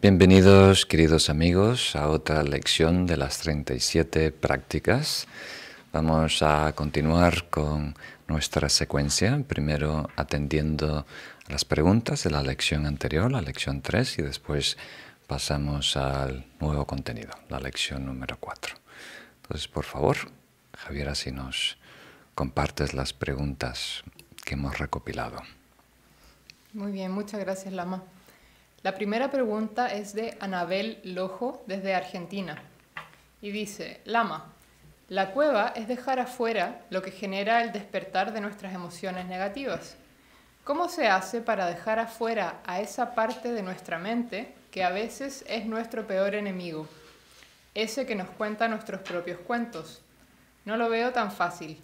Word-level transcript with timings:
Bienvenidos 0.00 0.86
queridos 0.86 1.28
amigos 1.28 1.96
a 1.96 2.06
otra 2.06 2.44
lección 2.44 3.04
de 3.04 3.16
las 3.16 3.38
37 3.40 4.30
prácticas. 4.30 5.26
Vamos 5.92 6.40
a 6.40 6.72
continuar 6.76 7.48
con 7.50 7.96
nuestra 8.28 8.68
secuencia, 8.68 9.42
primero 9.48 10.08
atendiendo 10.14 10.98
a 11.48 11.52
las 11.52 11.64
preguntas 11.64 12.22
de 12.22 12.30
la 12.30 12.44
lección 12.44 12.86
anterior, 12.86 13.32
la 13.32 13.40
lección 13.40 13.82
3, 13.82 14.20
y 14.20 14.22
después 14.22 14.78
pasamos 15.26 15.96
al 15.96 16.46
nuevo 16.60 16.86
contenido, 16.86 17.32
la 17.48 17.58
lección 17.58 18.06
número 18.06 18.36
4. 18.38 18.76
Entonces, 19.42 19.66
por 19.66 19.82
favor, 19.82 20.16
Javier, 20.76 21.16
si 21.16 21.32
nos 21.32 21.76
compartes 22.36 22.94
las 22.94 23.12
preguntas 23.12 24.04
que 24.44 24.54
hemos 24.54 24.78
recopilado. 24.78 25.42
Muy 26.72 26.92
bien, 26.92 27.10
muchas 27.10 27.40
gracias, 27.40 27.74
Lama. 27.74 28.04
La 28.88 28.94
primera 28.94 29.30
pregunta 29.30 29.92
es 29.92 30.14
de 30.14 30.38
Anabel 30.40 30.98
Lojo 31.04 31.62
desde 31.66 31.94
Argentina 31.94 32.56
y 33.42 33.50
dice, 33.50 34.00
Lama, 34.06 34.54
la 35.10 35.32
cueva 35.32 35.74
es 35.76 35.88
dejar 35.88 36.20
afuera 36.20 36.86
lo 36.88 37.02
que 37.02 37.10
genera 37.10 37.62
el 37.62 37.72
despertar 37.72 38.32
de 38.32 38.40
nuestras 38.40 38.72
emociones 38.72 39.26
negativas. 39.26 39.96
¿Cómo 40.64 40.88
se 40.88 41.06
hace 41.06 41.42
para 41.42 41.66
dejar 41.66 41.98
afuera 41.98 42.62
a 42.64 42.80
esa 42.80 43.14
parte 43.14 43.52
de 43.52 43.62
nuestra 43.62 43.98
mente 43.98 44.54
que 44.70 44.82
a 44.82 44.88
veces 44.88 45.44
es 45.48 45.66
nuestro 45.66 46.06
peor 46.06 46.34
enemigo? 46.34 46.88
Ese 47.74 48.06
que 48.06 48.14
nos 48.14 48.30
cuenta 48.30 48.68
nuestros 48.68 49.02
propios 49.02 49.38
cuentos. 49.40 50.00
No 50.64 50.78
lo 50.78 50.88
veo 50.88 51.12
tan 51.12 51.30
fácil. 51.30 51.78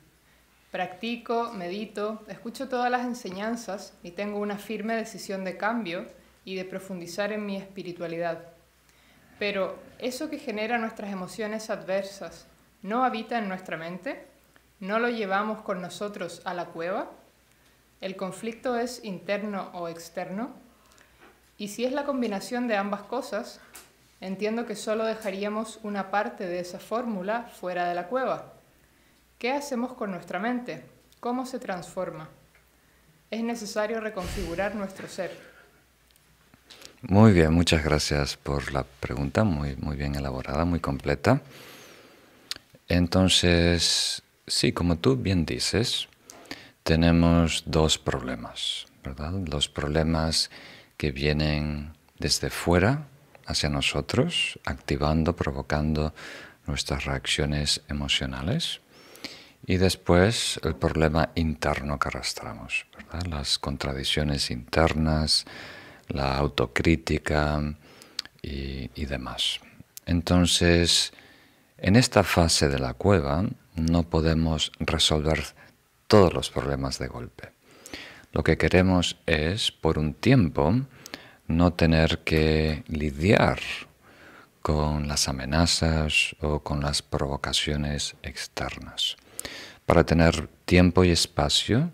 Practico, 0.70 1.52
medito, 1.52 2.24
escucho 2.28 2.66
todas 2.66 2.90
las 2.90 3.04
enseñanzas 3.04 3.92
y 4.02 4.12
tengo 4.12 4.38
una 4.38 4.56
firme 4.56 4.96
decisión 4.96 5.44
de 5.44 5.58
cambio 5.58 6.06
y 6.44 6.56
de 6.56 6.64
profundizar 6.64 7.32
en 7.32 7.46
mi 7.46 7.56
espiritualidad. 7.56 8.44
Pero 9.38 9.78
eso 9.98 10.30
que 10.30 10.38
genera 10.38 10.78
nuestras 10.78 11.12
emociones 11.12 11.70
adversas 11.70 12.46
no 12.82 13.04
habita 13.04 13.38
en 13.38 13.48
nuestra 13.48 13.76
mente, 13.76 14.26
no 14.80 14.98
lo 14.98 15.08
llevamos 15.08 15.62
con 15.62 15.80
nosotros 15.80 16.42
a 16.44 16.54
la 16.54 16.66
cueva. 16.66 17.10
El 18.00 18.16
conflicto 18.16 18.76
es 18.76 19.02
interno 19.04 19.70
o 19.72 19.88
externo. 19.88 20.52
Y 21.56 21.68
si 21.68 21.84
es 21.84 21.92
la 21.92 22.04
combinación 22.04 22.68
de 22.68 22.76
ambas 22.76 23.02
cosas, 23.02 23.60
entiendo 24.20 24.66
que 24.66 24.76
solo 24.76 25.04
dejaríamos 25.04 25.80
una 25.82 26.10
parte 26.10 26.46
de 26.46 26.60
esa 26.60 26.78
fórmula 26.78 27.44
fuera 27.44 27.88
de 27.88 27.94
la 27.94 28.08
cueva. 28.08 28.52
¿Qué 29.38 29.52
hacemos 29.52 29.94
con 29.94 30.10
nuestra 30.10 30.38
mente? 30.38 30.84
¿Cómo 31.20 31.46
se 31.46 31.58
transforma? 31.58 32.28
Es 33.30 33.42
necesario 33.42 34.00
reconfigurar 34.00 34.74
nuestro 34.74 35.08
ser. 35.08 35.53
Muy 37.08 37.32
bien, 37.32 37.52
muchas 37.52 37.84
gracias 37.84 38.38
por 38.38 38.72
la 38.72 38.82
pregunta, 38.82 39.44
muy, 39.44 39.76
muy 39.76 39.94
bien 39.94 40.14
elaborada, 40.14 40.64
muy 40.64 40.80
completa. 40.80 41.42
Entonces, 42.88 44.22
sí, 44.46 44.72
como 44.72 44.96
tú 44.96 45.14
bien 45.14 45.44
dices, 45.44 46.08
tenemos 46.82 47.64
dos 47.66 47.98
problemas, 47.98 48.86
¿verdad? 49.04 49.32
Los 49.50 49.68
problemas 49.68 50.50
que 50.96 51.12
vienen 51.12 51.92
desde 52.18 52.48
fuera 52.48 53.06
hacia 53.44 53.68
nosotros, 53.68 54.58
activando, 54.64 55.36
provocando 55.36 56.14
nuestras 56.66 57.04
reacciones 57.04 57.82
emocionales. 57.86 58.80
Y 59.66 59.76
después 59.76 60.58
el 60.64 60.74
problema 60.74 61.28
interno 61.34 61.98
que 61.98 62.08
arrastramos, 62.08 62.86
¿verdad? 62.96 63.26
Las 63.26 63.58
contradicciones 63.58 64.50
internas, 64.50 65.44
la 66.08 66.36
autocrítica 66.36 67.74
y, 68.42 69.04
demás. 69.06 69.60
Entonces, 70.06 71.12
en 71.78 71.96
esta 71.96 72.24
fase 72.24 72.68
de 72.68 72.78
la 72.78 72.94
cueva 72.94 73.44
no 73.74 74.02
podemos 74.04 74.70
resolver 74.78 75.44
todos 76.06 76.32
los 76.32 76.50
problemas 76.50 76.98
de 76.98 77.08
golpe. 77.08 77.50
Lo 78.32 78.42
que 78.42 78.58
queremos 78.58 79.16
es, 79.26 79.72
por 79.72 79.98
un 79.98 80.14
tiempo, 80.14 80.74
no 81.46 81.72
tener 81.72 82.18
que 82.18 82.84
lidiar 82.88 83.60
con 84.62 85.08
las 85.08 85.28
amenazas 85.28 86.36
o 86.40 86.60
con 86.60 86.80
las 86.80 87.02
provocaciones 87.02 88.16
externas, 88.22 89.16
para 89.86 90.04
tener 90.04 90.48
tiempo 90.64 91.04
y 91.04 91.10
espacio 91.10 91.90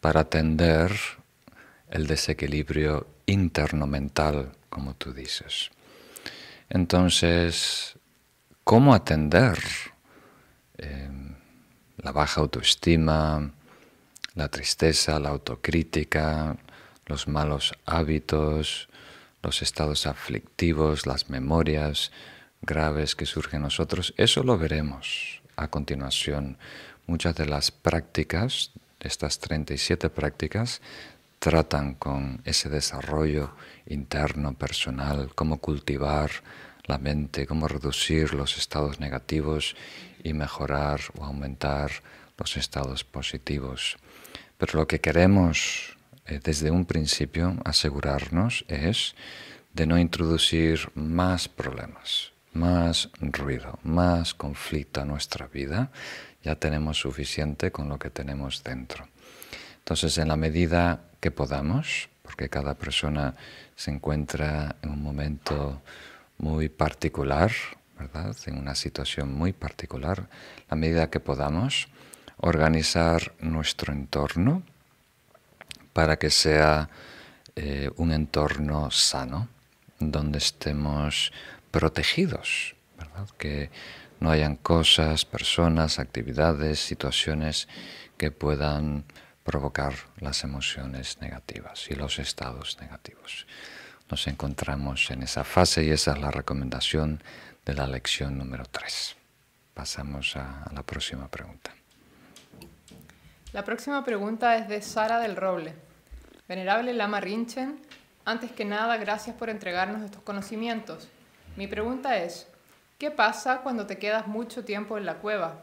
para 0.00 0.20
atender 0.20 0.92
el 1.90 2.06
desequilibrio 2.06 3.06
interno 3.30 3.86
mental, 3.86 4.52
como 4.68 4.94
tú 4.94 5.12
dices. 5.12 5.70
Entonces, 6.68 7.98
¿cómo 8.64 8.94
atender 8.94 9.58
em, 10.78 11.34
la 11.98 12.12
baja 12.12 12.40
autoestima, 12.40 13.52
la 14.34 14.48
tristeza, 14.48 15.18
la 15.18 15.30
autocrítica, 15.30 16.56
los 17.06 17.26
malos 17.26 17.72
hábitos, 17.86 18.88
los 19.42 19.62
estados 19.62 20.06
aflictivos, 20.06 21.06
las 21.06 21.28
memorias 21.28 22.12
graves 22.62 23.16
que 23.16 23.26
surgen 23.26 23.58
en 23.58 23.62
nosotros? 23.64 24.14
Eso 24.16 24.44
lo 24.44 24.56
veremos 24.56 25.42
a 25.56 25.68
continuación. 25.68 26.56
Muchas 27.06 27.34
de 27.34 27.46
las 27.46 27.72
prácticas, 27.72 28.70
estas 29.00 29.40
37 29.40 30.08
prácticas, 30.10 30.80
tratan 31.40 31.94
con 31.94 32.42
ese 32.44 32.68
desarrollo 32.68 33.56
interno, 33.86 34.52
personal, 34.54 35.34
cómo 35.34 35.58
cultivar 35.58 36.30
la 36.84 36.98
mente, 36.98 37.46
cómo 37.46 37.66
reducir 37.66 38.34
los 38.34 38.58
estados 38.58 39.00
negativos 39.00 39.74
y 40.22 40.34
mejorar 40.34 41.00
o 41.16 41.24
aumentar 41.24 41.90
los 42.36 42.56
estados 42.58 43.04
positivos. 43.04 43.96
Pero 44.58 44.80
lo 44.80 44.86
que 44.86 45.00
queremos 45.00 45.96
eh, 46.26 46.40
desde 46.44 46.70
un 46.70 46.84
principio 46.84 47.56
asegurarnos 47.64 48.66
es 48.68 49.14
de 49.72 49.86
no 49.86 49.98
introducir 49.98 50.90
más 50.94 51.48
problemas, 51.48 52.32
más 52.52 53.08
ruido, 53.18 53.78
más 53.82 54.34
conflicto 54.34 55.00
a 55.00 55.06
nuestra 55.06 55.46
vida. 55.46 55.90
Ya 56.42 56.56
tenemos 56.56 56.98
suficiente 56.98 57.72
con 57.72 57.88
lo 57.88 57.98
que 57.98 58.10
tenemos 58.10 58.62
dentro. 58.62 59.08
Entonces, 59.78 60.18
en 60.18 60.28
la 60.28 60.36
medida 60.36 61.09
que 61.20 61.30
podamos, 61.30 62.08
porque 62.22 62.48
cada 62.48 62.74
persona 62.74 63.34
se 63.76 63.90
encuentra 63.90 64.76
en 64.82 64.90
un 64.90 65.02
momento 65.02 65.82
muy 66.38 66.68
particular, 66.68 67.52
¿verdad? 67.98 68.34
En 68.46 68.58
una 68.58 68.74
situación 68.74 69.32
muy 69.32 69.52
particular, 69.52 70.28
la 70.70 70.76
medida 70.76 71.10
que 71.10 71.20
podamos, 71.20 71.88
organizar 72.38 73.34
nuestro 73.40 73.92
entorno 73.92 74.62
para 75.92 76.18
que 76.18 76.30
sea 76.30 76.88
eh, 77.56 77.90
un 77.96 78.12
entorno 78.12 78.90
sano, 78.90 79.48
donde 79.98 80.38
estemos 80.38 81.32
protegidos, 81.70 82.74
¿verdad? 82.98 83.28
que 83.36 83.70
no 84.18 84.30
hayan 84.30 84.56
cosas, 84.56 85.24
personas, 85.24 85.98
actividades, 85.98 86.78
situaciones 86.78 87.68
que 88.16 88.30
puedan 88.30 89.04
provocar 89.44 89.94
las 90.18 90.44
emociones 90.44 91.20
negativas 91.20 91.90
y 91.90 91.94
los 91.94 92.18
estados 92.18 92.78
negativos. 92.80 93.46
Nos 94.10 94.26
encontramos 94.26 95.10
en 95.10 95.22
esa 95.22 95.44
fase 95.44 95.84
y 95.84 95.90
esa 95.90 96.12
es 96.12 96.18
la 96.18 96.30
recomendación 96.30 97.22
de 97.64 97.74
la 97.74 97.86
lección 97.86 98.36
número 98.36 98.64
3. 98.64 99.16
Pasamos 99.74 100.36
a, 100.36 100.68
la 100.74 100.82
próxima 100.82 101.28
pregunta. 101.28 101.72
La 103.52 103.64
próxima 103.64 104.04
pregunta 104.04 104.56
es 104.56 104.68
de 104.68 104.82
Sara 104.82 105.20
del 105.20 105.36
Roble. 105.36 105.74
Venerable 106.48 106.92
Lama 106.92 107.20
Rinchen, 107.20 107.80
antes 108.24 108.50
que 108.52 108.64
nada, 108.64 108.96
gracias 108.96 109.36
por 109.36 109.48
entregarnos 109.48 110.02
estos 110.02 110.22
conocimientos. 110.22 111.08
Mi 111.56 111.66
pregunta 111.66 112.18
es, 112.18 112.46
¿qué 112.98 113.10
pasa 113.10 113.60
cuando 113.62 113.86
te 113.86 113.98
quedas 113.98 114.26
mucho 114.26 114.64
tiempo 114.64 114.98
en 114.98 115.06
la 115.06 115.14
cueva? 115.14 115.62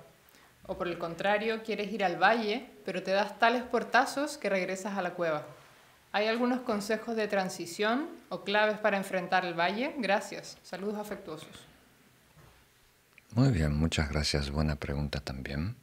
O 0.67 0.77
por 0.77 0.87
el 0.87 0.97
contrario, 0.97 1.63
quieres 1.63 1.91
ir 1.91 2.03
al 2.03 2.21
valle, 2.21 2.69
pero 2.85 3.01
te 3.01 3.11
das 3.11 3.39
tales 3.39 3.63
portazos 3.63 4.37
que 4.37 4.49
regresas 4.49 4.97
a 4.97 5.01
la 5.01 5.13
cueva. 5.13 5.45
¿Hay 6.11 6.27
algunos 6.27 6.61
consejos 6.61 7.15
de 7.15 7.27
transición 7.27 8.09
o 8.29 8.43
claves 8.43 8.77
para 8.77 8.97
enfrentar 8.97 9.45
el 9.45 9.53
valle? 9.53 9.95
Gracias. 9.97 10.57
Saludos 10.63 10.97
afectuosos. 10.97 11.49
Muy 13.33 13.49
bien, 13.49 13.75
muchas 13.77 14.09
gracias. 14.09 14.49
Buena 14.49 14.75
pregunta 14.75 15.19
también. 15.19 15.75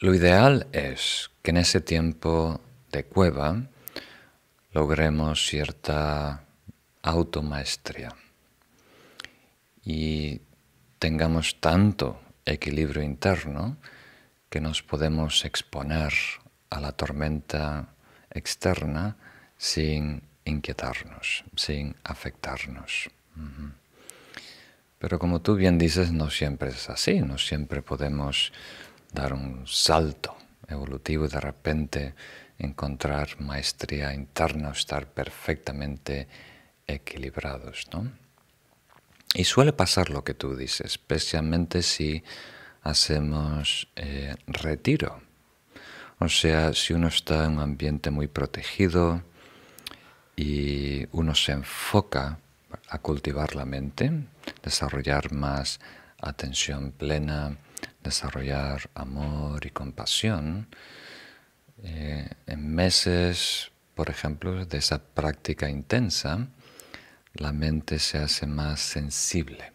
Lo 0.00 0.14
ideal 0.14 0.66
es 0.72 1.30
que 1.40 1.50
en 1.50 1.58
ese 1.58 1.80
tiempo 1.80 2.60
de 2.90 3.04
cueva 3.04 3.62
logremos 4.72 5.46
cierta 5.46 6.44
automaestría 7.02 8.14
y 9.84 10.40
tengamos 10.98 11.60
tanto 11.60 12.20
equilibrio 12.44 13.02
interno 13.02 13.76
que 14.48 14.60
nos 14.60 14.82
podemos 14.82 15.44
exponer 15.44 16.12
a 16.70 16.80
la 16.80 16.92
tormenta 16.92 17.94
externa 18.30 19.16
sin 19.56 20.22
inquietarnos, 20.44 21.44
sin 21.56 21.94
afectarnos. 22.04 23.10
Pero 24.98 25.18
como 25.18 25.40
tú 25.40 25.54
bien 25.56 25.78
dices, 25.78 26.12
no 26.12 26.30
siempre 26.30 26.70
es 26.70 26.88
así, 26.88 27.20
no 27.20 27.38
siempre 27.38 27.82
podemos 27.82 28.52
dar 29.12 29.32
un 29.32 29.66
salto 29.66 30.36
evolutivo 30.68 31.26
y 31.26 31.28
de 31.28 31.40
repente 31.40 32.14
encontrar 32.58 33.40
maestría 33.40 34.14
interna 34.14 34.68
o 34.70 34.72
estar 34.72 35.06
perfectamente 35.06 36.28
equilibrados. 36.86 37.86
¿no? 37.92 38.23
Y 39.34 39.44
suele 39.44 39.72
pasar 39.72 40.10
lo 40.10 40.22
que 40.22 40.32
tú 40.32 40.54
dices, 40.54 40.92
especialmente 40.92 41.82
si 41.82 42.22
hacemos 42.82 43.88
eh, 43.96 44.36
retiro. 44.46 45.20
O 46.20 46.28
sea, 46.28 46.72
si 46.72 46.94
uno 46.94 47.08
está 47.08 47.46
en 47.46 47.54
un 47.54 47.58
ambiente 47.58 48.12
muy 48.12 48.28
protegido 48.28 49.24
y 50.36 51.08
uno 51.10 51.34
se 51.34 51.50
enfoca 51.50 52.38
a 52.88 52.98
cultivar 53.00 53.56
la 53.56 53.64
mente, 53.64 54.12
desarrollar 54.62 55.32
más 55.32 55.80
atención 56.20 56.92
plena, 56.92 57.56
desarrollar 58.04 58.88
amor 58.94 59.66
y 59.66 59.70
compasión, 59.70 60.68
eh, 61.82 62.30
en 62.46 62.72
meses, 62.72 63.72
por 63.96 64.10
ejemplo, 64.10 64.64
de 64.64 64.78
esa 64.78 65.02
práctica 65.02 65.68
intensa, 65.68 66.46
la 67.34 67.52
mente 67.52 67.98
se 67.98 68.18
hace 68.18 68.46
más 68.46 68.80
sensible. 68.80 69.72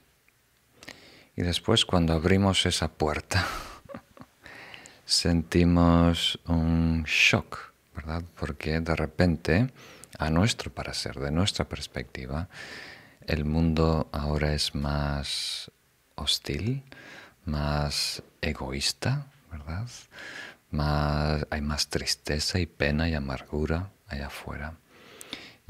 Y 1.35 1.41
después 1.41 1.85
cuando 1.85 2.13
abrimos 2.13 2.65
esa 2.65 2.87
puerta, 2.87 3.45
sentimos 5.05 6.39
un 6.47 7.03
shock, 7.03 7.73
¿verdad? 7.95 8.23
Porque 8.39 8.79
de 8.79 8.95
repente, 8.95 9.71
a 10.17 10.29
nuestro 10.29 10.71
parecer, 10.71 11.19
de 11.19 11.31
nuestra 11.31 11.65
perspectiva, 11.67 12.49
el 13.27 13.45
mundo 13.45 14.09
ahora 14.11 14.53
es 14.53 14.73
más 14.73 15.71
hostil, 16.15 16.83
más 17.45 18.23
egoísta, 18.41 19.27
¿verdad? 19.51 19.87
Más, 20.71 21.45
hay 21.49 21.61
más 21.61 21.87
tristeza 21.87 22.59
y 22.59 22.65
pena 22.65 23.09
y 23.09 23.13
amargura 23.13 23.89
allá 24.07 24.27
afuera. 24.27 24.77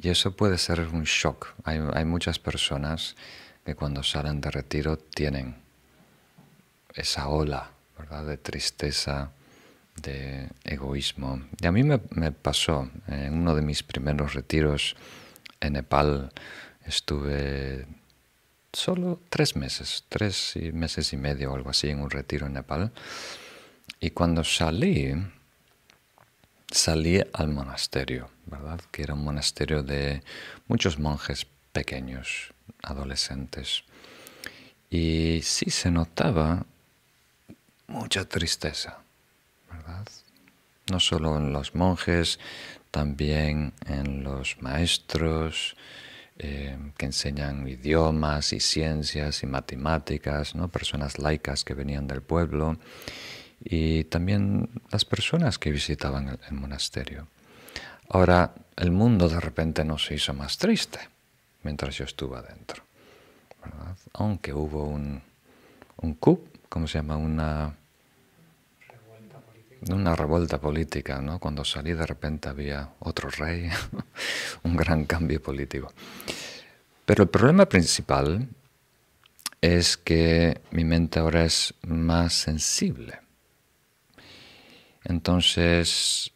Y 0.02 0.10
eso 0.10 0.32
puede 0.32 0.58
ser 0.58 0.80
un 0.80 1.04
shock. 1.04 1.48
Hay, 1.66 2.06
muchas 2.06 2.40
personas 2.40 3.16
que 3.66 3.76
cuando 3.76 4.02
salen 4.02 4.40
de 4.40 4.50
retiro 4.50 4.98
tienen 4.98 5.58
esa 6.94 7.28
ola 7.28 7.72
¿verdad? 7.98 8.26
de 8.26 8.38
tristeza, 8.38 9.32
de 10.02 10.50
egoísmo. 10.64 11.42
Y 11.60 11.68
a 11.68 11.74
mí 11.74 11.84
me, 11.84 12.00
me, 12.12 12.32
pasó 12.32 12.90
en 13.08 13.34
uno 13.34 13.54
de 13.56 13.62
mis 13.62 13.84
primeros 13.84 14.36
retiros 14.36 14.96
en 15.60 15.74
Nepal. 15.74 16.32
Estuve 16.86 17.86
solo 18.72 19.20
tres 19.30 19.58
meses, 19.58 20.06
tres 20.08 20.54
meses 20.72 21.12
y 21.12 21.18
medio 21.18 21.52
o 21.52 21.56
algo 21.56 21.72
así 21.72 21.90
en 21.90 22.00
un 22.00 22.10
retiro 22.10 22.48
en 22.48 22.54
Nepal. 22.54 22.94
Y 24.00 24.12
cuando 24.12 24.46
salí, 24.46 25.14
salí 26.72 27.22
al 27.34 27.50
monasterio, 27.50 28.30
¿verdad? 28.50 28.80
Que 28.92 29.04
era 29.04 29.14
un 29.14 29.24
monasterio 29.24 29.84
de 29.84 30.24
muchos 30.68 31.00
monjes 31.00 31.46
pequeños, 31.72 32.54
adolescentes. 32.84 33.84
Y 34.90 35.42
sí 35.44 35.70
se 35.70 35.92
notaba 35.92 36.66
mucha 37.88 38.26
tristeza, 38.26 39.00
¿verdad? 39.72 40.08
No 40.92 41.00
solo 41.00 41.38
en 41.38 41.54
los 41.54 41.76
monjes, 41.76 42.40
también 42.92 43.74
en 43.86 44.24
los 44.24 44.62
maestros 44.62 45.76
eh, 46.40 46.78
que 46.98 47.06
enseñan 47.06 47.68
idiomas 47.68 48.54
y 48.54 48.60
ciencias 48.60 49.44
y 49.44 49.46
matemáticas, 49.46 50.56
¿no? 50.56 50.70
personas 50.70 51.20
laicas 51.20 51.64
que 51.64 51.74
venían 51.74 52.08
del 52.08 52.22
pueblo 52.22 52.78
y 53.64 54.06
también 54.06 54.70
las 54.90 55.04
personas 55.04 55.60
que 55.60 55.72
visitaban 55.72 56.40
el, 56.48 56.56
monasterio. 56.56 57.28
Ahora, 58.10 58.54
el 58.76 58.92
mundo 58.92 59.30
de 59.30 59.40
repente 59.40 59.84
no 59.84 59.98
se 59.98 60.16
hizo 60.16 60.34
más 60.34 60.58
triste 60.58 61.00
mientras 61.64 61.96
yo 61.96 62.06
estuve 62.06 62.38
adentro, 62.38 62.84
aunque 64.14 64.54
hubo 64.54 64.86
un, 64.86 65.22
un 65.98 66.14
coup, 66.16 66.40
¿cómo 66.70 66.88
se 66.88 66.98
llama? 67.00 67.18
Una 67.18 67.76
una 69.88 70.16
revuelta 70.16 70.60
política, 70.60 71.22
¿no? 71.22 71.40
Cuando 71.40 71.64
salí 71.64 71.94
de 71.94 72.06
repente 72.06 72.50
había 72.50 72.90
otro 73.00 73.30
rey, 73.30 73.70
un 74.64 74.76
gran 74.76 75.06
cambio 75.06 75.42
político. 75.42 75.94
Pero 77.06 77.24
el 77.24 77.30
problema 77.30 77.68
principal 77.68 78.48
es 79.62 79.98
que 79.98 80.62
mi 80.72 80.84
mente 80.84 81.20
ahora 81.20 81.46
es 81.46 81.74
más 81.84 82.34
sensible. 82.34 83.20
Entonces, 85.06 86.32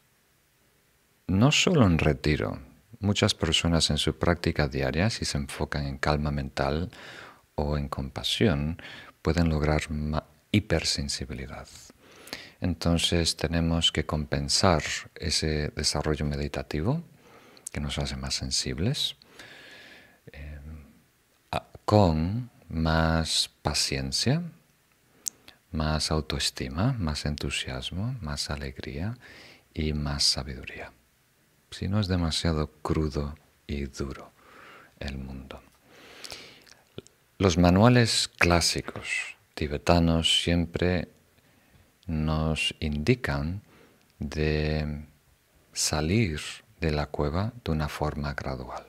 no 1.28 1.52
solo 1.52 1.86
en 1.86 1.98
retiro, 1.98 2.60
muchas 3.00 3.34
personas 3.34 3.90
en 3.90 3.98
su 3.98 4.18
práctica 4.18 4.68
diaria, 4.68 5.10
si 5.10 5.25
se 5.25 5.38
enfocan 5.38 5.86
en 5.86 5.98
calma 5.98 6.31
mental 6.31 6.90
o 7.56 7.78
en 7.78 7.88
compasión, 7.88 8.81
pueden 9.22 9.50
lograr 9.50 9.81
hipersensibilidad. 10.52 11.68
Entonces 12.62 13.36
tenemos 13.36 13.92
que 13.92 14.06
compensar 14.06 14.84
ese 15.16 15.70
desarrollo 15.75 16.25
meditativo 16.25 17.04
que 17.72 17.81
nos 17.81 17.98
hace 17.98 18.16
más 18.16 18.36
sensibles 18.36 19.16
eh, 20.31 20.60
con 21.86 22.50
más 22.70 23.50
paciencia, 23.62 24.44
más 25.72 26.12
autoestima, 26.12 26.94
más 26.94 27.25
entusiasmo, 27.25 28.16
más 28.22 28.50
alegría 28.50 29.18
y 29.74 29.94
más 29.94 30.24
sabiduría. 30.24 30.92
Si 31.74 31.88
no 31.88 32.00
es 32.00 32.08
demasiado 32.08 32.68
crudo 32.84 33.36
y 33.66 33.86
duro 33.86 34.31
el 35.00 35.18
mundo. 35.18 35.60
Los 37.40 37.58
manuales 37.58 38.30
clásicos 38.38 39.36
tibetanos 39.56 40.44
siempre 40.44 41.10
nos 42.06 42.75
indican 42.80 43.64
de 44.20 45.06
salir 45.74 46.42
de 46.80 46.92
la 46.92 47.08
cueva 47.08 47.53
de 47.65 47.72
una 47.72 47.89
forma 47.89 48.36
gradual, 48.36 48.86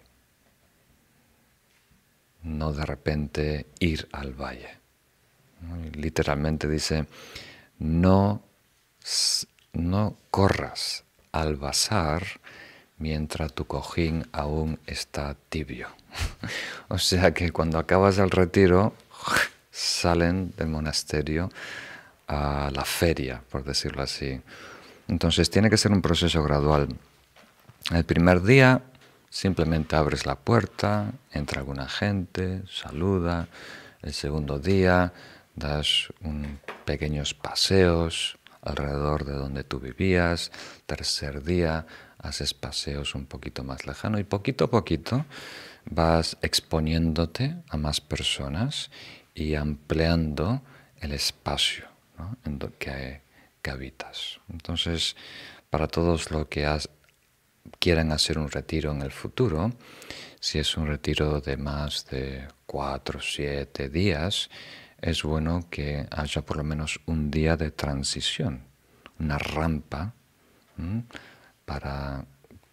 no 2.42 2.70
de 2.74 2.84
repente 2.84 3.66
ir 3.80 4.08
al 4.12 4.34
valle. 4.34 4.78
Literalmente 5.94 6.68
dice, 6.68 7.06
no, 7.78 8.42
no 9.72 10.18
corras 10.30 11.04
al 11.32 11.56
bazar 11.56 12.24
mientras 12.98 13.52
tu 13.52 13.66
cojín 13.66 14.26
aún 14.32 14.78
está 14.86 15.36
tibio. 15.48 15.88
o 16.88 16.98
sea 16.98 17.34
que 17.34 17.50
cuando 17.50 17.78
acabas 17.78 18.18
el 18.18 18.30
retiro, 18.30 18.94
salen 19.70 20.52
del 20.56 20.68
monasterio 20.68 21.50
a 22.28 22.70
la 22.72 22.84
feria, 22.84 23.42
por 23.50 23.64
decirlo 23.64 24.02
así. 24.02 24.40
Entonces 25.08 25.50
tiene 25.50 25.70
que 25.70 25.76
ser 25.76 25.92
un 25.92 26.02
proceso 26.02 26.42
gradual. 26.42 26.88
El 27.90 28.04
primer 28.04 28.42
día 28.42 28.82
simplemente 29.28 29.96
abres 29.96 30.26
la 30.26 30.36
puerta, 30.36 31.12
entra 31.32 31.60
alguna 31.60 31.88
gente, 31.88 32.62
saluda. 32.70 33.48
El 34.00 34.12
segundo 34.12 34.58
día 34.58 35.12
das 35.54 36.08
un, 36.22 36.60
pequeños 36.84 37.34
paseos 37.34 38.38
alrededor 38.64 39.24
de 39.24 39.34
donde 39.34 39.64
tú 39.64 39.78
vivías. 39.78 40.50
Tercer 40.86 41.42
día 41.42 41.86
haces 42.18 42.54
paseos 42.54 43.14
un 43.14 43.26
poquito 43.26 43.62
más 43.62 43.86
lejano 43.86 44.18
y 44.18 44.24
poquito 44.24 44.64
a 44.64 44.70
poquito 44.70 45.26
vas 45.84 46.38
exponiéndote 46.42 47.56
a 47.68 47.76
más 47.76 48.00
personas 48.00 48.90
y 49.34 49.54
ampliando 49.54 50.62
el 51.00 51.12
espacio 51.12 51.86
en 52.44 52.58
lo 52.58 52.76
que, 52.78 53.22
habitas. 53.70 54.40
Entonces, 54.50 55.16
para 55.70 55.88
todos 55.88 56.30
los 56.30 56.48
que 56.48 56.68
quieran 57.78 58.12
hacer 58.12 58.38
un 58.38 58.50
retiro 58.50 58.92
en 58.92 59.00
el 59.00 59.10
futuro, 59.10 59.72
si 60.38 60.58
es 60.58 60.76
un 60.76 60.86
retiro 60.86 61.40
de 61.40 61.56
más 61.56 62.06
de 62.10 62.46
cuatro 62.66 63.20
o 63.20 63.22
siete 63.22 63.88
días, 63.88 64.50
es 65.04 65.22
bueno 65.22 65.66
que 65.68 66.06
haya 66.10 66.40
por 66.40 66.56
lo 66.56 66.64
menos 66.64 66.98
un 67.04 67.30
día 67.30 67.58
de 67.58 67.70
transición, 67.70 68.64
una 69.18 69.36
rampa 69.36 70.14
para, 71.66 72.24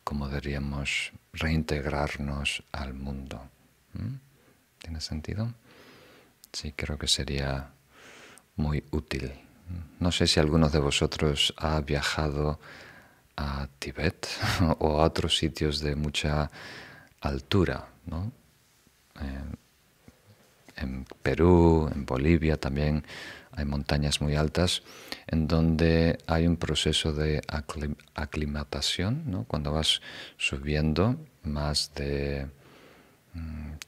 como 0.05 0.29
diríamos, 0.29 1.11
reintegrarnos 1.33 2.63
al 2.71 2.93
mundo. 2.93 3.50
¿Tiene 4.77 5.01
sentido? 5.01 5.53
Sí, 6.53 6.71
creo 6.71 6.97
que 6.97 7.07
sería 7.07 7.71
muy 8.55 8.81
útil. 8.91 9.33
No 10.00 10.13
sé 10.13 10.25
si 10.25 10.39
alguno 10.39 10.69
de 10.69 10.79
vosotros 10.79 11.53
ha 11.57 11.81
viajado 11.81 12.61
a 13.35 13.67
Tibet 13.77 14.25
o 14.79 15.01
a 15.01 15.05
otros 15.05 15.38
sitios 15.38 15.81
de 15.81 15.97
mucha 15.97 16.50
altura, 17.19 17.89
¿no? 18.05 18.31
Eh, 19.19 19.55
en 20.81 21.05
Perú, 21.21 21.89
en 21.93 22.05
Bolivia 22.05 22.57
también 22.57 23.03
hay 23.53 23.65
montañas 23.65 24.21
muy 24.21 24.35
altas 24.35 24.83
en 25.27 25.47
donde 25.47 26.17
hay 26.27 26.47
un 26.47 26.57
proceso 26.57 27.13
de 27.13 27.41
aclimatación, 28.15 29.23
¿no? 29.25 29.43
cuando 29.45 29.71
vas 29.71 30.01
subiendo 30.38 31.17
más 31.43 31.91
de 31.95 32.47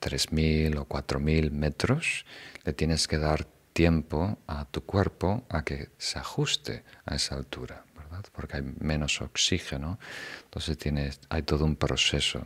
3.000 0.02 0.76
mm, 0.76 0.78
o 0.78 0.88
4.000 0.88 1.52
metros, 1.52 2.26
le 2.64 2.74
tienes 2.74 3.08
que 3.08 3.18
dar 3.18 3.46
tiempo 3.74 4.38
a 4.48 4.66
tu 4.66 4.86
cuerpo 4.86 5.44
a 5.50 5.64
que 5.64 5.90
se 5.98 6.20
ajuste 6.20 6.84
a 7.06 7.16
esa 7.16 7.36
altura, 7.36 7.84
¿verdad? 7.96 8.24
porque 8.32 8.58
hay 8.58 8.64
menos 8.80 9.22
oxígeno, 9.22 10.00
entonces 10.44 10.78
tienes, 10.78 11.20
hay 11.30 11.44
todo 11.44 11.66
un 11.66 11.76
proceso. 11.76 12.46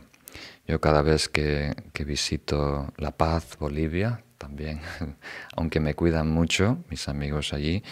Yo 0.66 0.80
cada 0.80 1.02
vez 1.02 1.28
que, 1.28 1.74
que 1.92 2.04
visito 2.04 2.92
La 2.96 3.12
Paz, 3.16 3.56
Bolivia, 3.58 4.22
también, 4.38 4.80
aunque 5.56 5.80
me 5.80 5.94
cuidan 5.94 6.30
mucho 6.30 6.78
mis 6.88 7.08
amigos 7.08 7.52
allí, 7.52 7.82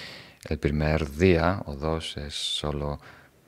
el 0.49 0.59
primer 0.59 1.11
día 1.11 1.61
o 1.67 1.75
dos 1.75 2.17
es 2.17 2.35
solo 2.35 3.00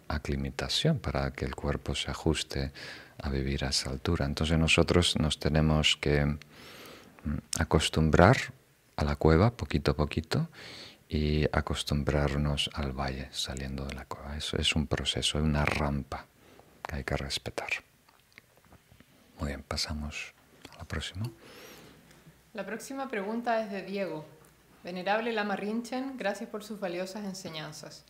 aclimatación 0.08 0.98
para 0.98 1.30
que 1.32 1.44
el 1.44 1.54
cuerpo 1.54 1.94
se 1.94 2.10
ajuste 2.10 2.72
a 3.18 3.28
vivir 3.30 3.64
a 3.64 3.68
esa 3.68 3.90
altura. 3.90 4.26
Entonces 4.26 4.58
nosotros 4.58 5.16
nos 5.18 5.38
tenemos 5.38 5.96
que 5.96 6.24
mm, 6.24 6.38
acostumbrar 7.58 8.36
a 8.96 9.04
la 9.04 9.16
cueva 9.16 9.56
poquito 9.56 9.92
a 9.92 9.96
poquito 9.96 10.48
y 11.08 11.44
acostumbrarnos 11.52 12.70
al 12.74 12.92
valle 12.92 13.28
saliendo 13.30 13.84
de 13.86 13.94
la 13.94 14.04
cueva. 14.04 14.36
Eso 14.36 14.56
es 14.56 14.74
un 14.74 14.86
proceso, 14.86 15.38
una 15.38 15.64
rampa 15.64 16.26
que 16.86 16.96
hay 16.96 17.04
que 17.04 17.16
respetar. 17.16 17.68
Muy 19.38 19.48
bien, 19.48 19.62
pasamos 19.62 20.34
a 20.74 20.78
la 20.78 20.84
próxima. 20.84 21.30
La 22.54 22.64
próxima 22.64 23.08
pregunta 23.08 23.62
es 23.62 23.70
de 23.70 23.82
Diego. 23.82 24.24
Venerable 24.82 25.32
Lama 25.32 25.54
Rinchen, 25.54 26.16
gracias 26.16 26.48
por 26.48 26.64
sus 26.64 26.80
valiosas 26.80 27.24
enseñanzas. 27.24 28.04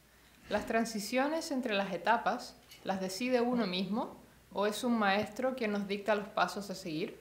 ¿Las 0.48 0.66
transiciones 0.66 1.50
entre 1.50 1.74
las 1.74 1.92
etapas 1.92 2.56
las 2.84 3.00
decide 3.00 3.40
uno 3.40 3.66
mismo 3.66 4.16
o 4.52 4.66
es 4.66 4.84
un 4.84 4.98
maestro 4.98 5.56
quien 5.56 5.72
nos 5.72 5.88
dicta 5.88 6.14
los 6.14 6.28
pasos 6.28 6.70
a 6.70 6.74
seguir? 6.74 7.18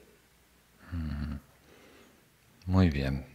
Mm, 0.91 1.35
muy 2.67 2.89
bien. 2.89 3.25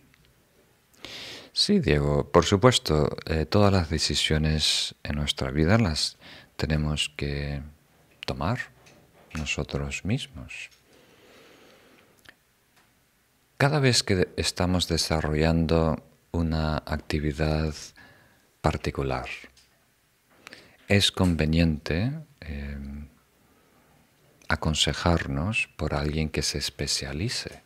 Sí, 1.53 1.81
Diego, 1.81 2.31
por 2.31 2.45
supuesto, 2.45 3.15
eh, 3.27 3.45
todas 3.45 3.73
las 3.73 3.91
decisiones 3.91 4.95
en 5.03 5.17
nuestra 5.17 5.51
vida 5.51 5.77
las 5.77 6.17
tenemos 6.57 7.13
que 7.17 7.63
tomar 8.25 8.59
nosotros 9.35 10.05
mismos. 10.05 10.71
Cada 13.63 13.79
vez 13.79 14.03
que 14.03 14.27
estamos 14.37 14.89
desarrollando 14.89 16.03
una 16.33 16.79
actividad 16.79 17.73
particular, 18.61 19.29
es 20.89 21.13
conveniente 21.13 22.11
eh, 22.41 22.77
aconsejarnos 24.49 25.69
por 25.77 25.95
alguien 25.95 26.29
que 26.29 26.43
se 26.43 26.59
especialice. 26.59 27.63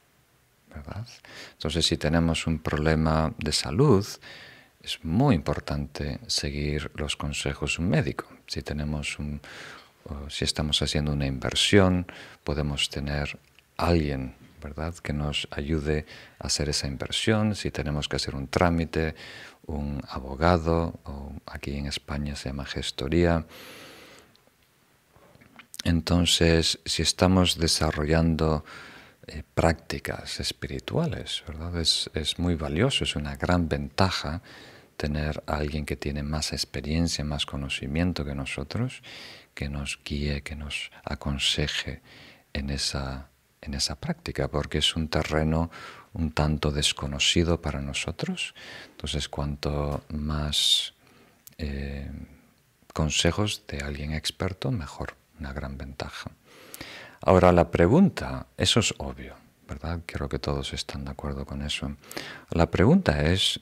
¿verdad? 0.69 1.09
Entonces, 1.53 1.87
si 1.87 1.97
tenemos 1.97 2.47
un 2.47 2.59
problema 2.59 3.33
de 3.39 3.53
salud, 3.53 4.07
es 4.83 5.03
muy 5.03 5.35
importante 5.35 6.21
seguir 6.27 6.91
los 6.95 7.17
consejos 7.17 7.79
de 7.79 7.85
un 7.85 7.89
médico. 7.89 8.27
Si, 8.47 8.61
tenemos 8.61 9.19
un, 9.19 9.41
si 10.29 10.45
estamos 10.45 10.83
haciendo 10.83 11.15
una 11.15 11.25
inversión, 11.25 12.07
podemos 12.45 12.91
tener 12.91 13.39
alguien 13.79 14.35
¿verdad? 14.63 14.95
que 14.95 15.13
nos 15.13 15.49
ayude 15.51 16.07
a 16.39 16.47
hacer 16.47 16.69
esa 16.69 16.87
inversión, 16.87 17.55
si 17.55 17.71
tenemos 17.71 18.09
que 18.09 18.17
hacer 18.17 18.35
un 18.35 18.49
trámite, 18.49 19.15
un 19.67 20.03
abogado, 20.09 21.01
o 21.05 21.33
aquí 21.47 21.77
en 21.77 21.87
España 21.87 22.37
se 22.37 22.49
llama 22.49 22.65
gestoría. 22.65 23.47
Entonces, 25.85 26.81
si 26.85 27.03
estamos 27.03 27.59
desarrollando 27.59 28.65
eh, 29.27 29.43
prácticas 29.55 30.41
espirituales, 30.41 31.43
¿verdad? 31.47 31.81
Es, 31.81 32.11
es 32.15 32.39
muy 32.39 32.55
valioso, 32.55 33.05
es 33.05 33.17
una 33.17 33.37
gran 33.37 33.69
ventaja 33.69 34.43
tener 34.97 35.43
a 35.47 35.57
alguien 35.57 35.85
que 35.85 35.97
tiene 35.97 36.23
más 36.23 36.53
experiencia, 36.53 37.25
más 37.25 37.47
conocimiento 37.47 38.25
que 38.25 38.35
nosotros, 38.35 39.03
que 39.55 39.69
nos 39.69 39.99
guíe, 40.05 40.43
que 40.43 40.57
nos 40.57 40.91
aconseje 41.05 42.01
en 42.53 42.71
esa 42.71 43.29
en 43.61 43.75
esa 43.75 43.97
práctica, 43.97 44.49
porque 44.49 44.79
es 44.79 44.97
un 44.97 45.09
terreno 45.09 45.71
un 46.17 46.33
tanto 46.33 46.71
desconocido 46.71 47.61
para 47.61 47.81
nosotros. 47.81 48.55
Entonces, 48.91 49.29
cuanto 49.29 50.03
más 50.09 50.95
eh, 51.59 52.11
consejos 52.93 53.65
de 53.69 53.81
alguien 53.81 54.13
experto, 54.13 54.71
mejor, 54.71 55.15
una 55.39 55.53
gran 55.53 55.77
ventaja. 55.77 56.31
Ahora, 57.21 57.53
la 57.53 57.71
pregunta, 57.71 58.47
eso 58.57 58.81
es 58.81 58.95
obvio, 58.99 59.35
¿verdad? 59.69 60.01
Creo 60.07 60.29
que 60.29 60.39
todos 60.39 60.73
están 60.73 61.05
de 61.05 61.11
acuerdo 61.11 61.45
con 61.45 61.63
eso. 61.63 61.97
La 62.51 62.71
pregunta 62.71 63.23
es, 63.23 63.61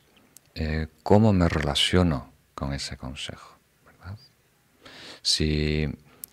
eh, 0.55 0.87
¿cómo 1.03 1.33
me 1.33 1.49
relaciono 1.49 2.33
con 2.55 2.73
ese 2.73 2.97
consejo? 2.97 3.57
¿verdad? 3.85 4.17
Si 5.23 5.89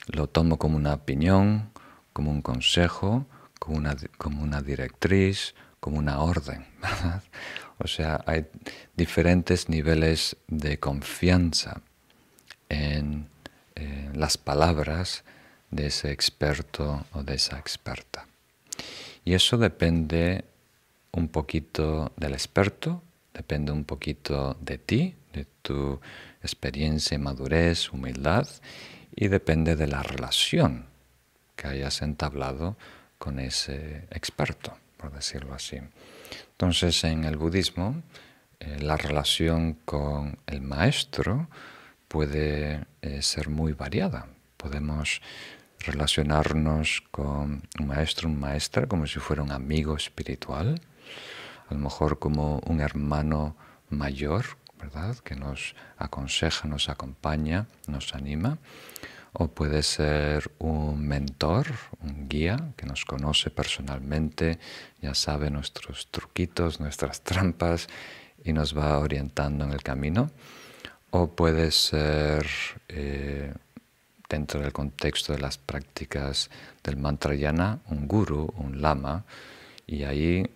lo 0.07 0.27
tomo 0.27 0.59
como 0.59 0.77
una 0.77 0.93
opinión, 0.93 1.71
como 2.13 2.29
un 2.29 2.41
consejo, 2.41 3.25
como 3.61 3.77
una, 3.77 3.95
como 4.17 4.41
una 4.41 4.59
directriz, 4.63 5.53
como 5.79 5.99
una 5.99 6.19
orden. 6.19 6.65
O 7.83 7.87
sea, 7.87 8.23
hay 8.27 8.45
diferentes 8.95 9.67
niveles 9.67 10.37
de 10.47 10.77
confianza 10.77 11.81
en, 12.69 13.27
las 14.13 14.37
palabras 14.37 15.23
de 15.71 15.87
ese 15.87 16.11
experto 16.11 17.07
o 17.13 17.23
de 17.23 17.33
esa 17.35 17.57
experta. 17.57 18.27
Y 19.25 19.33
eso 19.33 19.57
depende 19.57 20.43
un 21.11 21.29
poquito 21.29 22.11
del 22.17 22.33
experto, 22.33 23.01
depende 23.33 23.71
un 23.71 23.83
poquito 23.83 24.55
de 24.61 24.77
ti, 24.77 25.15
de 25.33 25.47
tu 25.63 25.99
experiencia, 26.43 27.17
madurez, 27.17 27.91
humildad, 27.91 28.47
y 29.15 29.27
depende 29.29 29.75
de 29.75 29.87
la 29.87 30.03
relación 30.03 30.85
que 31.55 31.67
hayas 31.67 32.03
entablado 32.03 32.77
con 33.21 33.37
ese 33.37 34.07
experto, 34.09 34.75
por 34.97 35.11
decirlo 35.11 35.53
así. 35.53 35.79
Entonces, 36.53 37.03
en 37.03 37.23
el 37.23 37.37
budismo, 37.37 38.01
eh, 38.59 38.79
la 38.81 38.97
relación 38.97 39.73
con 39.85 40.39
el 40.47 40.61
maestro 40.61 41.47
puede 42.07 42.83
eh, 43.03 43.21
ser 43.21 43.49
muy 43.49 43.73
variada. 43.73 44.25
Podemos 44.57 45.21
relacionarnos 45.85 47.03
con 47.11 47.61
un 47.79 47.87
maestro, 47.87 48.27
un 48.27 48.39
maestra, 48.39 48.87
como 48.87 49.05
si 49.05 49.19
fuera 49.19 49.43
un 49.43 49.51
amigo 49.51 49.95
espiritual, 49.95 50.81
a 51.69 51.75
lo 51.75 51.79
mejor 51.79 52.17
como 52.17 52.57
un 52.65 52.81
hermano 52.81 53.55
mayor, 53.91 54.45
¿verdad? 54.79 55.15
Que 55.19 55.35
nos 55.35 55.75
aconseja, 55.95 56.67
nos 56.67 56.89
acompaña, 56.89 57.67
nos 57.85 58.15
anima 58.15 58.57
o 59.33 59.47
puede 59.47 59.81
ser 59.81 60.51
un 60.59 61.07
mentor, 61.07 61.67
un 62.01 62.27
guía 62.27 62.73
que 62.75 62.85
nos 62.85 63.05
conoce 63.05 63.49
personalmente, 63.49 64.59
ya 65.01 65.13
sabe 65.15 65.49
nuestros 65.49 66.07
truquitos, 66.11 66.79
nuestras 66.79 67.21
trampas 67.23 67.87
y 68.43 68.53
nos 68.53 68.77
va 68.77 68.99
orientando 68.99 69.63
en 69.65 69.71
el 69.71 69.83
camino. 69.83 70.31
O 71.11 71.27
puede 71.27 71.71
ser 71.71 72.47
eh, 72.87 73.53
dentro 74.29 74.61
del 74.61 74.71
contexto 74.71 75.33
de 75.33 75.39
las 75.39 75.57
prácticas 75.57 76.49
del 76.83 76.97
mantrayana 76.97 77.79
un 77.89 78.07
guru, 78.07 78.53
un 78.57 78.81
lama, 78.81 79.25
y 79.87 80.03
ahí 80.03 80.49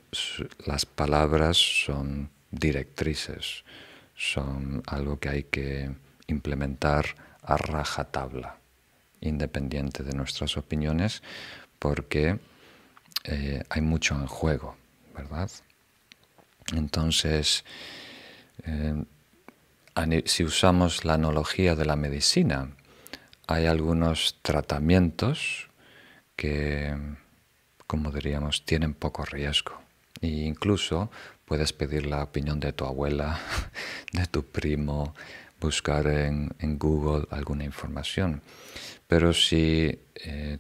las 0.66 0.86
palabras 0.86 1.58
son 1.58 2.30
directrices, 2.52 3.66
son 4.16 4.82
algo 4.88 5.20
que 5.20 5.30
hay 5.30 5.44
que 5.44 5.92
implementar 6.28 7.06
a 7.42 7.58
rajatabla 7.58 8.60
independiente 9.28 10.04
de 10.04 10.14
nuestras 10.14 10.58
opiniones, 10.58 11.22
porque 11.80 12.40
eh, 13.24 13.64
hay 13.70 13.82
mucho 13.82 14.16
en 14.16 14.28
juego, 14.28 14.76
¿verdad? 15.16 15.50
Entonces, 16.74 17.64
eh, 18.66 19.04
si 20.26 20.44
usamos 20.44 21.06
la 21.06 21.14
analogía 21.14 21.76
de 21.76 21.86
la 21.86 21.96
medicina, 21.96 22.70
hay 23.48 23.66
algunos 23.66 24.40
tratamientos 24.42 25.70
que, 26.36 26.96
como 27.88 28.12
diríamos, 28.12 28.66
tienen 28.66 28.94
poco 28.94 29.26
riesgo. 29.26 29.80
E 30.22 30.28
incluso 30.28 31.12
puedes 31.46 31.74
pedir 31.74 32.08
la 32.08 32.24
opinión 32.24 32.60
de 32.60 32.74
tu 32.74 32.86
abuela, 32.86 33.40
de 34.12 34.26
tu 34.26 34.44
primo, 34.44 35.14
buscar 35.66 36.08
en, 36.08 36.50
Google 36.78 37.28
alguna 37.32 37.64
información. 37.64 38.42
Pero 39.08 39.34
si 39.34 40.00
eh, 40.16 40.58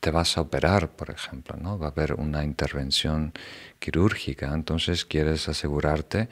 te 0.00 0.10
vas 0.10 0.36
a 0.36 0.42
operar, 0.42 0.90
por 0.90 1.10
ejemplo, 1.10 1.56
¿no? 1.56 1.78
va 1.78 1.88
a 1.88 1.90
haber 1.90 2.14
una 2.14 2.44
intervención 2.44 3.32
quirúrgica, 3.78 4.52
entonces 4.52 5.04
quieres 5.04 5.48
asegurarte 5.48 6.28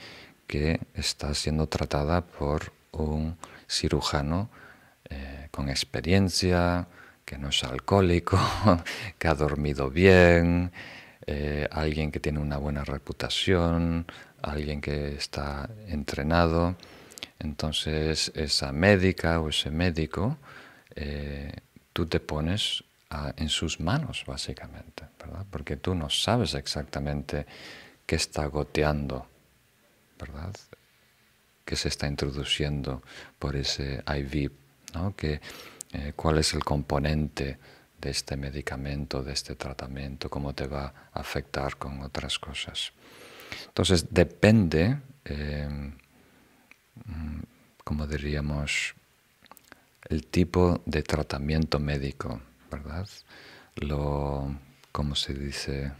que 0.46 0.80
está 0.94 1.34
siendo 1.34 1.66
tratada 1.66 2.20
por 2.20 2.72
un 2.92 3.36
cirujano 3.68 4.50
eh, 5.08 5.48
con 5.50 5.68
experiencia, 5.68 6.86
que 7.24 7.38
no 7.38 7.48
es 7.48 7.64
alcohólico, 7.64 8.38
que 9.18 9.28
ha 9.28 9.34
dormido 9.34 9.90
bien, 9.90 10.70
eh, 11.26 11.68
alguien 11.70 12.10
que 12.10 12.20
tiene 12.20 12.40
una 12.40 12.58
buena 12.58 12.84
reputación, 12.84 14.06
alguien 14.42 14.80
que 14.80 15.14
está 15.14 15.70
entrenado. 15.88 16.76
Entonces 17.42 18.32
esa 18.34 18.72
médica 18.72 19.40
o 19.40 19.48
ese 19.48 19.70
médico, 19.70 20.38
eh, 20.94 21.52
tú 21.92 22.06
te 22.06 22.20
pones 22.20 22.84
en 23.36 23.50
sus 23.50 23.78
manos 23.78 24.24
básicamente, 24.26 25.04
¿verdad? 25.18 25.44
Porque 25.50 25.76
tú 25.76 25.94
no 25.94 26.08
sabes 26.08 26.54
exactamente 26.54 27.44
qué 28.06 28.16
está 28.16 28.46
goteando, 28.46 29.26
¿verdad? 30.18 30.50
Que 31.66 31.76
se 31.76 31.88
está 31.88 32.06
introduciendo 32.06 33.02
por 33.38 33.54
ese 33.54 34.02
IV, 34.06 34.50
¿no? 34.94 35.14
Que, 35.14 35.42
eh, 35.92 36.14
¿Cuál 36.16 36.38
es 36.38 36.54
el 36.54 36.64
componente 36.64 37.58
de 38.02 38.10
este 38.10 38.36
medicamento, 38.36 39.22
de 39.22 39.32
este 39.32 39.54
tratamiento, 39.54 40.28
cómo 40.28 40.52
te 40.52 40.66
va 40.66 40.92
a 41.12 41.20
afectar 41.20 41.76
con 41.76 42.02
otras 42.02 42.38
cosas. 42.38 42.92
Entonces 43.68 44.06
depende, 44.10 44.98
eh, 45.24 45.92
como 47.84 48.06
diríamos, 48.06 48.94
el 50.08 50.26
tipo 50.26 50.80
de 50.86 51.02
tratamiento 51.02 51.78
médico, 51.78 52.40
¿verdad? 52.70 53.08
Lo, 53.76 54.54
¿cómo 54.92 55.14
se 55.14 55.34
dice? 55.34 55.92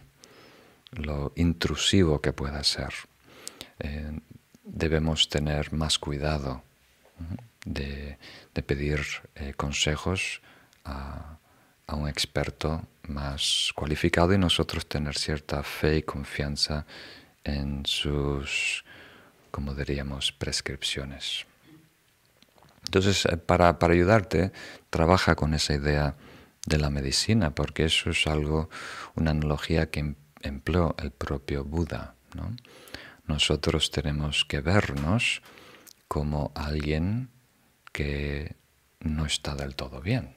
Lo 0.91 1.33
intrusivo 1.35 2.21
que 2.21 2.33
pueda 2.33 2.63
ser. 2.63 2.93
Eh, 3.79 4.19
debemos 4.63 5.29
tener 5.29 5.73
más 5.73 5.97
cuidado 5.97 6.63
de, 7.65 8.17
pedir 8.65 9.01
eh, 9.35 9.53
consejos 9.53 10.41
a, 10.85 11.37
a 11.87 11.95
un 11.95 12.07
experto 12.07 12.85
más 13.07 13.71
cualificado 13.75 14.33
y 14.33 14.37
nosotros 14.37 14.87
tener 14.87 15.17
cierta 15.17 15.63
fe 15.63 15.97
y 15.97 16.03
confianza 16.03 16.85
en 17.43 17.85
sus, 17.85 18.85
como 19.53 19.75
diríamos, 19.75 20.31
prescripciones. 20.31 21.45
Entonces, 22.85 23.27
eh, 23.27 23.37
para, 23.37 23.77
ayudarte, 23.79 24.51
trabaja 24.89 25.35
con 25.35 25.53
esa 25.53 25.75
idea 25.75 26.15
de 26.65 26.79
la 26.79 26.89
medicina, 26.89 27.53
porque 27.53 27.85
eso 27.85 28.09
es 28.09 28.25
algo, 28.25 28.71
una 29.13 29.29
analogía 29.29 29.91
que 29.91 29.99
em, 29.99 30.15
empleó 30.41 30.95
el 30.97 31.11
propio 31.11 31.63
Buda. 31.63 32.15
¿no? 32.33 32.55
Nosotros 33.27 33.91
tenemos 33.91 34.43
que 34.43 34.59
vernos 34.59 35.43
como 36.07 36.51
alguien 36.55 37.29
que 37.91 38.55
no 39.01 39.27
está 39.27 39.53
del 39.53 39.75
todo 39.75 40.01
bien, 40.01 40.33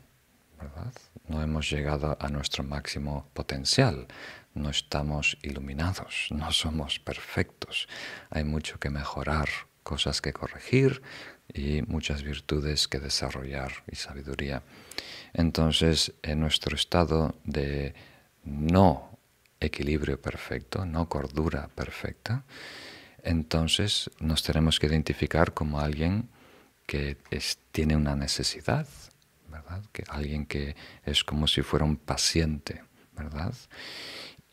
¿verdad? 0.61 0.93
no 1.29 1.43
hemos 1.43 1.71
llegado 1.71 2.19
a 2.21 2.29
nuestro 2.29 2.65
máximo 2.65 3.31
potencial, 3.33 4.09
no 4.57 4.71
estamos 4.71 5.39
iluminados, 5.43 6.29
no 6.31 6.51
somos 6.51 6.99
perfectos, 6.99 7.89
hay 8.31 8.45
mucho 8.45 8.79
que 8.79 8.91
mejorar, 8.91 9.49
cosas 9.83 10.21
que 10.21 10.33
corregir 10.33 11.03
y 11.53 11.83
muchas 11.83 12.23
virtudes 12.23 12.89
que 12.89 12.99
desarrollar 12.99 13.85
y 13.91 13.97
sabiduría. 13.97 14.63
Entonces, 15.33 16.15
en 16.23 16.41
nuestro 16.41 16.75
estado 16.75 17.37
de 17.45 17.95
no 18.43 19.19
equilibrio 19.61 20.21
perfecto, 20.21 20.85
no 20.85 21.09
cordura 21.09 21.69
perfecta, 21.69 22.45
entonces 23.23 24.11
nos 24.19 24.43
tenemos 24.43 24.79
que 24.81 24.87
identificar 24.87 25.55
como 25.55 25.81
alguien 25.81 26.29
que 26.87 27.17
tiene 27.73 27.97
una 27.97 28.15
necesidad, 28.15 28.87
que 29.93 30.05
alguien 30.09 30.47
que 30.47 30.77
es 31.05 31.25
como 31.25 31.47
si 31.49 31.63
fuera 31.63 31.85
un 31.85 31.97
paciente, 31.97 32.83
¿verdad? 33.13 33.55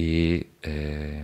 Y 0.04 0.48
eh, 0.64 1.24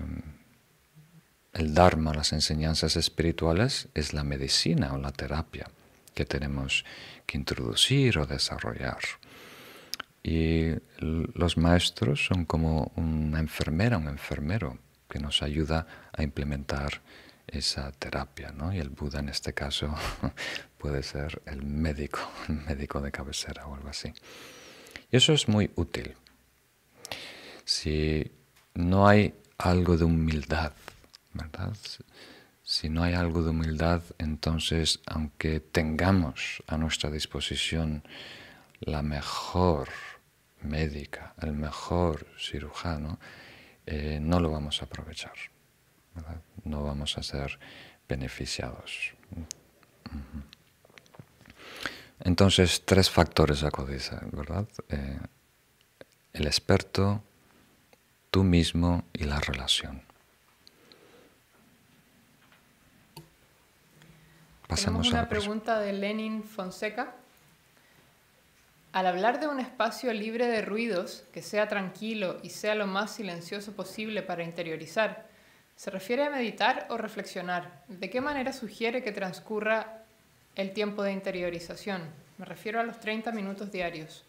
el 1.51 1.73
Dharma, 1.73 2.13
las 2.13 2.31
enseñanzas 2.31 2.95
espirituales, 2.95 3.89
es 3.93 4.13
la 4.13 4.23
medicina 4.23 4.93
o 4.93 4.97
la 4.97 5.11
terapia 5.11 5.69
que 6.13 6.23
tenemos 6.23 6.85
que 7.25 7.37
introducir 7.37 8.17
o 8.19 8.25
desarrollar. 8.25 8.99
Y 10.23 10.75
los 10.97 11.57
maestros 11.57 12.25
son 12.25 12.45
como 12.45 12.93
una 12.95 13.39
enfermera, 13.39 13.97
un 13.97 14.07
enfermero 14.07 14.77
que 15.09 15.19
nos 15.19 15.43
ayuda 15.43 15.85
a 16.13 16.23
implementar 16.23 17.01
esa 17.47 17.91
terapia, 17.91 18.53
¿no? 18.53 18.73
Y 18.73 18.79
el 18.79 18.91
Buda 18.91 19.19
en 19.19 19.27
este 19.27 19.53
caso 19.53 19.93
puede 20.77 21.03
ser 21.03 21.41
el 21.47 21.63
médico, 21.63 22.19
el 22.47 22.55
médico 22.55 23.01
de 23.01 23.11
cabecera 23.11 23.67
o 23.67 23.75
algo 23.75 23.89
así. 23.89 24.13
Y 25.11 25.17
eso 25.17 25.33
es 25.33 25.49
muy 25.49 25.69
útil. 25.75 26.15
Si 27.65 28.38
no 28.73 29.07
hay 29.07 29.33
algo 29.57 29.97
de 29.97 30.05
humildad, 30.05 30.73
¿verdad? 31.33 31.75
Si 32.63 32.89
no 32.89 33.03
hay 33.03 33.13
algo 33.13 33.43
de 33.43 33.49
humildad, 33.49 34.01
entonces, 34.17 34.99
aunque 35.05 35.59
tengamos 35.59 36.63
a 36.67 36.77
nuestra 36.77 37.09
disposición 37.09 38.03
la 38.79 39.01
mejor 39.01 39.89
médica, 40.61 41.33
el 41.41 41.53
mejor 41.53 42.27
cirujano, 42.37 43.19
eh, 43.85 44.19
no 44.21 44.39
lo 44.39 44.51
vamos 44.51 44.81
a 44.81 44.85
aprovechar 44.85 45.33
no 46.63 46.83
vamos 46.83 47.17
a 47.17 47.23
ser 47.23 47.59
beneficiados. 48.07 49.13
Entonces, 52.21 52.83
tres 52.85 53.09
factores 53.09 53.63
a 53.63 53.71
¿verdad? 54.31 54.67
Eh, 54.89 55.19
el 56.33 56.47
experto, 56.47 57.23
tú 58.31 58.43
mismo 58.43 59.03
y 59.13 59.23
la 59.23 59.39
relación. 59.39 60.01
Pasamos 64.67 65.07
Tenemos 65.07 65.13
una 65.13 65.29
pregunta 65.29 65.79
de 65.79 65.93
Lenin 65.93 66.43
Fonseca. 66.43 67.15
Al 68.91 69.07
hablar 69.07 69.39
de 69.39 69.47
un 69.47 69.59
espacio 69.59 70.13
libre 70.13 70.47
de 70.47 70.61
ruidos, 70.61 71.23
que 71.33 71.41
sea 71.41 71.67
tranquilo 71.67 72.39
y 72.43 72.49
sea 72.49 72.75
lo 72.75 72.87
más 72.87 73.11
silencioso 73.11 73.73
posible 73.73 74.21
para 74.21 74.43
interiorizar, 74.43 75.29
¿Se 75.79 75.89
refiere 75.91 76.25
a 76.25 76.29
meditar 76.29 76.87
o 76.89 76.97
reflexionar? 76.97 77.85
¿De 77.87 78.09
qué 78.09 78.19
manera 78.19 78.51
sugiere 78.51 79.01
que 79.01 79.13
transcurra 79.13 80.03
el 80.57 80.73
tiempo 80.73 81.03
de 81.03 81.13
interiorización? 81.13 82.01
Me 82.37 82.43
refiero 82.43 82.81
a 82.81 82.83
los 82.83 82.99
30 82.99 83.31
minutos 83.31 83.71
diarios. 83.71 84.25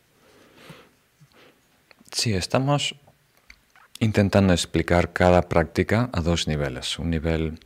Sí, 2.13 2.33
estamos 2.33 2.95
intentando 4.01 4.53
explicar 4.53 5.13
cada 5.13 5.49
práctica 5.49 6.09
a 6.13 6.21
dos 6.21 6.49
niveles. 6.49 6.99
Un 6.99 7.11
nivel 7.11 7.61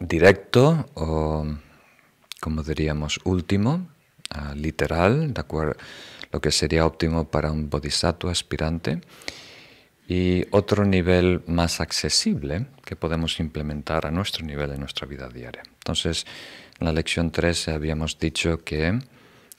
directo 0.00 0.86
o, 0.94 1.46
como 2.40 2.62
diríamos, 2.62 3.20
último, 3.24 3.88
ah, 4.30 4.54
literal, 4.56 5.32
de 5.34 5.40
acuerdo, 5.40 5.76
lo 6.32 6.40
que 6.40 6.50
sería 6.50 6.86
óptimo 6.86 7.30
para 7.30 7.52
un 7.52 7.70
bodhisattva 7.70 8.32
aspirante 8.32 9.00
y 10.08 10.46
otro 10.50 10.86
nivel 10.86 11.42
más 11.46 11.80
accesible 11.80 12.66
que 12.84 12.96
podemos 12.96 13.40
implementar 13.40 14.06
a 14.06 14.10
nuestro 14.10 14.44
nivel 14.44 14.72
en 14.72 14.80
nuestra 14.80 15.06
vida 15.06 15.28
diaria. 15.28 15.62
Entonces, 15.66 16.26
en 16.80 16.86
la 16.86 16.92
lección 16.92 17.30
13 17.30 17.72
habíamos 17.72 18.18
dicho 18.18 18.64
que 18.64 18.98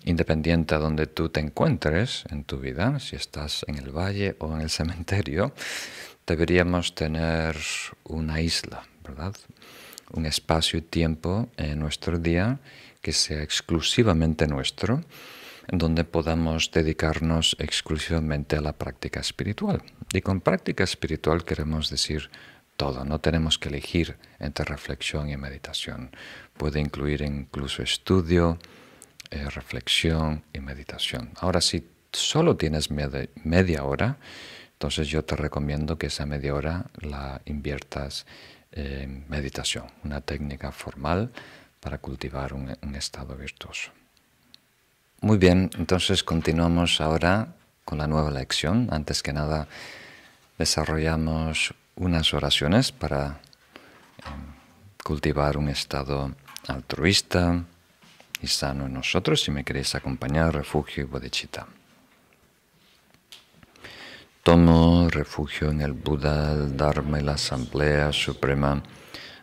independiente 0.09 0.75
a 0.75 0.79
donde 0.79 1.07
tú 1.07 1.29
te 1.29 1.39
encuentres 1.39 2.23
en 2.29 2.43
tu 2.43 2.57
vida, 2.59 2.99
si 2.99 3.15
estás 3.15 3.63
en 3.67 3.77
el 3.77 3.91
valle 3.91 4.35
o 4.39 4.53
en 4.55 4.61
el 4.61 4.69
cementerio, 4.79 5.53
deberíamos 6.25 6.95
tener 6.95 7.55
una 8.03 8.41
isla, 8.41 8.83
¿verdad? 9.03 9.35
Un 10.11 10.25
espacio 10.25 10.79
y 10.79 10.81
tiempo 10.81 11.49
en 11.57 11.79
nuestro 11.79 12.17
día 12.17 12.59
que 13.01 13.13
sea 13.13 13.41
exclusivamente 13.41 14.47
nuestro 14.47 15.01
en 15.71 15.77
donde 15.77 16.03
podamos 16.03 16.71
dedicarnos 16.71 17.55
exclusivamente 17.59 18.55
a 18.55 18.61
la 18.61 18.73
práctica 18.73 19.19
espiritual. 19.19 19.83
Y 20.11 20.21
con 20.21 20.41
práctica 20.41 20.83
espiritual 20.83 21.45
queremos 21.45 21.91
decir 21.91 22.31
todo, 22.75 23.05
no 23.05 23.19
tenemos 23.19 23.59
que 23.59 23.69
elegir 23.69 24.17
entre 24.39 24.65
reflexión 24.65 25.29
y 25.29 25.37
meditación. 25.37 26.09
Puede 26.57 26.79
incluir 26.79 27.21
incluso 27.21 27.83
estudio, 27.83 28.57
eh, 29.31 29.49
reflexión 29.49 30.43
y 30.53 30.59
meditación. 30.59 31.31
Ahora, 31.39 31.61
si 31.61 31.87
solo 32.11 32.57
tienes 32.57 32.89
media 32.89 33.83
hora, 33.83 34.17
entonces 34.73 35.07
yo 35.07 35.23
te 35.23 35.35
recomiendo 35.35 35.97
que 35.97 36.07
esa 36.07 36.25
media 36.25 36.55
hora 36.55 36.85
la 37.01 37.41
inviertas 37.45 38.25
en 38.71 39.25
meditación, 39.29 39.85
una 40.03 40.21
técnica 40.21 40.71
formal 40.71 41.31
para 41.79 41.97
cultivar 41.97 42.53
un, 42.53 42.95
estado 42.95 43.35
virtuoso. 43.35 43.91
Muy 45.21 45.37
bien, 45.37 45.69
entonces 45.77 46.23
continuamos 46.23 47.01
ahora 47.01 47.55
con 47.85 47.97
la 47.97 48.07
nueva 48.07 48.31
lección. 48.31 48.87
Antes 48.91 49.21
que 49.21 49.33
nada, 49.33 49.67
desarrollamos 50.57 51.73
unas 51.95 52.33
oraciones 52.33 52.91
para 52.91 53.41
em, 54.25 54.53
cultivar 55.03 55.57
un 55.57 55.69
estado 55.69 56.33
altruista 56.67 57.63
y 58.41 58.47
sano 58.47 58.85
en 58.85 58.93
nosotros. 58.93 59.41
Si 59.41 59.51
me 59.51 59.63
queréis 59.63 59.95
acompañar, 59.95 60.53
refugio 60.53 61.03
y 61.03 61.07
bodhicitta. 61.07 61.67
Tomo 64.43 65.07
refugio 65.09 65.69
en 65.69 65.81
el 65.81 65.93
Buda, 65.93 66.53
el 66.53 66.75
Dharma 66.75 67.19
y 67.19 67.23
la 67.23 67.33
Asamblea 67.33 68.11
Suprema 68.11 68.81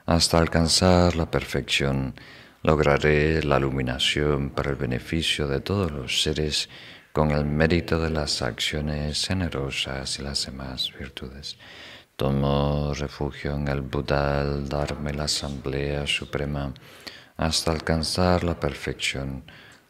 hasta 0.07 0.39
alcanzar 0.39 1.15
la 1.17 1.31
perfección. 1.31 2.15
Lograré 2.63 3.43
la 3.43 3.59
iluminación 3.59 4.51
para 4.51 4.71
el 4.71 4.77
beneficio 4.77 5.47
de 5.47 5.61
todos 5.61 5.91
los 5.93 6.23
seres 6.23 6.69
con 7.13 7.31
el 7.31 7.45
mérito 7.45 8.01
de 8.01 8.11
las 8.11 8.43
acciones 8.43 9.27
generosas 9.27 10.19
y 10.19 10.23
las 10.23 10.47
demás 10.47 10.93
virtudes. 10.99 11.57
Tomo 12.17 12.93
refugio 12.95 13.55
en 13.55 13.69
el 13.69 13.83
Buda, 13.83 14.43
el 14.43 14.69
Dharma 14.69 15.11
y 15.11 15.15
la 15.15 15.25
Asamblea 15.25 16.07
Suprema 16.07 16.73
hasta 17.37 17.71
alcanzar 17.73 18.45
la 18.45 18.59
perfección. 18.59 19.45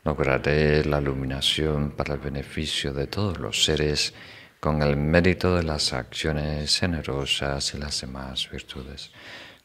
Lograré 0.05 0.85
la 0.85 1.01
iluminación 1.01 1.91
para 1.91 2.15
el 2.15 2.21
beneficio 2.21 2.93
de 2.93 3.07
todos 3.07 3.39
los 3.39 3.65
seres 3.65 4.15
con 4.61 4.83
el 4.83 4.97
mérito 4.97 5.57
de 5.57 5.63
las 5.63 5.93
acciones 5.93 6.79
generosas 6.79 7.75
y 7.75 7.79
las 7.79 8.01
demás 8.01 8.49
virtudes. 8.51 9.11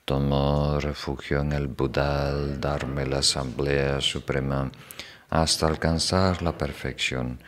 Tomo 0.05 0.79
refugio 0.79 1.41
en 1.41 1.53
el 1.53 1.67
Buda, 1.67 2.33
y 2.35 3.09
la 3.09 3.19
Asamblea 3.19 4.01
Suprema 4.01 4.71
hasta 5.29 5.67
alcanzar 5.67 6.41
la 6.41 6.57
perfección. 6.57 7.39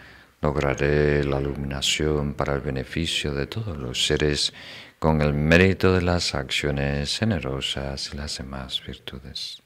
Lograré 0.41 1.23
la 1.23 1.39
iluminación 1.39 2.33
para 2.33 2.53
el 2.53 2.61
beneficio 2.61 3.33
de 3.33 3.47
todos 3.47 3.77
los 3.77 4.05
seres 4.05 4.53
con 4.99 5.21
el 5.21 5.33
mérito 5.33 5.93
de 5.93 6.01
las 6.01 6.35
acciones 6.35 7.17
generosas 7.17 8.11
y 8.13 8.17
las 8.17 8.37
demás 8.37 8.81
virtudes. 8.85 9.62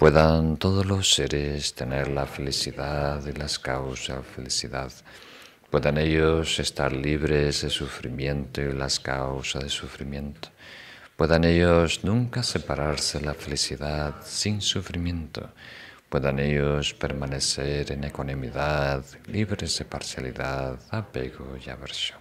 Puedan 0.00 0.56
todos 0.56 0.86
los 0.86 1.12
seres 1.12 1.74
tener 1.74 2.08
la 2.08 2.24
felicidad 2.24 3.22
y 3.26 3.34
las 3.34 3.58
causas 3.58 4.16
de 4.16 4.22
felicidad 4.22 4.90
puedan 5.68 5.98
ellos 5.98 6.58
estar 6.58 6.90
libres 6.90 7.60
de 7.60 7.68
sufrimiento 7.68 8.62
y 8.62 8.72
las 8.72 8.98
causas 8.98 9.62
de 9.62 9.68
sufrimiento. 9.68 10.48
Puedan 11.16 11.44
ellos 11.44 12.02
nunca 12.02 12.42
separarse 12.42 13.18
de 13.18 13.26
la 13.26 13.34
felicidad 13.34 14.14
sin 14.24 14.62
sufrimiento. 14.62 15.50
Puedan 16.08 16.38
ellos 16.38 16.94
permanecer 16.94 17.92
en 17.92 18.04
ecuanimidad, 18.04 19.04
libres 19.26 19.78
de 19.80 19.84
parcialidad, 19.84 20.80
apego 20.88 21.58
y 21.62 21.68
aversión. 21.68 22.20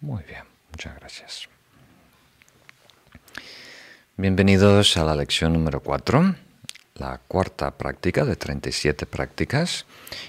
Muy 0.00 0.24
bien, 0.24 0.42
muchas 0.72 0.96
gracias. 0.96 1.48
Bienvenidos 4.16 4.96
a 4.96 5.04
la 5.04 5.14
lección 5.14 5.52
número 5.52 5.78
4 5.78 6.47
la 6.98 7.18
cuarta 7.18 7.76
práctica 7.78 8.24
de 8.24 8.36
37 8.36 9.06
prácticas 9.06 9.86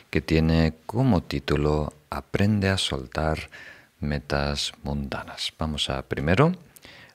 que 0.10 0.22
tiene 0.22 0.76
como 0.86 1.24
título 1.24 1.94
Aprende 2.10 2.70
a 2.70 2.78
soltar 2.78 3.50
metas 4.00 4.72
mundanas. 4.84 5.54
Vamos 5.58 5.90
a 5.90 6.02
primero 6.04 6.54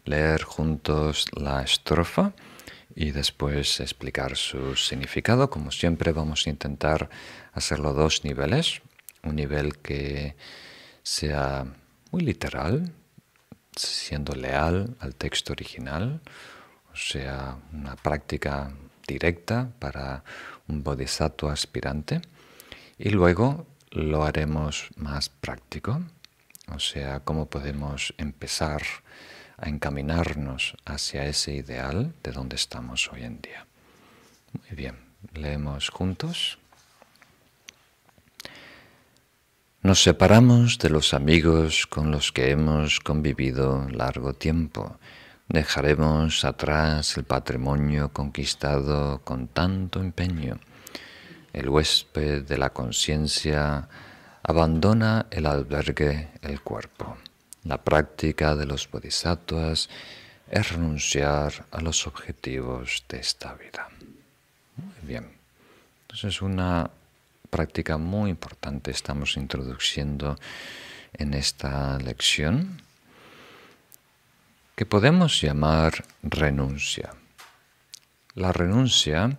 leer 0.05 0.43
juntos 0.43 1.27
la 1.33 1.63
estrofa 1.63 2.33
y 2.95 3.11
después 3.11 3.81
explicar 3.81 4.37
su 4.37 4.77
significado. 4.77 5.51
Como 5.51 5.71
siempre 5.71 6.13
vamos 6.13 6.47
a 6.47 6.51
intentar 6.51 7.11
hacerlo 7.53 7.91
a 7.91 7.93
dos 7.95 8.25
niveles. 8.25 8.83
Un 9.23 9.37
nivel 9.37 9.79
que 9.79 10.37
sea 11.03 11.67
muy 12.11 12.23
literal, 12.23 12.93
siendo 13.75 14.35
leal 14.35 14.97
al 15.01 15.15
texto 15.17 15.53
original, 15.53 16.21
o 16.93 16.97
sea, 16.97 17.59
una 17.73 17.97
práctica 17.97 18.73
directa 19.07 19.71
para 19.79 20.25
un 20.69 20.83
bodhisattva 20.83 21.53
aspirante 21.53 22.21
y 22.99 23.11
luego 23.11 23.67
lo 23.91 24.25
haremos 24.25 24.89
más 24.97 25.29
práctico, 25.29 26.03
o 26.69 26.79
sea, 26.79 27.21
cómo 27.21 27.47
podemos 27.47 28.15
empezar 28.19 28.83
a 29.57 29.69
encaminarnos 29.69 30.77
hacia 30.85 31.27
ese 31.27 31.55
ideal 31.55 32.13
de 32.23 32.33
donde 32.33 32.57
estamos 32.57 33.11
hoy 33.13 33.23
en 33.23 33.41
día. 33.41 33.67
Muy 34.53 34.77
bien, 34.77 34.97
leemos 35.33 35.91
juntos. 35.91 36.59
Nos 39.83 40.03
separamos 40.03 40.79
de 40.79 40.89
los 40.89 41.13
amigos 41.13 41.87
con 41.87 42.11
los 42.11 42.33
que 42.33 42.51
hemos 42.51 43.01
convivido 43.01 43.87
largo 43.91 44.33
tiempo 44.33 44.99
Dejaremos 45.49 46.45
atrás 46.45 47.17
el 47.17 47.25
patrimonio 47.25 48.13
conquistado 48.13 49.21
con 49.25 49.49
tanto 49.49 50.01
empeño. 50.01 50.59
El 51.53 51.69
huésped 51.69 52.45
de 52.45 52.59
la 52.59 52.71
conciencia 52.71 53.89
abandona 54.43 55.27
el 55.31 55.47
albergue, 55.47 56.31
el 56.43 56.61
cuerpo. 56.63 57.19
La 57.65 57.83
práctica 57.83 58.57
de 58.57 58.67
los 58.67 58.91
bodhisattvas 58.91 59.89
es 60.51 60.73
renunciar 60.73 61.67
a 61.71 61.81
los 61.81 62.07
objetivos 62.07 63.05
de 63.09 63.19
esta 63.19 63.55
vida. 63.55 63.89
Muy 64.77 65.09
bien. 65.09 65.31
Entonces 66.03 66.35
es 66.35 66.43
una 66.43 66.91
práctica 67.51 67.99
muy 67.99 68.31
importante 68.31 68.91
estamos 68.91 69.37
introduciendo 69.37 70.37
en 71.13 71.35
esta 71.35 71.99
lección 71.99 72.83
que 74.75 74.87
podemos 74.87 75.41
llamar 75.41 76.05
renuncia. 76.23 77.15
La 78.35 78.53
renuncia 78.53 79.39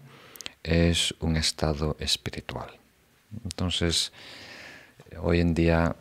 es 0.63 1.13
un 1.19 1.35
estado 1.35 1.97
espiritual. 1.99 2.69
Entonces, 3.43 4.13
hoy 5.19 5.41
en 5.41 5.53
día 5.53 5.95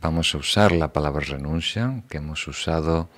vamos 0.00 0.34
a 0.34 0.38
usar 0.38 0.72
la 0.72 0.92
palabra 0.92 1.24
renuncia, 1.24 2.02
que 2.08 2.18
hemos 2.18 2.46
usado 2.46 3.08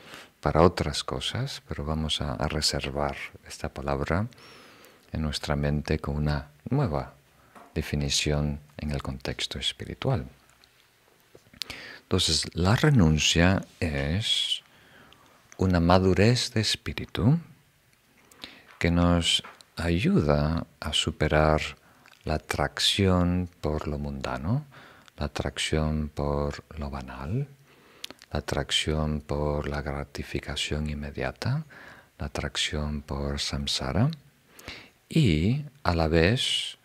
para 0.40 0.62
otras 0.62 1.04
cosas, 1.04 1.62
pero 1.68 1.85
vamos 1.85 2.20
a, 2.20 2.37
reservar 2.48 3.16
esta 3.46 3.68
palabra 3.68 4.26
en 5.12 5.22
nuestra 5.22 5.57
mente 5.57 5.98
con 5.98 6.16
una 6.16 6.48
nueva 6.70 7.14
definición 7.74 8.61
en 8.78 8.92
el 8.92 9.02
contexto 9.02 9.59
espiritual. 9.59 10.26
Entonces, 12.02 12.48
la 12.54 12.74
renuncia 12.74 13.62
es 13.81 14.58
una 15.59 15.81
madurez 15.81 16.53
de 16.55 16.61
espíritu 16.61 17.40
que 18.79 18.92
nos 18.92 19.42
ayuda 19.75 20.68
a 20.79 20.92
superar 20.92 21.61
la 22.23 22.35
atracción 22.35 23.51
por 23.61 23.88
lo 23.88 23.99
mundano, 23.99 24.66
la 25.16 25.27
atracción 25.27 26.11
por 26.14 26.62
lo 26.79 26.90
banal, 26.90 27.49
la 28.31 28.38
atracción 28.38 29.21
por 29.21 29.68
la 29.68 29.83
gratificación 29.83 30.88
inmediata, 30.88 31.64
la 32.18 32.27
atracción 32.27 33.03
por 33.03 33.40
samsara 33.40 34.12
y 35.09 35.64
a 35.83 35.97
la 35.97 36.07
vez 36.07 36.79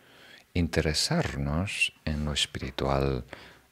interesarnos 0.55 1.93
en 2.05 2.25
lo 2.25 2.33
espiritual, 2.33 3.23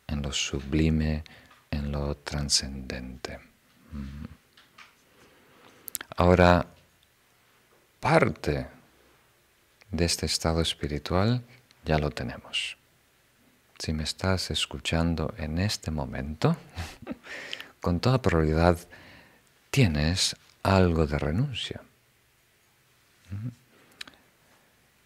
en 0.05 0.21
lo 0.21 0.31
sublime, 0.31 1.23
en 1.71 1.91
lo 1.91 2.15
trascendente. 2.17 3.39
Ahora, 6.21 6.67
parte 7.99 8.67
de 9.89 10.05
este 10.05 10.27
estado 10.27 10.61
espiritual 10.61 11.41
ya 11.83 11.97
lo 11.97 12.11
tenemos. 12.11 12.77
Si 13.79 13.91
me 13.91 14.03
estás 14.03 14.51
escuchando 14.51 15.33
en 15.39 15.57
este 15.57 15.89
momento, 15.89 16.57
con 17.81 17.99
toda 17.99 18.21
probabilidad 18.21 18.77
tienes 19.71 20.35
algo 20.61 21.07
de 21.07 21.17
renuncia. 21.17 21.81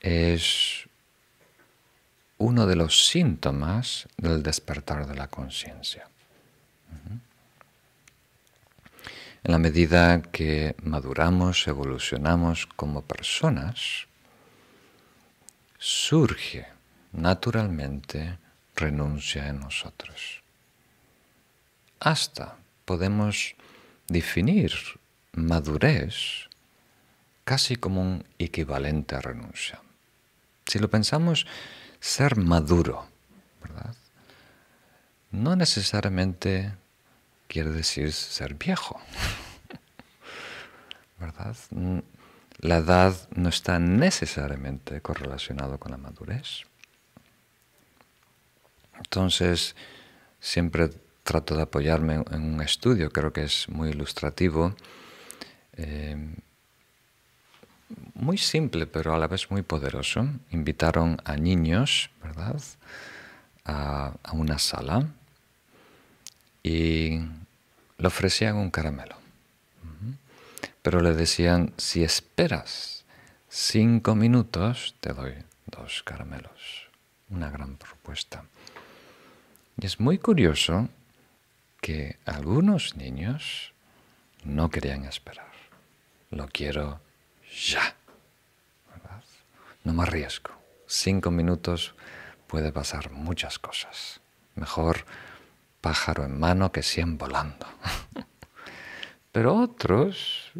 Es 0.01 0.83
uno 2.39 2.67
de 2.67 2.75
los 2.75 3.07
síntomas 3.07 4.09
del 4.17 4.43
despertar 4.43 5.07
de 5.07 5.15
la 5.15 5.29
conciencia. 5.29 6.09
En 9.45 9.51
la 9.51 9.59
medida 9.59 10.23
que 10.23 10.75
maduramos, 10.81 11.67
evolucionamos 11.67 12.65
como 12.65 13.03
personas, 13.03 14.07
surge 15.77 16.65
naturalmente 17.11 18.39
renuncia 18.75 19.47
en 19.47 19.59
nosotros. 19.59 20.41
Hasta 21.99 22.57
podemos 22.85 23.53
definir 24.07 24.73
madurez 25.33 26.49
casi 27.43 27.75
como 27.75 28.01
un 28.01 28.25
equivalente 28.39 29.15
a 29.15 29.21
renuncia. 29.21 29.79
Si 30.65 30.79
lo 30.79 30.89
pensamos, 30.89 31.45
ser 31.99 32.35
maduro, 32.35 33.05
¿verdad? 33.61 33.93
No 35.29 35.55
necesariamente 35.55 36.73
quiere 37.55 37.71
decir 37.71 38.11
ser 38.11 38.55
viejo, 38.55 38.99
¿verdad? 41.21 41.55
La 42.59 42.79
edad 42.79 43.15
no 43.33 43.47
está 43.47 43.79
necesariamente 43.79 44.99
correlacionado 44.99 45.77
con 45.77 45.91
la 45.93 45.97
madurez. 45.97 46.63
Entonces, 48.97 49.73
siempre 50.41 50.89
trato 51.23 51.55
de 51.55 51.61
apoyarme 51.61 52.25
en 52.29 52.55
un 52.55 52.61
estudio, 52.61 53.09
creo 53.09 53.31
que 53.31 53.45
es 53.45 53.69
muy 53.69 53.91
ilustrativo, 53.91 54.75
eh, 55.77 56.35
muy 58.15 58.37
simple, 58.37 58.85
pero 58.85 59.15
a 59.15 59.17
la 59.17 59.27
vez 59.27 59.49
muy 59.49 59.61
poderoso. 59.61 60.27
Invitaron 60.51 61.21
a 61.23 61.37
niños, 61.37 62.09
¿verdad?, 62.21 62.61
a, 63.63 64.11
a 64.23 64.31
una 64.33 64.59
sala 64.59 65.07
y 66.61 67.21
le 67.97 68.07
ofrecían 68.07 68.55
un 68.55 68.71
caramelo. 68.71 69.17
Pero 70.81 71.01
le 71.01 71.13
decían, 71.13 71.73
si 71.77 72.03
esperas 72.03 73.05
cinco 73.49 74.13
minutos, 74.15 74.95
te 74.99 75.13
doy 75.13 75.33
dos 75.65 76.03
caramelos. 76.03 76.89
Una 77.29 77.49
gran 77.49 77.75
propuesta. 77.77 78.45
Y 79.81 79.85
es 79.85 79.99
muy 79.99 80.19
curioso 80.19 80.89
que 81.81 82.17
algunos 82.25 82.95
niños 82.95 83.73
no 84.43 84.69
querían 84.69 85.05
esperar. 85.05 85.51
Lo 86.29 86.47
quiero 86.47 86.99
ya. 87.67 87.95
No 89.83 89.93
me 89.93 90.03
arriesgo. 90.03 90.51
Cinco 90.87 91.29
minutos 91.29 91.93
puede 92.47 92.71
pasar 92.71 93.11
muchas 93.11 93.59
cosas. 93.59 94.19
Mejor 94.55 95.05
pájaro 95.85 96.25
en 96.25 96.39
mano 96.39 96.71
que 96.71 96.81
cien 96.81 97.15
volando. 97.15 97.67
Pero 99.31 99.53
otros 99.53 100.51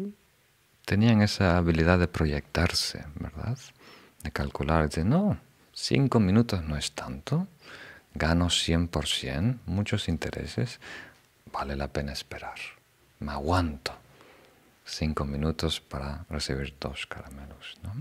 tenían 0.84 1.20
esa 1.20 1.56
habilidad 1.56 1.98
de 1.98 2.06
proyectarse, 2.06 3.04
¿verdad? 3.16 3.58
De 4.22 4.30
calcular, 4.30 4.88
de 4.88 5.02
no, 5.02 5.36
cinco 5.72 6.20
minutos 6.20 6.62
no 6.62 6.76
es 6.76 6.92
tanto, 6.92 7.48
gano 8.14 8.46
100%, 8.46 9.58
muchos 9.66 10.06
intereses, 10.08 10.78
vale 11.52 11.74
la 11.74 11.88
pena 11.88 12.12
esperar. 12.12 12.60
Me 13.18 13.32
aguanto 13.32 13.92
cinco 14.84 15.24
minutos 15.24 15.80
para 15.80 16.24
recibir 16.30 16.72
dos 16.78 17.04
caramelos. 17.08 17.78
¿no? 17.82 17.94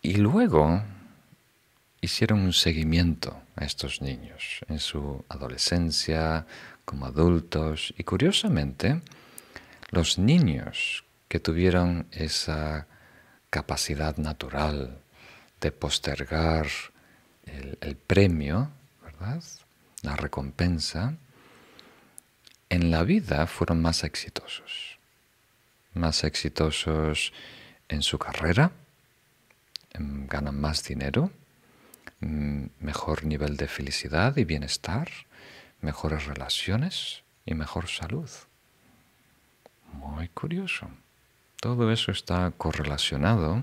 Y 0.00 0.14
luego 0.14 0.80
hicieron 2.00 2.40
un 2.40 2.52
seguimiento 2.52 3.42
a 3.56 3.64
estos 3.64 4.00
niños 4.02 4.60
en 4.68 4.78
su 4.78 5.24
adolescencia, 5.28 6.46
como 6.84 7.06
adultos, 7.06 7.94
y 7.98 8.04
curiosamente, 8.04 9.00
los 9.90 10.18
niños 10.18 11.04
que 11.28 11.40
tuvieron 11.40 12.06
esa 12.12 12.86
capacidad 13.50 14.16
natural 14.16 14.98
de 15.60 15.72
postergar 15.72 16.66
el, 17.46 17.96
premio, 17.96 18.70
¿verdad? 19.02 19.42
La 20.02 20.16
recompensa, 20.16 21.14
en 22.68 22.90
la 22.90 23.04
vida 23.04 23.46
fueron 23.46 23.80
más 23.80 24.04
exitosos. 24.04 24.98
Más 25.94 26.24
exitosos 26.24 27.32
en 27.88 28.02
su 28.02 28.18
carrera, 28.18 28.72
ganan 29.98 30.60
más 30.60 30.84
dinero, 30.84 31.30
mejor 32.26 33.24
nivel 33.24 33.56
de 33.56 33.68
felicidad 33.68 34.36
y 34.36 34.44
bienestar, 34.44 35.08
mejores 35.80 36.26
relaciones 36.26 37.22
y 37.44 37.54
mejor 37.54 37.88
salud. 37.88 38.30
Muy 39.92 40.28
curioso. 40.28 40.88
Todo 41.60 41.90
eso 41.90 42.12
está 42.12 42.52
correlacionado 42.56 43.62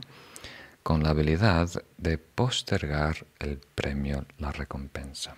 con 0.82 1.04
la 1.04 1.10
habilidad 1.10 1.69
de 1.97 2.17
postergar 2.17 3.26
el 3.39 3.58
premio, 3.76 4.26
la 4.38 4.52
recompensa. 4.52 5.36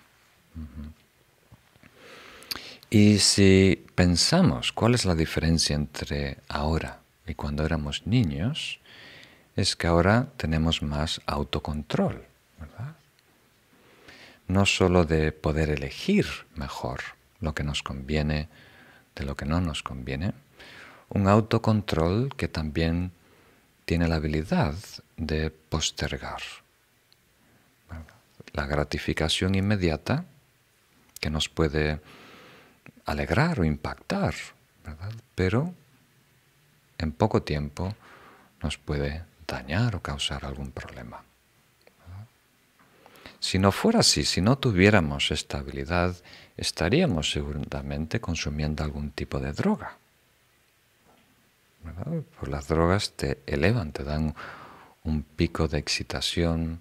Y 2.90 3.18
si 3.18 3.84
pensamos 3.94 4.72
cuál 4.72 4.94
es 4.94 5.04
la 5.04 5.14
diferencia 5.14 5.76
entre 5.76 6.38
ahora 6.48 7.00
y 7.26 7.34
cuando 7.34 7.64
éramos 7.64 8.06
niños, 8.06 8.80
es 9.54 9.74
que 9.76 9.86
ahora 9.86 10.28
tenemos 10.36 10.82
más 10.82 11.20
autocontrol, 11.26 12.24
¿verdad? 12.58 12.96
No 14.48 14.66
solo 14.66 15.04
de 15.04 15.32
poder 15.32 15.70
elegir 15.70 16.26
mejor 16.54 17.00
lo 17.40 17.54
que 17.54 17.64
nos 17.64 17.82
conviene 17.82 18.48
de 19.14 19.24
lo 19.24 19.34
que 19.36 19.46
no 19.46 19.60
nos 19.60 19.82
conviene, 19.82 20.34
un 21.08 21.26
autocontrol 21.26 22.34
que 22.36 22.48
también 22.48 23.12
tiene 23.86 24.08
la 24.08 24.16
habilidad 24.16 24.74
de 25.16 25.50
postergar 25.50 26.42
la 28.56 28.66
gratificación 28.66 29.54
inmediata 29.54 30.24
que 31.20 31.30
nos 31.30 31.48
puede 31.48 32.00
alegrar 33.04 33.60
o 33.60 33.64
impactar, 33.64 34.34
pero 35.34 35.74
en 36.98 37.12
poco 37.12 37.42
tiempo 37.42 37.94
nos 38.62 38.78
puede 38.78 39.24
dañar 39.46 39.94
o 39.94 40.00
causar 40.00 40.44
algún 40.44 40.72
problema. 40.72 41.22
Si 43.40 43.58
no 43.58 43.72
fuera 43.72 44.00
así, 44.00 44.24
si 44.24 44.40
no 44.40 44.58
tuviéramos 44.58 45.30
esta 45.30 45.58
habilidad, 45.58 46.16
estaríamos 46.56 47.30
seguramente 47.30 48.20
consumiendo 48.20 48.82
algún 48.82 49.10
tipo 49.10 49.38
de 49.38 49.52
droga. 49.52 49.98
Pues 52.38 52.50
las 52.50 52.66
drogas 52.66 53.12
te 53.12 53.38
elevan, 53.46 53.92
te 53.92 54.02
dan 54.02 54.34
un 55.04 55.22
pico 55.22 55.68
de 55.68 55.78
excitación 55.78 56.80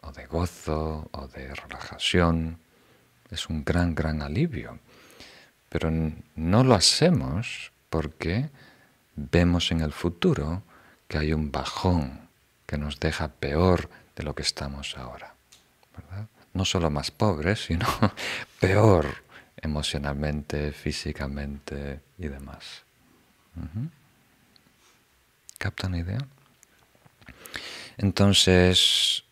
o 0.00 0.12
de 0.12 0.26
gozo 0.26 1.08
o 1.12 1.28
de 1.28 1.54
relajación. 1.54 2.58
Es 3.30 3.48
un 3.48 3.64
gran, 3.64 3.94
gran 3.94 4.22
alivio. 4.22 4.78
Pero 5.68 5.90
no 6.34 6.64
lo 6.64 6.74
hacemos 6.74 7.72
porque 7.90 8.48
vemos 9.14 9.70
en 9.70 9.82
el 9.82 9.92
futuro 9.92 10.62
que 11.06 11.18
hay 11.18 11.32
un 11.32 11.52
bajón 11.52 12.28
que 12.66 12.78
nos 12.78 12.98
deja 12.98 13.28
peor 13.28 13.88
de 14.16 14.24
lo 14.24 14.34
que 14.34 14.42
estamos 14.42 14.96
ahora. 14.96 15.37
No 16.52 16.64
solo 16.64 16.90
más 16.90 17.10
pobres, 17.10 17.64
sino 17.66 17.86
peor 18.60 19.06
emocionalmente, 19.56 20.72
físicamente 20.72 22.00
y 22.18 22.28
demás. 22.28 22.84
¿Captan 25.58 25.92
la 25.92 25.98
idea? 25.98 26.18
Entonces, 27.96 29.24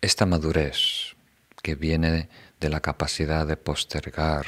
esta 0.00 0.26
madurez 0.26 1.16
que 1.62 1.74
viene 1.74 2.28
de 2.60 2.68
la 2.68 2.80
capacidad 2.80 3.46
de 3.46 3.56
postergar, 3.56 4.46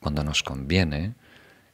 cuando 0.00 0.24
nos 0.24 0.42
conviene, 0.42 1.14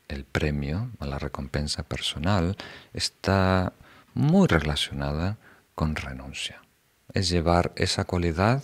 el 0.08 0.24
premio 0.24 0.90
o 0.98 1.06
la 1.06 1.18
recompensa 1.18 1.82
personal 1.82 2.56
está 2.92 3.72
muy 4.14 4.46
relacionada 4.46 5.36
con 5.74 5.96
renuncia. 5.96 6.60
Es 7.14 7.28
llevar 7.28 7.72
esa 7.76 8.04
cualidad 8.04 8.62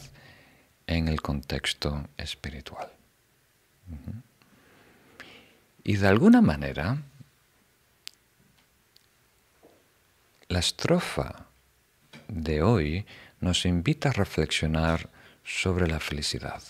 en 0.86 1.08
el 1.08 1.20
contexto 1.22 2.08
espiritual. 2.16 2.90
Y 5.82 5.96
de 5.96 6.08
alguna 6.08 6.40
manera, 6.40 7.02
la 10.48 10.58
estrofa 10.58 11.46
de 12.28 12.62
hoy 12.62 13.06
nos 13.40 13.66
invita 13.66 14.08
a 14.08 14.12
reflexionar 14.12 15.10
sobre 15.44 15.86
la 15.86 16.00
felicidad. 16.00 16.62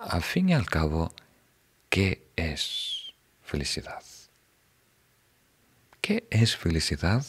Al 0.00 0.22
fin 0.22 0.50
y 0.50 0.54
al 0.54 0.66
cabo, 0.66 1.12
¿qué 1.88 2.28
es 2.36 3.12
felicidad? 3.42 4.02
¿Qué 6.00 6.26
es 6.30 6.56
felicidad 6.56 7.26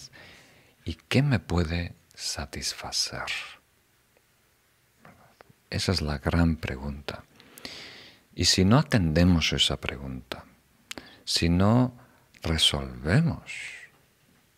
y 0.86 0.94
qué 0.94 1.24
me 1.24 1.40
puede 1.40 1.94
satisfacer? 2.20 3.32
Esa 5.70 5.92
es 5.92 6.02
la 6.02 6.18
gran 6.18 6.58
pregunta. 6.58 7.24
Y 8.36 8.46
si 8.46 8.66
no 8.66 8.78
atendemos 8.78 9.54
esa 9.54 9.80
pregunta, 9.80 10.46
si 11.26 11.50
no 11.50 11.98
resolvemos 12.42 13.52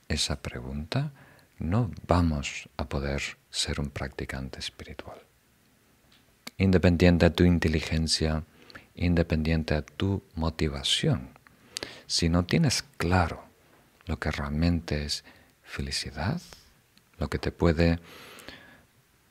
esa 0.08 0.42
pregunta, 0.42 1.12
no 1.60 1.92
vamos 2.08 2.70
a 2.78 2.88
poder 2.88 3.22
ser 3.50 3.80
un 3.80 3.90
practicante 3.90 4.60
espiritual 4.60 5.22
independiente 6.62 7.26
de 7.26 7.32
tu 7.32 7.44
inteligencia, 7.44 8.44
independiente 8.94 9.74
de 9.74 9.82
tu 9.82 10.24
motivación. 10.36 11.30
si 12.06 12.30
no 12.30 12.46
tienes 12.46 12.84
claro 12.98 13.44
lo 14.06 14.20
que 14.20 14.30
realmente 14.30 15.06
es 15.06 15.24
felicidad, 15.64 16.42
lo 17.22 17.30
que 17.30 17.38
te 17.38 17.52
puede 17.52 18.00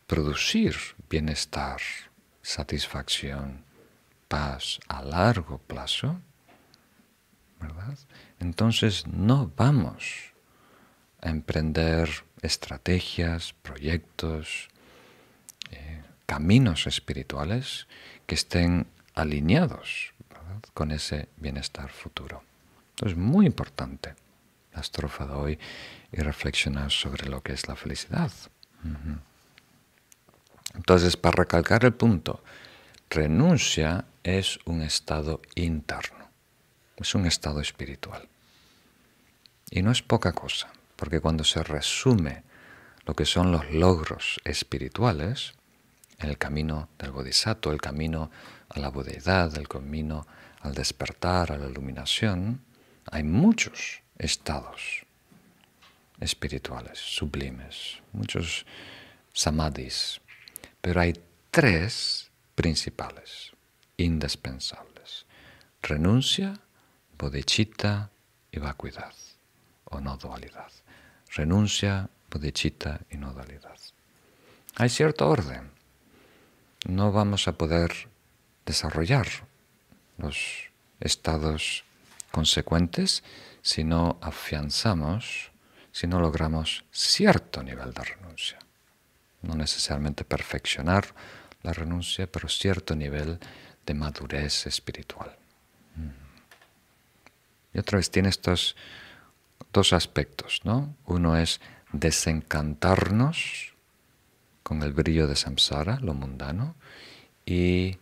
producir 0.06 0.76
bienestar, 1.10 1.80
satisfacción, 2.40 3.64
paz 4.28 4.78
a 4.86 5.02
largo 5.02 5.58
plazo, 5.58 6.20
¿verdad? 7.60 7.98
Entonces 8.38 9.08
no 9.08 9.52
vamos 9.56 10.32
a 11.20 11.30
emprender 11.30 12.08
estrategias, 12.42 13.54
proyectos, 13.54 14.68
eh, 15.72 16.02
caminos 16.26 16.86
espirituales 16.86 17.88
que 18.26 18.36
estén 18.36 18.86
alineados 19.14 20.14
con 20.74 20.92
ese 20.92 21.28
bienestar 21.38 21.90
futuro. 21.90 22.44
Entonces, 22.90 23.18
muy 23.18 23.46
importante 23.46 24.14
la 24.72 24.80
estrofa 24.80 25.26
de 25.26 25.32
hoy 25.32 25.58
y 26.12 26.20
reflexionar 26.20 26.90
sobre 26.90 27.28
lo 27.28 27.42
que 27.42 27.52
es 27.52 27.68
la 27.68 27.76
felicidad. 27.76 28.32
Entonces, 30.74 31.16
para 31.16 31.36
recalcar 31.36 31.84
el 31.84 31.94
punto, 31.94 32.42
renuncia 33.08 34.04
es 34.22 34.58
un 34.64 34.82
estado 34.82 35.40
interno, 35.54 36.30
es 36.96 37.14
un 37.14 37.26
estado 37.26 37.60
espiritual. 37.60 38.28
Y 39.70 39.82
no 39.82 39.90
es 39.90 40.02
poca 40.02 40.32
cosa, 40.32 40.72
porque 40.96 41.20
cuando 41.20 41.44
se 41.44 41.62
resume 41.62 42.42
lo 43.06 43.14
que 43.14 43.24
son 43.24 43.52
los 43.52 43.70
logros 43.70 44.40
espirituales, 44.44 45.54
el 46.18 46.38
camino 46.38 46.88
del 46.98 47.12
bodhisattva, 47.12 47.72
el 47.72 47.80
camino 47.80 48.30
a 48.68 48.78
la 48.78 48.90
budeidad, 48.90 49.56
el 49.56 49.68
camino 49.68 50.26
al 50.60 50.74
despertar, 50.74 51.52
a 51.52 51.56
la 51.56 51.68
iluminación, 51.68 52.60
hay 53.10 53.22
muchos 53.22 54.02
estados 54.18 55.06
espirituales 56.20 56.98
sublimes, 56.98 58.00
muchos 58.12 58.66
samadhis, 59.32 60.20
pero 60.80 61.00
hay 61.00 61.14
tres 61.50 62.30
principales, 62.54 63.52
indispensables. 63.96 65.26
Renuncia, 65.82 66.60
bodhicitta 67.18 68.10
y 68.52 68.58
vacuidad, 68.58 69.14
o 69.84 70.00
no 70.00 70.16
dualidad. 70.16 70.70
Renuncia, 71.34 72.08
bodhicitta 72.30 73.00
y 73.10 73.16
no 73.16 73.32
dualidad. 73.32 73.78
Hay 74.76 74.88
cierto 74.88 75.28
orden. 75.28 75.70
No 76.86 77.12
vamos 77.12 77.48
a 77.48 77.52
poder 77.52 78.08
desarrollar 78.64 79.26
los 80.18 80.70
estados 81.00 81.84
consecuentes 82.30 83.22
si 83.62 83.84
no 83.84 84.18
afianzamos, 84.20 85.49
si 86.00 86.06
no 86.06 86.18
logramos 86.18 86.86
cierto 86.90 87.62
nivel 87.62 87.92
de 87.92 88.02
renuncia. 88.02 88.58
No 89.42 89.54
necesariamente 89.54 90.24
perfeccionar 90.24 91.14
la 91.62 91.74
renuncia, 91.74 92.26
pero 92.26 92.48
cierto 92.48 92.96
nivel 92.96 93.38
de 93.84 93.92
madurez 93.92 94.66
espiritual. 94.66 95.36
Y 97.74 97.78
otra 97.78 97.98
vez 97.98 98.10
tiene 98.10 98.30
estos 98.30 98.76
dos 99.74 99.92
aspectos, 99.92 100.62
¿no? 100.64 100.96
Uno 101.04 101.36
es 101.36 101.60
desencantarnos 101.92 103.74
con 104.62 104.82
el 104.82 104.94
brillo 104.94 105.26
de 105.26 105.36
samsara, 105.36 106.00
lo 106.00 106.14
mundano, 106.14 106.76
y 107.44 107.98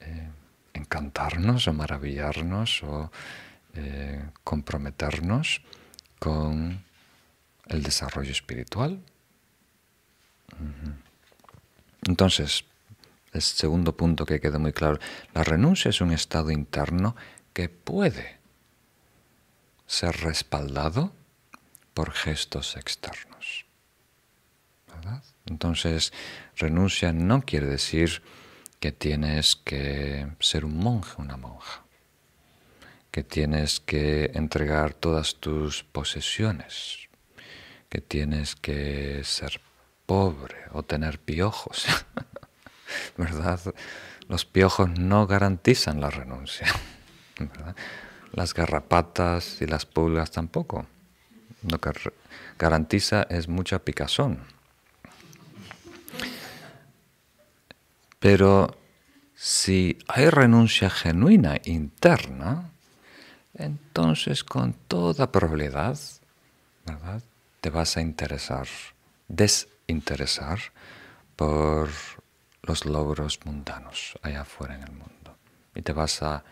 eh, 0.00 0.30
encantarnos 0.74 1.68
o 1.68 1.72
maravillarnos 1.72 2.82
o 2.82 3.12
eh, 3.74 4.30
comprometernos 4.42 5.62
con 6.18 6.84
el 7.68 7.82
desarrollo 7.82 8.32
espiritual. 8.32 9.00
Entonces, 12.06 12.64
el 13.32 13.42
segundo 13.42 13.96
punto 13.96 14.24
que 14.24 14.40
queda 14.40 14.58
muy 14.58 14.72
claro, 14.72 14.98
la 15.34 15.44
renuncia 15.44 15.88
es 15.90 16.00
un 16.00 16.12
estado 16.12 16.50
interno 16.50 17.16
que 17.52 17.68
puede 17.68 18.38
ser 19.86 20.16
respaldado 20.18 21.12
por 21.94 22.12
gestos 22.12 22.76
externos. 22.76 23.66
Entonces, 25.46 26.12
renuncia 26.56 27.12
no 27.12 27.42
quiere 27.42 27.66
decir 27.66 28.22
que 28.80 28.92
tienes 28.92 29.56
que 29.56 30.28
ser 30.40 30.64
un 30.64 30.76
monje, 30.78 31.14
una 31.18 31.36
monja, 31.36 31.84
que 33.10 33.22
tienes 33.22 33.80
que 33.80 34.32
entregar 34.34 34.94
todas 34.94 35.36
tus 35.36 35.84
posesiones, 35.84 37.05
que 37.88 38.00
tienes 38.00 38.56
que 38.56 39.22
ser 39.24 39.60
pobre 40.06 40.56
o 40.72 40.82
tener 40.82 41.18
piojos, 41.18 41.86
¿verdad? 43.16 43.60
Los 44.28 44.44
piojos 44.44 44.98
no 44.98 45.26
garantizan 45.26 46.00
la 46.00 46.10
renuncia, 46.10 46.66
Las 48.32 48.52
garrapatas 48.52 49.62
y 49.62 49.66
las 49.66 49.86
pulgas 49.86 50.30
tampoco. 50.30 50.86
Lo 51.62 51.80
que 51.80 51.90
garantiza 52.58 53.22
es 53.30 53.48
mucha 53.48 53.78
picazón. 53.78 54.40
Pero 58.18 58.76
si 59.34 59.98
hay 60.08 60.28
renuncia 60.28 60.90
genuina 60.90 61.60
interna, 61.64 62.72
entonces 63.54 64.44
con 64.44 64.74
toda 64.74 65.32
probabilidad, 65.32 65.98
¿verdad? 66.84 67.22
Te 67.66 67.70
vas 67.70 67.96
a 67.96 68.00
interesar, 68.00 68.68
desinteresar 69.26 70.60
por 71.34 71.88
los 72.62 72.84
logros 72.84 73.40
mundanos 73.44 74.16
allá 74.22 74.42
afuera 74.42 74.76
en 74.76 74.84
el 74.84 74.92
mundo. 74.92 75.36
Y 75.74 75.82
te 75.82 75.92
vas 75.92 76.22
a 76.22 76.44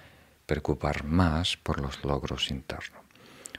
preocupar 0.44 1.04
más 1.04 1.56
por 1.56 1.80
los 1.80 2.02
logros 2.02 2.50
internos. 2.50 3.00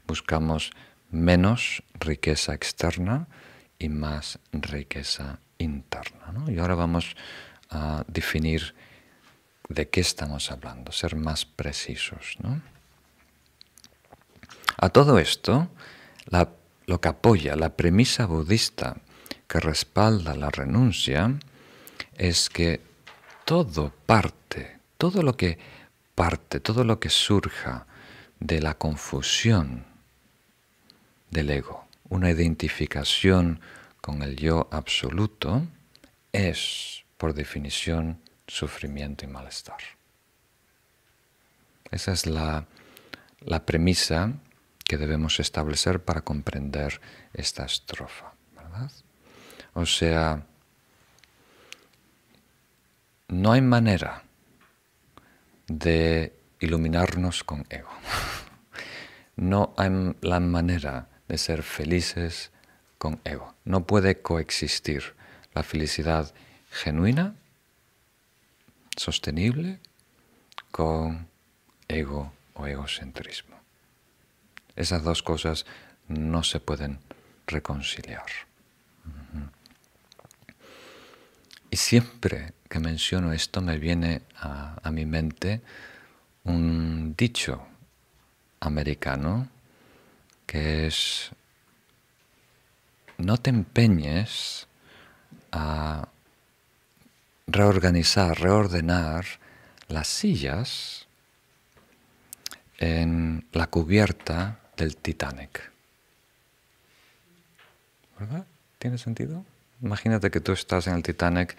Buscamos 0.05 0.71
menos 1.11 1.81
riqueza 1.93 2.53
externa 2.53 3.25
y 3.79 3.87
más 3.87 4.37
riqueza 4.51 5.39
interna. 5.57 6.43
Y 6.49 6.59
ahora 6.59 6.75
vamos 6.75 7.15
a 7.69 8.03
definir 8.09 8.75
de 9.69 9.87
qué 9.87 10.01
estamos 10.01 10.51
hablando, 10.51 10.91
ser 10.91 11.15
más 11.15 11.45
precisos. 11.45 12.35
A 14.75 14.89
todo 14.89 15.19
esto, 15.19 15.69
lo 16.85 17.01
que 17.01 17.09
apoya 17.09 17.55
la 17.55 17.75
premisa 17.75 18.25
budista 18.25 18.97
que 19.47 19.59
respalda 19.59 20.35
la 20.35 20.49
renuncia 20.49 21.37
es 22.17 22.49
que 22.49 22.81
todo 23.45 23.93
parte, 24.05 24.79
todo 24.97 25.21
lo 25.21 25.37
que 25.37 25.57
parte, 26.15 26.59
todo 26.59 26.83
lo 26.83 26.99
que 26.99 27.09
surja 27.09 27.85
de 28.39 28.61
la 28.61 28.75
confusión 28.77 29.85
del 31.29 31.49
ego, 31.49 31.87
una 32.09 32.31
identificación 32.31 33.59
con 34.01 34.21
el 34.21 34.35
yo 34.35 34.67
absoluto, 34.71 35.63
es, 36.31 37.03
por 37.17 37.33
definición, 37.33 38.19
sufrimiento 38.47 39.25
y 39.25 39.27
malestar. 39.27 39.77
Esa 41.91 42.13
es 42.13 42.25
la, 42.25 42.65
la 43.41 43.65
premisa 43.65 44.33
que 44.87 44.97
debemos 44.97 45.39
establecer 45.39 46.03
para 46.03 46.21
comprender 46.21 47.01
esta 47.33 47.65
estrofa. 47.65 48.33
¿verdad? 48.55 48.91
O 49.73 49.85
sea, 49.85 50.45
no 53.27 53.51
hay 53.51 53.61
manera 53.61 54.23
de 55.67 56.33
iluminarnos 56.59 57.43
con 57.43 57.65
ego. 57.69 57.89
No 59.37 59.73
hay 59.75 60.15
la 60.21 60.39
manera 60.39 61.09
de 61.27 61.37
ser 61.37 61.61
felices 61.61 62.51
con 62.97 63.19
ego. 63.25 63.53
No 63.65 63.85
puede 63.85 64.21
coexistir 64.21 65.13
la 65.53 65.61
felicidad 65.61 66.33
genuina, 66.71 67.35
sostenible, 68.95 69.79
con 70.71 71.27
ego 71.89 72.31
o 72.53 72.65
egocentrismo. 72.65 73.55
Esas 74.75 75.03
dos 75.03 75.23
cosas 75.23 75.65
no 76.07 76.43
se 76.43 76.59
pueden 76.59 76.99
reconciliar. 77.47 78.25
Y 81.69 81.77
siempre 81.77 82.53
que 82.69 82.79
menciono 82.79 83.33
esto 83.33 83.61
me 83.61 83.77
viene 83.77 84.21
a, 84.37 84.89
mi 84.91 85.05
mente 85.05 85.61
un 86.43 87.15
dicho 87.17 87.67
americano 88.59 89.49
que 90.45 90.87
es 90.87 91.31
no 93.17 93.37
te 93.37 93.49
empeñes 93.49 94.67
a 95.51 96.07
reorganizar, 97.47 98.39
reordenar 98.39 99.25
las 99.87 100.07
sillas 100.07 101.07
en 102.77 103.47
la 103.51 103.67
cubierta 103.67 104.59
del 104.77 104.97
Titanic. 104.97 105.71
¿Verdad? 108.19 108.45
¿Tiene 108.79 108.97
sentido? 108.97 109.43
Imagínate 109.81 110.31
que 110.31 110.39
tú 110.39 110.53
estás 110.53 110.87
en 110.87 110.95
el 110.95 111.03
Titanic, 111.03 111.55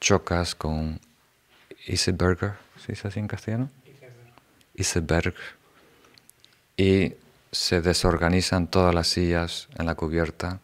chocas 0.00 0.54
con 0.54 1.00
Iceberg, 1.86 2.56
¿se 2.78 2.92
dice 2.92 3.08
así 3.08 3.18
en 3.18 3.28
castellano? 3.28 3.70
Iceberg. 4.74 5.34
Y 6.76 7.14
se 7.50 7.80
desorganizan 7.80 8.68
todas 8.68 8.94
las 8.94 9.08
sillas 9.08 9.68
en 9.78 9.86
la 9.86 9.94
cubierta 9.94 10.60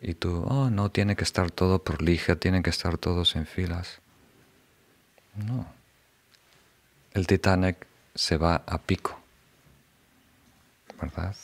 y 0.00 0.14
tú, 0.14 0.44
oh, 0.48 0.70
no, 0.70 0.90
tiene 0.90 1.14
que 1.14 1.24
estar 1.24 1.50
todo 1.50 1.82
por 1.82 2.02
lija, 2.02 2.36
tienen 2.36 2.62
que 2.62 2.70
estar 2.70 2.96
todos 2.96 3.36
en 3.36 3.46
filas. 3.46 4.00
No. 5.36 5.66
El 7.12 7.26
Titanic 7.26 7.86
se 8.14 8.36
va 8.36 8.62
a 8.66 8.78
pico, 8.78 9.19
¿verdad? 11.00 11.34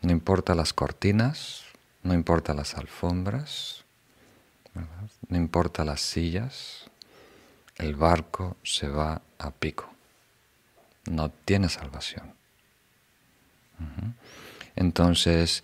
No 0.00 0.10
importa 0.10 0.54
las 0.54 0.72
cortinas, 0.72 1.64
no 2.02 2.14
importa 2.14 2.54
las 2.54 2.74
alfombras, 2.74 3.84
no 5.28 5.36
importa 5.36 5.84
las 5.84 6.00
sillas, 6.00 6.90
el 7.76 7.94
barco 7.94 8.56
se 8.62 8.88
va 8.88 9.22
a 9.38 9.50
pico. 9.50 9.92
No 11.10 11.30
tiene 11.30 11.68
salvación. 11.68 12.34
Entonces, 14.76 15.62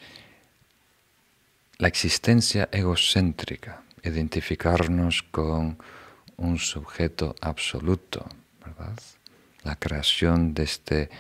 la 1.79 1.89
existencia 1.89 2.69
egocéntrica, 2.73 3.83
identificarnos 4.03 5.23
con 5.23 5.79
un 6.37 6.59
sujeto 6.59 7.35
absoluto, 7.41 8.29
¿verdad? 8.65 8.99
La 9.63 9.77
creación 9.77 10.55
de 10.55 10.63
este 10.65 11.11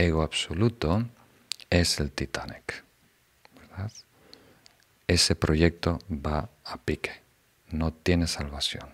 ego 0.00 0.22
absoluto 0.22 1.06
es 1.68 2.00
el 2.00 2.10
Titanic. 2.10 2.84
Ese 5.06 5.34
proyecto 5.34 5.98
va 6.08 6.48
a 6.64 6.76
pique, 6.78 7.10
no 7.70 7.92
tiene 7.92 8.26
salvación, 8.26 8.88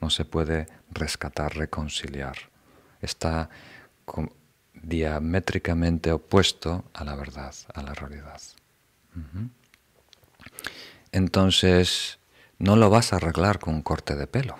no 0.00 0.10
se 0.10 0.24
puede 0.24 0.66
rescatar, 0.90 1.56
reconciliar, 1.56 2.36
está 3.00 3.48
diamétricamente 4.74 6.10
opuesto 6.10 6.84
a 6.94 7.04
la 7.04 7.14
verdad, 7.14 7.54
a 7.74 7.82
la 7.82 7.94
realidad. 7.94 8.40
Entonces, 11.12 12.18
no 12.58 12.76
lo 12.76 12.90
vas 12.90 13.12
a 13.12 13.16
arreglar 13.16 13.58
con 13.60 13.74
un 13.74 13.82
corte 13.82 14.16
de 14.16 14.26
pelo. 14.26 14.56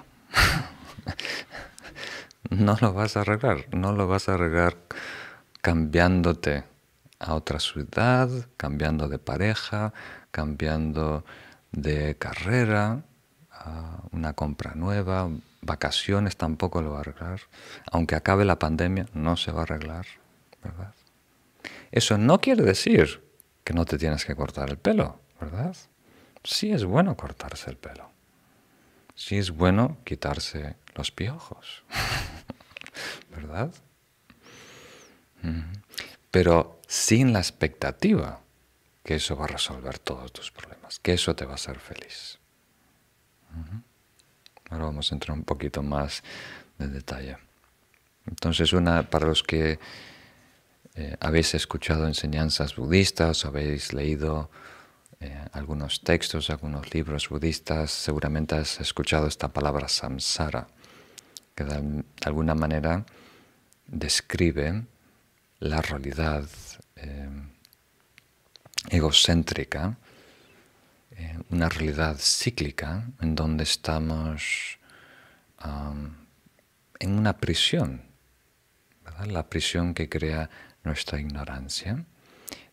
no 2.51 2.77
lo 2.81 2.93
vas 2.93 3.17
a 3.17 3.23
arreglar, 3.23 3.67
no 3.75 3.93
lo 3.93 4.07
vas 4.07 4.29
a 4.29 4.35
arreglar 4.35 4.77
cambiándote 5.67 6.63
a 7.19 7.35
otra 7.35 7.59
ciudad, 7.59 8.31
cambiando 8.57 9.09
de 9.09 9.19
pareja, 9.19 9.93
cambiando 10.31 11.25
de 11.73 12.15
carrera, 12.15 13.03
una 14.13 14.33
compra 14.35 14.77
nueva, 14.77 15.29
vacaciones 15.63 16.37
tampoco 16.37 16.83
lo 16.83 16.93
va 16.93 16.99
a 16.99 17.01
arreglar. 17.01 17.41
Aunque 17.91 18.15
acabe 18.15 18.45
la 18.45 18.61
pandemia, 18.61 19.07
no 19.13 19.37
se 19.37 19.51
va 19.51 19.59
a 19.59 19.63
arreglar, 19.65 20.07
¿verdad? 20.63 20.95
Eso 21.91 22.17
no 22.17 22.41
quiere 22.41 22.63
decir 22.63 23.25
que 23.65 23.75
no 23.75 23.87
te 23.87 23.99
tienes 23.99 24.25
que 24.25 24.37
cortar 24.37 24.71
el 24.71 24.79
pelo, 24.79 25.19
¿verdad? 25.41 25.75
Sí 26.45 26.71
es 26.71 26.85
bueno 26.85 27.17
cortarse 27.17 27.71
el 27.71 27.77
pelo. 27.77 28.09
Sí 29.17 29.37
es 29.37 29.51
bueno 29.51 29.97
quitarse 30.05 30.77
los 30.95 31.11
piojos, 31.11 31.83
¿verdad? 33.35 33.73
Pero 36.31 36.81
sin 36.87 37.33
la 37.33 37.39
expectativa 37.39 38.41
que 39.05 39.15
eso 39.15 39.37
va 39.37 39.45
a 39.45 39.49
resolver 39.49 39.99
todos 39.99 40.33
tus 40.33 40.51
problemas, 40.51 40.99
que 40.99 41.13
eso 41.13 41.35
te 41.37 41.45
va 41.45 41.53
a 41.53 41.55
hacer 41.55 41.79
feliz. 41.79 42.39
Ahora 44.71 44.87
vamos 44.87 45.11
a 45.11 45.15
entrar 45.15 45.37
un 45.37 45.45
poquito 45.45 45.83
más 45.83 46.23
de 46.79 46.89
detalle. 46.89 47.39
Entonces, 48.27 48.73
una 48.73 49.09
para 49.09 49.27
los 49.27 49.43
que 49.43 49.79
eh, 50.97 51.17
habéis 51.21 51.55
escuchado 51.55 52.07
enseñanzas 52.07 52.75
budistas, 52.75 53.45
habéis 53.45 53.93
leído 53.93 54.51
eh, 55.21 55.45
algunos 55.53 56.01
textos, 56.01 56.51
algunos 56.51 56.93
libros 56.93 57.29
budistas, 57.29 57.91
seguramente 57.91 58.57
has 58.57 58.81
escuchado 58.81 59.27
esta 59.27 59.49
palabra 59.49 59.89
samsara, 59.89 60.69
que 61.55 61.65
de, 61.65 62.05
alguna 62.25 62.55
manera 62.55 63.07
describe 63.87 64.85
la 65.61 65.81
realidad 65.83 66.49
eh, 66.97 67.29
egocéntrica 68.91 69.97
eh, 71.19 71.39
una 71.51 71.71
realidad 71.71 72.17
cíclica 72.19 73.07
en 73.21 73.35
donde 73.35 73.65
estamos 73.65 74.79
en 77.01 77.19
una 77.19 77.39
prisión, 77.39 78.03
la 79.27 79.49
prisión 79.49 79.95
que 79.95 80.09
crea 80.09 80.49
nuestra 80.85 81.19
ignorancia. 81.19 82.05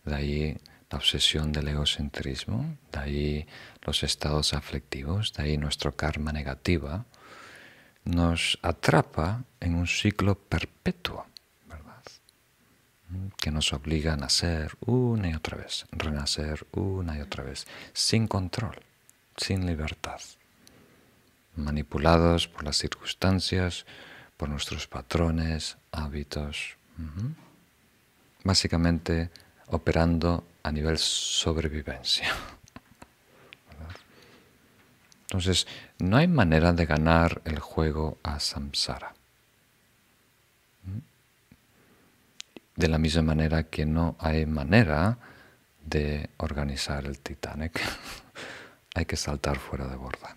De 0.04 0.16
ahí 0.16 0.58
la 0.92 0.98
obsesión 0.98 1.52
del 1.52 1.70
egocentrismo, 1.70 2.78
de 2.92 3.00
ahí 3.00 3.48
los 3.84 4.04
estados 4.04 4.54
aflictivos, 4.54 5.34
de 5.34 5.44
ahí 5.44 5.58
nuestro 5.58 5.96
karma 5.96 6.32
negativa, 6.32 7.06
nos 8.04 8.60
atrapa 8.62 9.44
en 9.60 9.76
un 9.76 9.88
ciclo 9.88 10.36
perpetuo 10.38 11.26
que 13.38 13.52
nos 13.52 13.74
obliga 13.74 14.14
a 14.14 14.18
nacer 14.18 14.78
una 14.82 15.30
y 15.30 15.34
otra 15.34 15.58
vez, 15.58 15.86
renacer 15.92 16.66
una 16.72 17.18
y 17.18 17.22
otra 17.22 17.44
vez, 17.44 17.68
sin 17.94 18.28
control, 18.28 18.80
sin 19.38 19.66
libertad, 19.66 20.22
manipulados 21.56 22.48
por 22.48 22.64
las 22.64 22.78
circunstancias, 22.78 23.86
por 24.38 24.50
nuestros 24.50 24.88
patrones, 24.88 25.78
hábitos, 25.92 26.78
básicamente 28.44 29.30
operando 29.68 30.46
a 30.64 30.72
nivel 30.72 30.98
sobrevivencia. 30.98 32.28
Entonces, 35.24 35.68
no 35.98 36.18
hay 36.18 36.28
manera 36.28 36.74
de 36.74 36.86
ganar 36.86 37.42
el 37.46 37.60
juego 37.60 38.20
a 38.24 38.40
samsara. 38.40 39.16
De 42.76 42.88
la 42.88 42.98
misma 42.98 43.22
manera 43.22 43.64
que 43.64 43.86
no 43.86 44.16
hay 44.20 44.46
manera 44.46 45.18
de 45.86 46.30
organizar 46.38 47.06
el 47.06 47.20
Titanic. 47.20 47.80
hay 48.96 49.06
que 49.06 49.16
saltar 49.16 49.58
fuera 49.60 49.88
de 49.88 49.96
borda. 49.96 50.36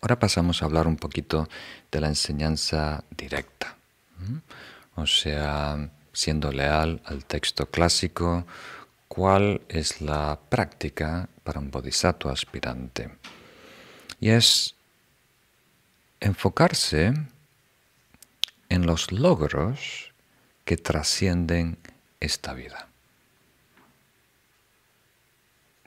Ahora 0.00 0.18
pasamos 0.18 0.62
a 0.62 0.64
hablar 0.64 0.88
un 0.88 0.96
poquito 0.96 1.48
de 1.90 2.00
la 2.00 2.08
enseñanza 2.08 3.04
directa, 3.10 3.76
o 4.96 5.06
sea, 5.06 5.90
siendo 6.12 6.50
leal 6.50 7.00
al 7.04 7.24
texto 7.24 7.66
clásico, 7.66 8.44
cuál 9.06 9.60
es 9.68 10.00
la 10.00 10.40
práctica 10.48 11.28
para 11.44 11.60
un 11.60 11.70
bodhisattva 11.70 12.32
aspirante. 12.32 13.10
Y 14.18 14.30
es 14.30 14.74
enfocarse 16.18 17.14
en 18.72 18.86
los 18.86 19.12
logros 19.12 20.14
que 20.64 20.78
trascienden 20.78 21.76
esta 22.20 22.54
vida. 22.54 22.88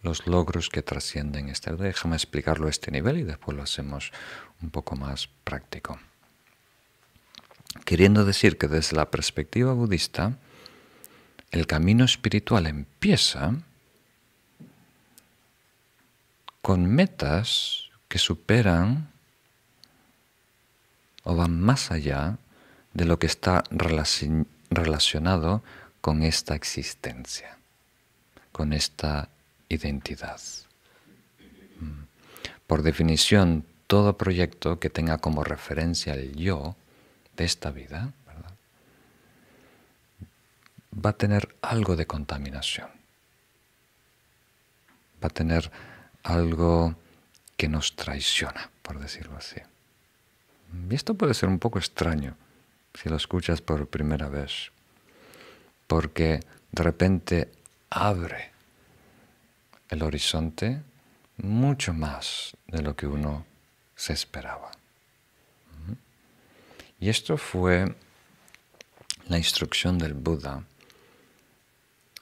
Los 0.04 0.28
logros 0.28 0.70
que 0.70 0.84
trascienden 0.84 1.50
esta 1.50 1.72
vida. 1.72 1.86
Déjame 1.86 2.16
explicarlo 2.16 2.68
a 2.68 2.70
este 2.70 2.92
nivel 2.92 3.18
y 3.18 3.24
después 3.24 3.58
lo 3.58 3.64
hacemos 3.64 4.12
un 4.62 4.70
poco 4.70 4.96
más 4.96 5.30
práctico. 5.44 5.98
Queriendo 7.86 8.24
decir 8.24 8.60
que 8.60 8.68
desde 8.68 8.96
la 8.96 9.10
perspectiva 9.10 9.74
budista, 9.74 10.38
el 11.50 11.66
camino 11.66 12.06
espiritual 12.06 12.68
empieza 12.68 13.56
con 16.62 16.86
metas 16.86 17.90
que 18.08 18.20
superan 18.20 19.10
o 21.24 21.36
van 21.36 21.60
más 21.60 21.90
allá 21.90 22.38
de 22.96 23.06
lo 23.06 23.20
que 23.20 23.28
está 23.28 23.64
relacionado 24.70 25.62
con 26.02 26.24
esta 26.24 26.56
existencia, 26.56 27.58
con 28.52 28.74
esta 28.74 29.30
identidad. 29.70 30.42
Mm. 31.80 32.06
Por 32.66 32.82
definición, 32.82 33.66
todo 33.88 34.18
proyecto 34.18 34.80
que 34.80 34.90
tenga 34.90 35.18
como 35.20 35.44
referencia 35.44 36.14
el 36.14 36.36
yo 36.36 36.76
de 37.36 37.44
esta 37.44 37.70
vida 37.70 38.14
va 41.06 41.10
a 41.10 41.18
tener 41.18 41.54
algo 41.62 41.98
de 41.98 42.08
contaminación, 42.08 42.88
va 45.22 45.28
a 45.28 45.30
tener 45.30 45.70
algo 46.24 46.96
que 47.58 47.68
nos 47.68 47.98
traiciona, 47.98 48.70
por 48.82 49.00
decirlo 49.00 49.36
así. 49.36 49.60
Y 50.90 50.96
esto 50.96 51.16
puede 51.16 51.34
ser 51.34 51.50
un 51.50 51.60
poco 51.60 51.78
extraño 51.78 52.38
si 52.96 53.10
lo 53.10 53.16
escuchas 53.16 53.62
por 53.62 53.88
primera 53.88 54.30
vez, 54.30 54.72
porque 55.88 56.40
de 56.72 56.84
repente 56.84 57.52
abre 57.90 58.52
el 59.90 60.02
horizonte 60.04 60.82
mucho 61.38 61.94
más 61.94 62.56
de 62.68 62.82
lo 62.82 62.96
que 62.96 63.08
uno 63.08 63.46
se 63.96 64.14
esperaba. 64.14 64.72
Y 67.00 67.10
esto 67.10 67.38
fue 67.38 67.94
la 69.28 69.38
instrucción 69.38 69.98
del 69.98 70.14
Buda. 70.14 70.64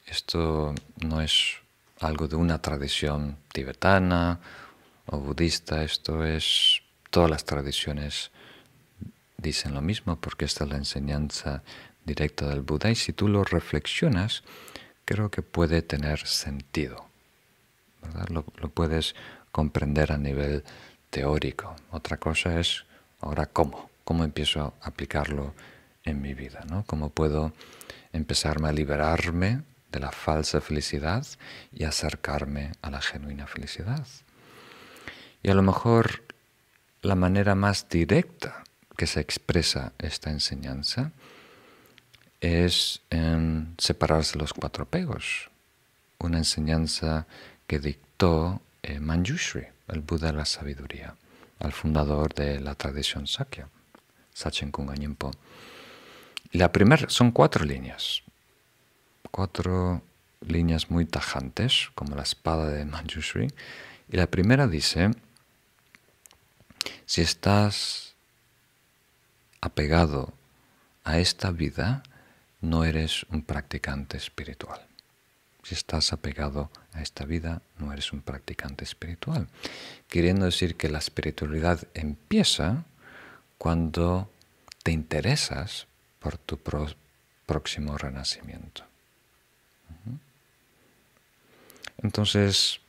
Esto 0.06 0.74
no 1.02 1.22
es 1.22 1.58
algo 2.00 2.28
de 2.28 2.36
una 2.36 2.62
tradición 2.62 3.38
tibetana 3.52 4.40
o 5.06 5.18
budista, 5.20 5.84
esto 5.84 6.26
es 6.26 6.82
todas 7.10 7.30
las 7.30 7.46
tradiciones 7.46 8.32
dicen 9.38 9.74
lo 9.74 9.82
mismo 9.82 10.16
porque 10.18 10.46
esta 10.46 10.64
es 10.64 10.70
la 10.70 10.78
enseñanza 10.78 11.64
directa 12.06 12.48
del 12.48 12.62
Buda 12.62 12.92
y 12.92 12.96
si 12.96 13.14
tú 13.14 13.28
lo 13.28 13.44
reflexionas, 13.44 14.44
creo 15.06 15.32
que 15.32 15.42
puede 15.42 15.82
tener 15.82 16.26
sentido. 16.26 17.08
Lo, 18.30 18.46
lo, 18.58 18.70
puedes 18.70 19.16
comprender 19.52 20.12
a 20.12 20.18
nivel 20.18 20.64
teórico. 21.10 21.76
Otra 21.92 22.18
cosa 22.18 22.60
es 22.60 22.86
ahora 23.22 23.46
cómo, 23.46 23.90
cómo 24.04 24.26
empiezo 24.26 24.74
a 24.82 24.88
aplicarlo 24.88 25.54
en 26.04 26.22
mi 26.22 26.34
vida, 26.34 26.66
¿no? 26.70 26.84
Cómo 26.86 27.10
puedo 27.10 27.54
empezarme 28.12 28.68
a 28.68 28.74
liberarme 28.74 29.62
de 29.92 30.00
la 30.00 30.12
falsa 30.12 30.60
felicidad 30.60 31.26
y 31.72 31.86
acercarme 31.86 32.72
a 32.82 32.90
la 32.90 33.02
genuina 33.02 33.48
felicidad. 33.48 34.06
Y 35.42 35.50
a 35.50 35.54
lo 35.54 35.62
mejor 35.62 36.24
la 37.02 37.16
manera 37.16 37.56
más 37.56 37.88
directa 37.90 38.64
que 38.98 39.08
se 39.08 39.20
expresa 39.20 39.94
esta 39.98 40.30
enseñanza 40.30 41.12
es 42.42 43.02
en 43.10 43.74
separarse 43.78 44.38
los 44.38 44.54
cuatro 44.54 44.84
apegos, 44.84 45.50
una 46.20 46.38
enseñanza 46.38 47.26
que 47.68 47.80
dictó 47.80 48.62
eh, 48.82 49.00
Manjushri, 49.00 49.68
el 49.88 50.02
Buda 50.02 50.28
de 50.28 50.38
la 50.38 50.46
sabiduría, 50.46 51.16
al 51.60 51.72
fundador 51.72 52.34
de 52.34 52.60
la 52.60 52.76
tradición 52.76 53.28
Sakya, 53.28 53.70
Sachen 54.34 54.72
Kunganyinpo. 54.72 55.32
La 56.52 56.72
primera 56.72 57.10
son 57.10 57.32
cuatro 57.32 57.64
líneas, 57.64 58.24
cuatro 59.32 60.02
líneas 60.42 60.92
muy 60.92 61.06
tajantes, 61.06 61.90
como 61.96 62.16
la 62.16 62.24
espada 62.24 62.70
de 62.70 62.86
Manjushri. 62.86 63.48
Y 64.10 64.18
la 64.18 64.28
primera 64.28 64.68
dice, 64.68 65.12
si 67.06 67.22
estás 67.22 68.13
apegado 69.64 70.34
a 71.06 71.20
esta 71.20 71.52
vida, 71.52 72.04
no 72.60 72.84
eres 72.84 73.24
un 73.30 73.44
practicante 73.44 74.18
espiritual. 74.18 74.82
Si 75.64 75.74
estás 75.74 76.12
apegado 76.12 76.70
a 76.92 77.02
esta 77.02 77.24
vida, 77.24 77.62
no 77.78 77.94
eres 77.94 78.12
un 78.12 78.22
practicante 78.22 78.84
espiritual. 78.84 79.48
Queriendo 80.10 80.46
decir 80.46 80.76
que 80.76 80.90
la 80.90 81.00
espiritualidad 81.00 81.88
empieza 81.94 82.84
cuando 83.58 84.30
te 84.84 84.92
interesas 84.92 85.88
por 86.20 86.38
tu 86.38 86.60
próximo 87.46 87.98
renacimiento. 87.98 88.84
Entonces, 92.00 92.82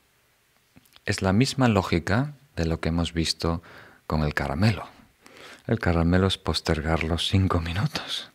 es 1.05 1.21
la 1.21 1.31
misma 1.31 1.69
lógica 1.69 2.33
de 2.57 2.65
lo 2.65 2.81
que 2.81 2.89
hemos 2.89 3.13
visto 3.13 3.63
con 4.07 4.23
el 4.23 4.33
caramelo. 4.33 4.94
El 5.67 5.79
caramelo 5.79 6.27
es 6.27 6.37
postergarlo 6.37 7.17
cinco 7.17 7.59
minutos. 7.59 8.29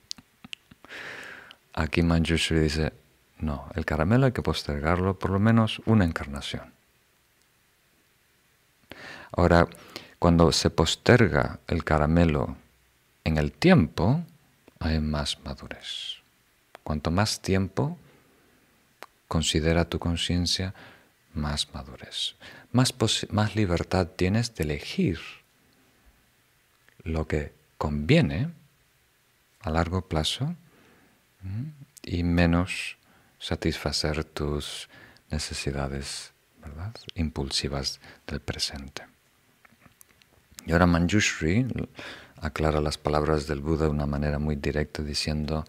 Aquí 1.72 2.02
Manjushri 2.02 2.58
dice, 2.58 2.92
no, 3.38 3.68
el 3.76 3.84
caramelo 3.84 4.26
hay 4.26 4.32
que 4.32 4.42
postergarlo 4.42 5.16
por 5.16 5.30
lo 5.30 5.38
menos 5.38 5.80
una 5.86 6.04
encarnación. 6.04 6.72
Ahora, 9.30 9.68
cuando 10.18 10.50
se 10.50 10.70
posterga 10.70 11.60
el 11.68 11.84
caramelo 11.84 12.56
en 13.22 13.38
el 13.38 13.52
tiempo, 13.52 14.24
hay 14.80 14.98
más 14.98 15.38
madurez. 15.44 16.16
Cuanto 16.82 17.12
más 17.12 17.40
tiempo 17.40 17.96
considera 19.28 19.84
tu 19.84 20.00
conciencia, 20.00 20.74
más 21.32 21.72
madurez. 21.72 22.34
Más, 22.72 22.92
más 23.30 23.54
libertad 23.54 24.08
tienes 24.16 24.52
de 24.56 24.64
elegir 24.64 25.20
lo 27.04 27.26
que 27.26 27.52
conviene 27.78 28.50
a 29.60 29.70
largo 29.70 30.02
plazo 30.08 30.54
y 32.02 32.22
menos 32.22 32.96
satisfacer 33.38 34.24
tus 34.24 34.88
necesidades 35.30 36.32
impulsivas 37.14 38.00
del 38.26 38.40
presente. 38.40 39.02
Y 40.66 40.72
ahora 40.72 40.86
Manjushri 40.86 41.66
aclara 42.40 42.80
las 42.80 42.98
palabras 42.98 43.46
del 43.46 43.60
Buda 43.60 43.84
de 43.84 43.90
una 43.90 44.06
manera 44.06 44.38
muy 44.38 44.56
directa 44.56 45.02
diciendo, 45.02 45.64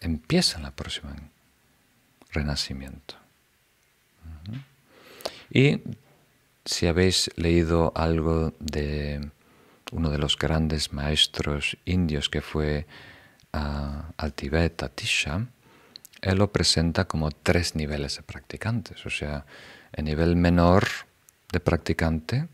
empieza 0.00 0.58
la 0.60 0.70
próxima 0.70 1.16
renacimiento. 2.32 3.16
Y 5.50 5.80
si 6.64 6.86
habéis 6.86 7.30
leído 7.36 7.92
algo 7.96 8.52
de 8.60 9.30
uno 9.92 10.10
de 10.10 10.18
los 10.18 10.36
grandes 10.36 10.92
maestros 10.92 11.76
indios 11.84 12.28
que 12.28 12.40
fue 12.40 12.86
al 13.52 14.32
Tibet, 14.34 14.82
Atisha, 14.82 15.46
él 16.20 16.38
lo 16.38 16.52
presenta 16.52 17.06
como 17.06 17.30
tres 17.30 17.74
niveles 17.74 18.16
de 18.16 18.22
practicantes. 18.22 19.04
O 19.06 19.10
sea, 19.10 19.46
el 19.92 20.04
nivel 20.04 20.36
menor 20.36 20.86
de 21.50 21.60
practicante 21.60 22.48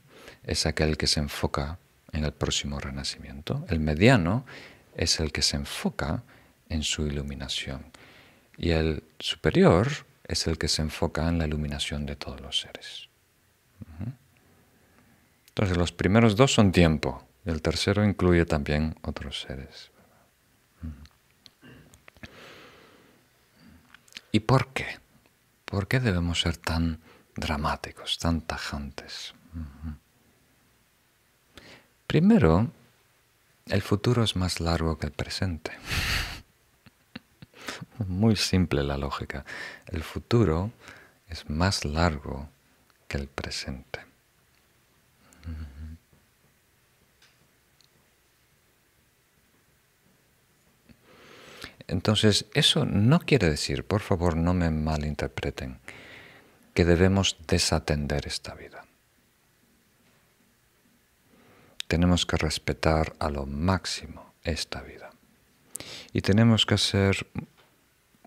es 0.44 0.66
aquel 0.66 0.96
que 0.96 1.06
se 1.06 1.20
enfoca 1.20 1.78
en 2.12 2.24
el 2.24 2.32
próximo 2.32 2.78
renacimiento. 2.78 3.66
El 3.68 3.80
mediano 3.80 4.46
es 4.94 5.20
el 5.20 5.32
que 5.32 5.42
se 5.42 5.56
enfoca 5.56 6.22
en 6.68 6.82
su 6.82 7.06
iluminación. 7.06 7.84
Y 8.56 8.70
el 8.70 9.02
superior 9.18 9.88
es 10.26 10.46
el 10.46 10.56
que 10.56 10.68
se 10.68 10.82
enfoca 10.82 11.28
en 11.28 11.38
la 11.38 11.46
iluminación 11.46 12.06
de 12.06 12.16
todos 12.16 12.40
los 12.40 12.60
seres. 12.60 13.08
Entonces 15.48 15.76
los 15.76 15.92
primeros 15.92 16.36
dos 16.36 16.52
son 16.52 16.70
tiempo, 16.72 17.25
el 17.46 17.62
tercero 17.62 18.04
incluye 18.04 18.44
también 18.44 18.96
otros 19.02 19.40
seres. 19.40 19.90
¿Y 24.32 24.40
por 24.40 24.68
qué? 24.72 24.98
¿Por 25.64 25.88
qué 25.88 26.00
debemos 26.00 26.40
ser 26.40 26.56
tan 26.56 27.00
dramáticos, 27.36 28.18
tan 28.18 28.40
tajantes? 28.40 29.32
Primero, 32.06 32.70
el 33.66 33.82
futuro 33.82 34.22
es 34.24 34.36
más 34.36 34.60
largo 34.60 34.98
que 34.98 35.06
el 35.06 35.12
presente. 35.12 35.72
Muy 38.06 38.36
simple 38.36 38.82
la 38.82 38.96
lógica. 38.96 39.44
El 39.86 40.02
futuro 40.02 40.72
es 41.28 41.48
más 41.48 41.84
largo 41.84 42.48
que 43.08 43.18
el 43.18 43.28
presente. 43.28 44.00
Entonces, 51.88 52.46
eso 52.54 52.84
no 52.84 53.20
quiere 53.20 53.48
decir, 53.48 53.84
por 53.84 54.00
favor, 54.00 54.36
no 54.36 54.54
me 54.54 54.70
malinterpreten, 54.70 55.78
que 56.74 56.84
debemos 56.84 57.36
desatender 57.46 58.26
esta 58.26 58.54
vida. 58.54 58.84
Tenemos 61.86 62.26
que 62.26 62.36
respetar 62.36 63.14
a 63.20 63.30
lo 63.30 63.46
máximo 63.46 64.34
esta 64.42 64.82
vida. 64.82 65.10
Y 66.12 66.22
tenemos 66.22 66.66
que 66.66 66.74
hacer 66.74 67.26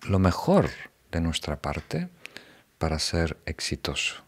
lo 0.02 0.18
mejor 0.18 0.70
de 1.12 1.20
nuestra 1.20 1.60
parte 1.60 2.08
para 2.78 2.98
ser 2.98 3.36
exitoso 3.44 4.22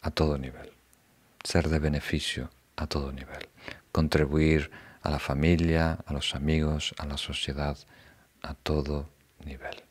a 0.00 0.10
todo 0.10 0.38
nivel, 0.38 0.72
ser 1.44 1.68
de 1.68 1.78
beneficio 1.78 2.50
a 2.76 2.86
todo 2.86 3.12
nivel, 3.12 3.48
contribuir 3.92 4.70
a 5.02 5.10
la 5.10 5.18
familia, 5.18 5.98
a 6.06 6.12
los 6.12 6.34
amigos, 6.34 6.94
a 6.98 7.06
la 7.06 7.18
sociedad, 7.18 7.76
a 8.42 8.54
todo 8.54 9.08
nivel. 9.44 9.82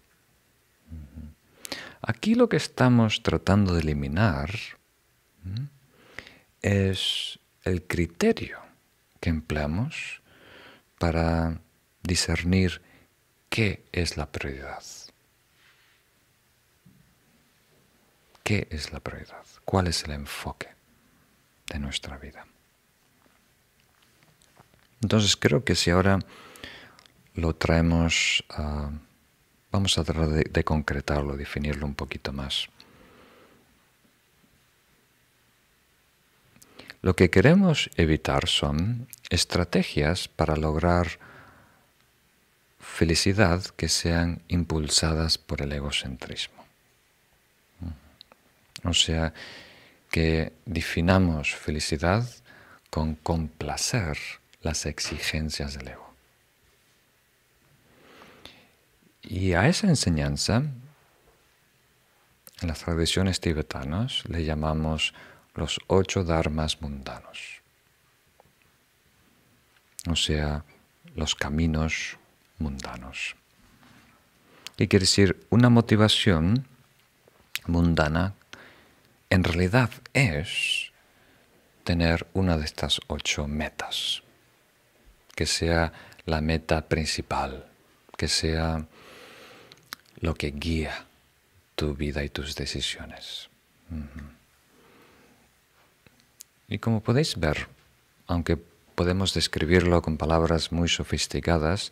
Aquí 2.02 2.36
lo 2.36 2.50
que 2.50 2.58
estamos 2.58 3.22
tratando 3.24 3.74
de 3.74 3.82
eliminar 3.82 4.52
es 6.62 7.40
el 7.64 7.84
criterio 7.84 8.60
que 9.20 9.30
empleamos 9.30 10.22
para 10.98 11.60
discernir 12.04 12.82
qué 13.50 13.86
es 13.92 14.18
la 14.18 14.32
prioridad. 14.32 14.84
¿Qué 18.44 18.68
es 18.72 18.92
la 18.92 19.00
prioridad? 19.00 19.46
¿Cuál 19.66 19.88
es 19.88 20.04
el 20.04 20.12
enfoque 20.12 20.70
de 21.68 21.80
nuestra 21.80 22.18
vida? 22.18 22.48
Entonces 25.02 25.36
creo 25.36 25.64
que 25.64 25.76
si 25.76 25.92
ahora 25.92 26.20
lo 27.36 27.56
traemos 27.56 28.44
a... 28.50 28.92
Vamos 29.72 29.98
a 29.98 30.04
tratar 30.04 30.28
de, 30.28 30.64
concretarlo, 30.66 31.38
definirlo 31.38 31.86
un 31.86 31.96
poquito 31.96 32.34
más. 32.34 32.68
Lo 37.02 37.16
que 37.16 37.30
queremos 37.30 37.90
evitar 37.96 38.50
son 38.50 39.08
estrategias 39.30 40.28
para 40.28 40.58
lograr 40.58 41.20
felicidad 42.82 43.64
que 43.78 43.88
sean 43.88 44.42
impulsadas 44.50 45.38
por 45.38 45.62
el 45.62 45.72
egocentrismo. 45.72 46.66
O 48.84 48.94
sea, 48.94 49.34
que 50.12 50.52
definamos 50.66 51.56
felicidad 51.56 52.28
con 52.90 53.16
complacer 53.16 54.18
las 54.62 54.86
exigencias 54.86 55.76
del 55.76 55.88
ego. 55.88 56.01
Y 59.24 59.54
a 59.54 59.68
esa 59.68 59.88
enseñanza, 59.88 60.64
en 62.62 62.68
las 62.68 62.80
tradiciones 62.80 63.40
tibetanas, 63.40 64.24
le 64.28 64.44
llamamos 64.44 65.14
los 65.56 65.80
ocho 65.88 66.24
dharmas 66.24 66.82
mundanos, 66.82 67.62
o 70.10 70.16
sea, 70.16 70.64
los 71.16 71.36
caminos 71.36 72.18
mundanos. 72.58 73.36
Y 74.78 74.88
quiere 74.88 75.04
decir, 75.04 75.46
una 75.50 75.70
motivación 75.70 76.66
mundana 77.68 78.34
en 79.30 79.44
realidad 79.44 79.90
es 80.14 80.92
tener 81.84 82.28
una 82.34 82.58
de 82.58 82.66
estas 82.66 83.00
ocho 83.08 83.48
metas, 83.48 84.24
que 85.36 85.46
sea 85.46 85.94
la 86.26 86.42
meta 86.42 86.88
principal, 86.88 87.68
que 88.18 88.28
sea 88.28 88.88
lo 90.22 90.36
que 90.36 90.52
guía 90.52 91.06
tu 91.76 91.96
vida 91.96 92.24
y 92.24 92.30
tus 92.30 92.56
decisiones. 92.56 93.50
Y 96.68 96.78
como 96.78 97.02
podéis 97.02 97.38
ver, 97.38 97.68
aunque 98.28 98.58
podemos 98.96 99.34
describirlo 99.34 100.02
con 100.02 100.18
palabras 100.18 100.72
muy 100.72 100.88
sofisticadas, 100.88 101.92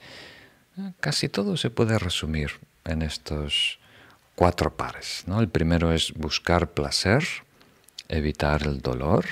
casi 0.99 1.27
todo 1.27 1.57
se 1.57 1.69
puede 1.69 1.99
resumir 1.99 2.51
en 2.85 3.01
estos 3.01 3.79
cuatro 4.35 4.75
pares. 4.75 5.23
¿no? 5.25 5.41
El 5.41 5.49
primero 5.49 5.91
es 5.91 6.13
buscar 6.13 6.69
placer, 6.69 7.25
evitar 8.07 8.63
el 8.63 8.81
dolor. 8.81 9.25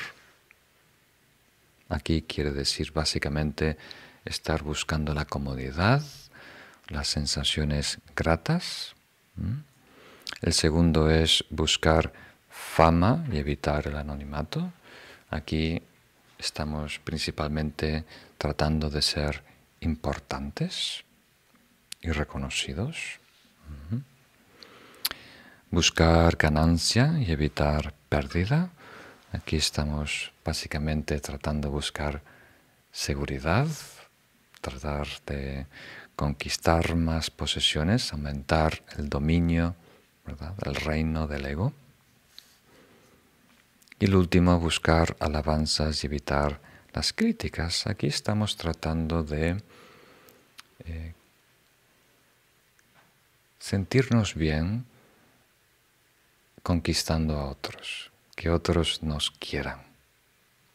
Aquí 1.88 2.24
quiere 2.24 2.52
decir 2.52 2.92
básicamente 2.92 3.78
estar 4.26 4.64
buscando 4.64 5.14
la 5.14 5.26
comodidad, 5.26 6.04
las 6.88 7.08
sensaciones 7.08 8.00
gratas. 8.16 8.96
El 10.42 10.54
segundo 10.54 11.10
es 11.10 11.44
buscar 11.50 12.14
fama 12.50 13.26
y 13.32 13.38
evitar 13.38 13.88
el 13.88 13.98
anonimato. 13.98 14.72
Aquí 15.30 15.82
estamos 16.38 17.00
principalmente 17.00 18.06
tratando 18.38 18.90
de 18.90 19.02
ser 19.02 19.44
importantes 19.82 21.04
y 22.02 22.12
reconocidos 22.12 23.20
buscar 25.70 26.38
ganancia 26.38 27.16
y 27.20 27.32
evitar 27.32 27.94
pérdida. 28.10 28.70
Aquí 29.32 29.58
estamos 29.58 30.32
básicamente 30.44 31.20
tratando 31.20 31.68
de 31.68 31.74
buscar 31.74 32.22
seguridad, 32.92 33.68
tratar 34.62 35.08
de 35.26 35.66
conquistar 36.18 36.96
más 36.96 37.30
posesiones, 37.30 38.12
aumentar 38.12 38.82
el 38.98 39.08
dominio, 39.08 39.76
¿verdad? 40.26 40.56
el 40.66 40.76
reino 40.76 41.28
del 41.28 41.46
ego. 41.46 41.74
Y 44.00 44.06
el 44.06 44.16
último, 44.16 44.60
buscar 44.60 45.16
alabanzas 45.20 46.04
y 46.04 46.08
evitar 46.08 46.60
las 46.92 47.14
críticas. 47.14 47.86
Aquí 47.86 48.08
estamos 48.08 48.58
tratando 48.58 49.24
de 49.24 49.62
eh, 50.86 51.14
sentirnos 53.60 54.34
bien 54.34 54.86
conquistando 56.64 57.38
a 57.38 57.46
otros, 57.46 58.12
que 58.36 58.50
otros 58.50 59.04
nos 59.04 59.30
quieran, 59.30 59.84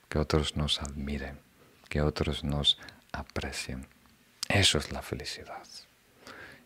que 0.09 0.20
otros 0.20 0.57
nos 0.57 0.80
admiren, 0.80 1.40
que 1.88 2.01
otros 2.01 2.45
nos 2.45 2.78
aprecien. 3.11 3.88
Eso 4.53 4.78
es 4.78 4.92
la 4.92 5.03
felicidad. 5.03 5.66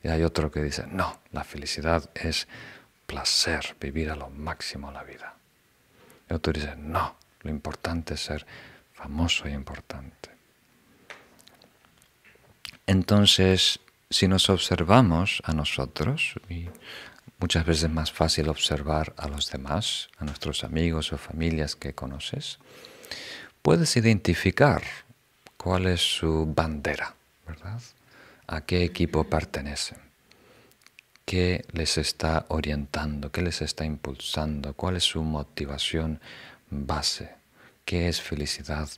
Y 0.02 0.08
hay 0.08 0.22
otro 0.22 0.50
que 0.50 0.62
dice, 0.62 0.86
no, 0.86 1.20
la 1.32 1.44
felicidad 1.44 2.10
es 2.14 2.48
placer, 3.06 3.76
vivir 3.80 4.10
a 4.10 4.16
lo 4.16 4.30
máximo 4.30 4.90
la 4.90 5.04
vida. 5.04 5.34
Y 6.28 6.34
otro 6.34 6.52
dice, 6.52 6.74
no, 6.76 7.16
lo 7.42 7.50
importante 7.50 8.14
es 8.14 8.20
ser 8.20 8.46
famoso 8.92 9.48
y 9.48 9.52
importante. 9.52 10.30
Entonces, 12.86 13.80
si 14.10 14.28
nos 14.28 14.48
observamos 14.48 15.42
a 15.44 15.52
nosotros, 15.52 16.34
y 16.48 16.68
Muchas 17.38 17.66
veces 17.66 17.84
es 17.84 17.90
más 17.90 18.12
fácil 18.12 18.48
observar 18.48 19.12
a 19.18 19.28
los 19.28 19.50
demás, 19.50 20.08
a 20.16 20.24
nuestros 20.24 20.64
amigos 20.64 21.12
o 21.12 21.18
familias 21.18 21.76
que 21.76 21.92
conoces. 21.92 22.58
Puedes 23.60 23.94
identificar 23.98 24.82
cuál 25.58 25.86
es 25.86 26.00
su 26.00 26.46
bandera, 26.46 27.14
¿verdad? 27.46 27.80
A 28.46 28.60
qué 28.62 28.84
equipo 28.84 29.24
pertenecen, 29.24 29.98
qué 31.24 31.64
les 31.72 31.98
está 31.98 32.46
orientando, 32.48 33.30
qué 33.30 33.42
les 33.42 33.62
está 33.62 33.84
impulsando, 33.84 34.74
cuál 34.74 34.96
es 34.96 35.04
su 35.04 35.22
motivación 35.22 36.20
base, 36.70 37.34
qué 37.84 38.08
es 38.08 38.20
felicidad 38.20 38.88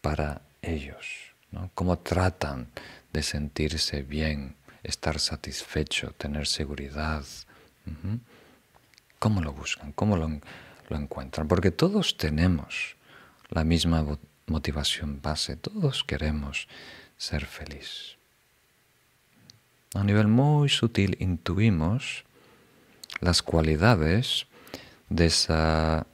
para 0.00 0.42
ellos, 0.62 1.34
cómo 1.74 1.98
tratan 1.98 2.68
de 3.12 3.22
sentirse 3.22 4.02
bien, 4.02 4.56
estar 4.82 5.18
satisfecho, 5.20 6.12
tener 6.18 6.46
seguridad, 6.46 7.24
¿Cómo 9.18 9.40
lo 9.40 9.52
buscan? 9.52 9.92
¿Cómo 9.92 10.16
lo, 10.16 10.28
encuentran? 10.90 11.48
Porque 11.48 11.70
todos 11.70 12.16
tenemos 12.16 12.96
la 13.50 13.64
misma 13.64 14.04
motivación 14.46 15.20
base, 15.22 15.56
todos 15.56 16.04
queremos 16.04 16.68
ser 17.16 17.46
feliz. 17.46 18.16
A 19.94 20.02
nivel 20.02 20.28
muy 20.28 20.68
sutil 20.68 21.16
intuimos 21.20 22.24
las 23.20 23.42
cualidades 23.42 24.46
de 25.08 25.26
esa 25.26 26.06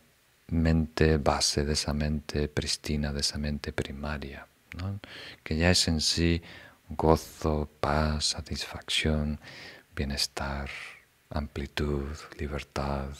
mente 0.48 1.16
base, 1.16 1.64
de 1.64 1.72
esa 1.72 1.94
mente 1.94 2.48
pristina, 2.48 3.12
de 3.12 3.20
esa 3.20 3.38
mente 3.38 3.72
primaria, 3.72 4.46
que 5.42 5.57
ya 5.57 5.70
es 5.70 5.88
en 5.88 6.01
sí 6.01 6.42
gozo, 6.90 7.70
paz, 7.80 8.26
satisfacción, 8.26 9.40
bienestar, 9.94 10.68
amplitud, 11.30 12.07
libertad. 12.38 13.11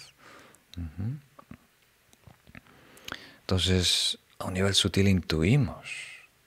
Entonces, 3.41 4.19
a 4.39 4.47
un 4.47 4.55
nivel 4.55 4.75
sutil 4.75 5.09
intuimos, 5.09 5.91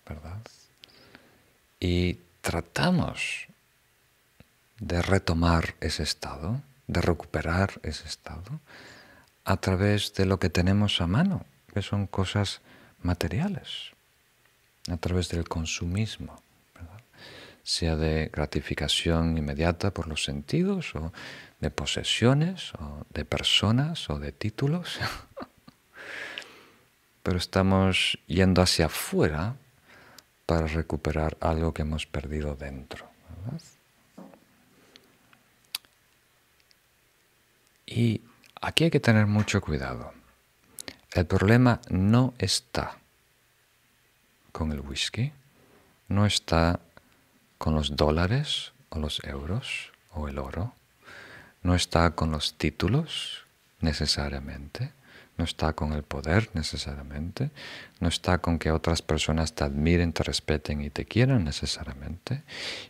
¿verdad? 0.05 0.41
Y 1.83 2.21
tratamos 2.39 3.47
de 4.79 5.01
retomar 5.01 5.75
ese 5.81 6.03
estado, 6.03 6.61
de 6.87 7.01
recuperar 7.01 7.81
ese 7.83 8.07
estado, 8.07 8.61
a 9.43 9.57
través 9.57 10.13
de 10.13 10.25
lo 10.25 10.39
que 10.39 10.49
tenemos 10.49 11.01
a 11.01 11.07
mano, 11.07 11.45
que 11.73 11.81
son 11.81 12.07
cosas 12.07 12.61
materiales, 13.01 13.91
a 14.89 14.95
través 14.95 15.27
del 15.27 15.49
consumismo 15.49 16.41
sea 17.63 17.95
de 17.95 18.29
gratificación 18.31 19.37
inmediata 19.37 19.91
por 19.91 20.07
los 20.07 20.23
sentidos 20.23 20.95
o 20.95 21.13
de 21.61 21.71
posesiones 21.71 22.73
o 22.75 23.05
de 23.09 23.23
personas 23.23 24.09
o 24.09 24.19
de 24.19 24.33
títulos. 24.33 24.99
Pero 27.23 27.37
estamos 27.37 28.19
yendo 28.27 28.61
hacia 28.61 28.87
afuera 28.87 29.55
para 30.53 30.67
recuperar 30.67 31.35
algo 31.41 31.73
que 31.73 31.81
hemos 31.81 32.05
perdido 32.05 32.55
dentro. 32.55 33.09
Y 37.87 38.21
aquí 38.61 38.83
hay 38.83 38.91
que 38.91 38.99
tener 38.99 39.25
mucho 39.25 39.61
cuidado. 39.61 40.13
El 41.11 41.25
problema 41.25 41.81
no 41.89 42.35
está 42.37 42.99
con 44.51 44.71
el 44.71 44.81
whisky, 44.81 45.31
no 46.07 46.27
está 46.27 46.79
con 47.57 47.73
los 47.73 47.95
dólares 47.95 48.73
o 48.89 48.99
los 48.99 49.23
euros 49.23 49.91
o 50.11 50.27
el 50.27 50.37
oro, 50.37 50.75
no 51.63 51.73
está 51.73 52.11
con 52.11 52.29
los 52.29 52.59
títulos 52.59 53.47
necesariamente, 53.81 54.91
no 55.37 55.45
está 55.45 55.73
con 55.73 55.93
el 55.93 56.03
poder 56.03 56.49
necesariamente, 56.53 57.49
no 57.99 58.07
está 58.07 58.37
con 58.37 58.59
que 58.59 58.71
otras 58.71 59.01
personas 59.01 59.53
te 59.53 59.63
admiren, 59.63 60.13
te 60.13 60.23
respeten 60.23 60.81
y 60.81 60.89
te 60.89 61.05
quieran 61.05 61.43
necesariamente, 61.43 62.43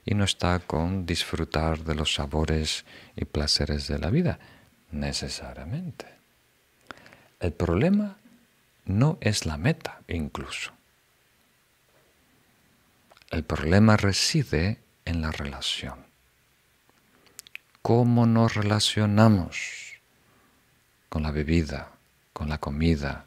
y 0.05 0.13
no 0.13 0.23
está 0.23 0.59
con 0.59 1.05
disfrutar 1.05 1.83
de 1.83 1.95
los 1.95 2.13
sabores 2.13 2.85
y 3.15 3.25
placeres 3.25 3.87
de 3.87 3.99
la 3.99 4.09
vida 4.09 4.39
necesariamente. 4.91 6.05
El 7.39 7.53
problema 7.53 8.17
no 8.85 9.17
es 9.21 9.45
la 9.45 9.57
meta 9.57 10.01
incluso. 10.07 10.71
El 13.31 13.43
problema 13.43 13.97
reside 13.97 14.79
en 15.05 15.21
la 15.21 15.31
relación. 15.31 16.05
¿Cómo 17.81 18.25
nos 18.25 18.53
relacionamos 18.53 19.93
con 21.09 21.21
la 21.21 21.31
bebida, 21.31 21.92
con 22.33 22.49
la 22.49 22.57
comida, 22.57 23.25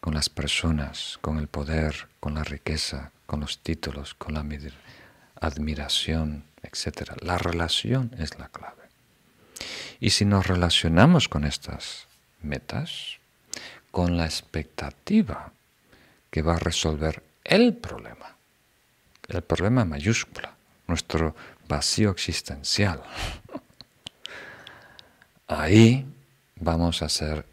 con 0.00 0.14
las 0.14 0.28
personas, 0.28 1.18
con 1.20 1.38
el 1.38 1.46
poder, 1.46 2.08
con 2.18 2.34
la 2.34 2.42
riqueza, 2.42 3.12
con 3.26 3.40
los 3.40 3.60
títulos, 3.60 4.14
con 4.14 4.34
la 4.34 4.44
admiración, 5.40 6.44
etc. 6.62 7.12
La 7.20 7.38
relación 7.38 8.10
es 8.18 8.38
la 8.38 8.48
clave. 8.48 8.82
Y 10.00 10.10
si 10.10 10.24
nos 10.24 10.46
relacionamos 10.46 11.28
con 11.28 11.44
estas 11.44 12.08
metas, 12.42 13.18
con 13.92 14.16
la 14.16 14.24
expectativa 14.24 15.52
que 16.30 16.42
va 16.42 16.56
a 16.56 16.58
resolver 16.58 17.22
el 17.44 17.74
problema, 17.74 18.36
el 19.28 19.42
problema 19.42 19.84
mayúscula, 19.84 20.56
nuestro 20.88 21.36
vacío 21.68 22.10
existencial, 22.10 23.02
ahí 25.46 26.06
vamos 26.56 27.02
a 27.02 27.08
ser 27.08 27.51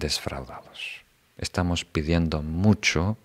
desfraudados. 0.00 1.02
Estamos 1.38 1.84
pidiendo 1.84 2.42
mucho 2.42 3.16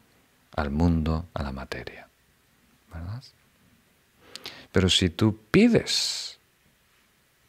al 0.56 0.70
mundo, 0.70 1.26
a 1.34 1.42
la 1.42 1.52
materia. 1.52 2.08
¿verdad? 2.94 3.24
Pero 4.72 4.90
si 4.90 5.10
tú 5.10 5.40
pides 5.52 6.38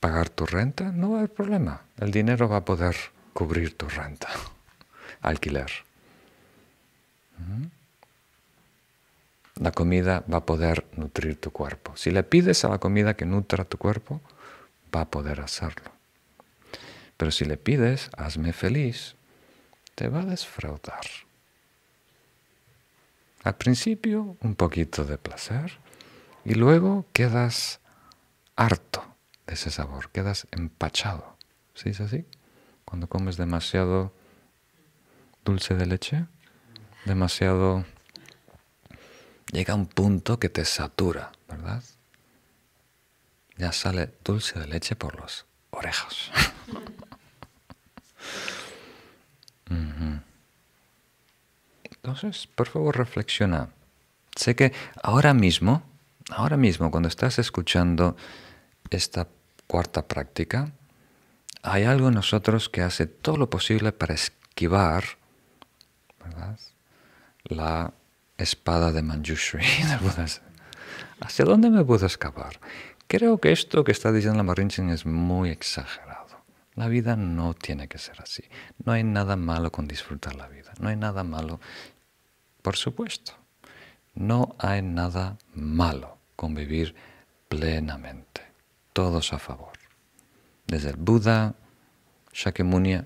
pagar 0.00 0.28
tu 0.28 0.46
renta, 0.46 0.92
no 0.92 1.10
va 1.10 1.16
a 1.16 1.18
haber 1.18 1.32
problema. 1.32 1.82
El 1.98 2.10
dinero 2.10 2.48
va 2.48 2.58
a 2.58 2.64
poder 2.64 2.96
cubrir 3.32 3.76
tu 3.76 3.88
renta, 3.88 4.28
alquiler. 5.20 5.70
¿Mm? 7.38 7.66
La 9.60 9.72
comida 9.72 10.22
va 10.32 10.38
a 10.38 10.46
poder 10.46 10.86
nutrir 10.96 11.40
tu 11.40 11.50
cuerpo. 11.50 11.96
Si 11.96 12.10
le 12.10 12.22
pides 12.22 12.64
a 12.64 12.68
la 12.68 12.78
comida 12.78 13.14
que 13.14 13.24
nutra 13.24 13.64
tu 13.64 13.78
cuerpo, 13.78 14.20
va 14.94 15.02
a 15.02 15.10
poder 15.10 15.40
hacerlo. 15.40 15.90
Pero 17.16 17.30
si 17.30 17.44
le 17.44 17.56
pides, 17.56 18.10
hazme 18.16 18.52
feliz, 18.52 19.15
te 19.96 20.08
va 20.08 20.20
a 20.20 20.24
desfraudar. 20.24 21.00
Al 23.42 23.56
principio 23.56 24.36
un 24.40 24.54
poquito 24.54 25.04
de 25.04 25.18
placer 25.18 25.78
y 26.44 26.54
luego 26.54 27.06
quedas 27.12 27.80
harto 28.54 29.04
de 29.46 29.54
ese 29.54 29.70
sabor, 29.70 30.10
quedas 30.10 30.46
empachado. 30.52 31.36
¿Sí 31.74 31.88
es 31.88 32.00
así? 32.00 32.24
Cuando 32.84 33.08
comes 33.08 33.36
demasiado 33.36 34.12
dulce 35.44 35.74
de 35.74 35.86
leche, 35.86 36.26
demasiado... 37.04 37.84
Llega 39.52 39.74
un 39.74 39.86
punto 39.86 40.38
que 40.40 40.48
te 40.48 40.64
satura, 40.64 41.32
¿verdad? 41.48 41.82
Ya 43.56 43.72
sale 43.72 44.12
dulce 44.24 44.58
de 44.58 44.66
leche 44.66 44.96
por 44.96 45.18
los 45.18 45.46
orejas. 45.70 46.30
Entonces, 52.06 52.46
por 52.46 52.68
favor, 52.68 52.96
reflexiona. 52.96 53.68
Sé 54.36 54.54
que 54.54 54.72
ahora 55.02 55.34
mismo, 55.34 55.82
ahora 56.30 56.56
mismo, 56.56 56.90
cuando 56.90 57.08
estás 57.08 57.38
escuchando 57.38 58.16
esta 58.90 59.26
cuarta 59.66 60.06
práctica, 60.06 60.70
hay 61.62 61.84
algo 61.84 62.08
en 62.08 62.14
nosotros 62.14 62.68
que 62.68 62.82
hace 62.82 63.06
todo 63.06 63.36
lo 63.36 63.50
posible 63.50 63.90
para 63.92 64.14
esquivar 64.14 65.04
la 67.44 67.92
espada 68.38 68.92
de 68.92 69.02
Manjushri. 69.02 69.64
¿Hacia 71.20 71.44
dónde 71.44 71.70
me 71.70 71.84
puedo 71.84 72.06
escapar? 72.06 72.60
Creo 73.08 73.38
que 73.38 73.52
esto 73.52 73.84
que 73.84 73.92
está 73.92 74.12
diciendo 74.12 74.36
la 74.36 74.42
Marinchen 74.42 74.90
es 74.90 75.06
muy 75.06 75.50
exagerado. 75.50 76.05
La 76.76 76.88
vida 76.88 77.16
no 77.16 77.54
tiene 77.54 77.88
que 77.88 77.98
ser 77.98 78.20
así. 78.20 78.44
No 78.84 78.92
hay 78.92 79.02
nada 79.02 79.36
malo 79.36 79.72
con 79.72 79.88
disfrutar 79.88 80.36
la 80.36 80.46
vida. 80.46 80.72
No 80.78 80.90
hay 80.90 80.96
nada 80.96 81.24
malo, 81.24 81.58
por 82.60 82.76
supuesto. 82.76 83.32
No 84.14 84.54
hay 84.58 84.82
nada 84.82 85.38
malo 85.54 86.18
con 86.36 86.54
vivir 86.54 86.94
plenamente. 87.48 88.42
Todos 88.92 89.32
a 89.32 89.38
favor. 89.38 89.72
Desde 90.66 90.90
el 90.90 90.96
Buda, 90.96 91.54
Shakyamuni, 92.32 93.00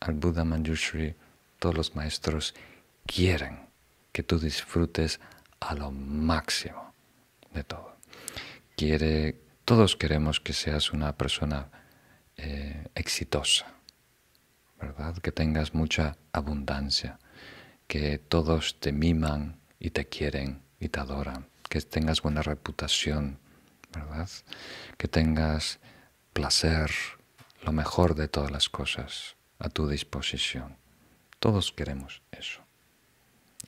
al 0.00 0.14
Buda 0.14 0.44
Manjushri, 0.44 1.14
todos 1.58 1.74
los 1.74 1.94
maestros 1.94 2.54
quieren 3.06 3.60
que 4.10 4.22
tú 4.22 4.38
disfrutes 4.38 5.20
a 5.60 5.74
lo 5.74 5.90
máximo 5.90 6.94
de 7.52 7.64
todo. 7.64 7.96
Quiere, 8.74 9.38
todos 9.66 9.96
queremos 9.96 10.40
que 10.40 10.54
seas 10.54 10.92
una 10.92 11.16
persona 11.16 11.68
eh, 12.36 12.86
exitosa, 12.94 13.66
¿verdad? 14.80 15.16
Que 15.18 15.32
tengas 15.32 15.74
mucha 15.74 16.16
abundancia, 16.32 17.18
que 17.86 18.18
todos 18.18 18.80
te 18.80 18.92
miman 18.92 19.60
y 19.78 19.90
te 19.90 20.06
quieren 20.06 20.62
y 20.80 20.88
te 20.88 21.00
adoran, 21.00 21.46
que 21.68 21.80
tengas 21.80 22.22
buena 22.22 22.42
reputación, 22.42 23.38
¿verdad? 23.92 24.28
Que 24.96 25.08
tengas 25.08 25.78
placer, 26.32 26.90
lo 27.62 27.72
mejor 27.72 28.14
de 28.14 28.28
todas 28.28 28.50
las 28.50 28.68
cosas 28.68 29.36
a 29.58 29.68
tu 29.68 29.88
disposición. 29.88 30.76
Todos 31.38 31.72
queremos 31.72 32.22
eso 32.32 32.62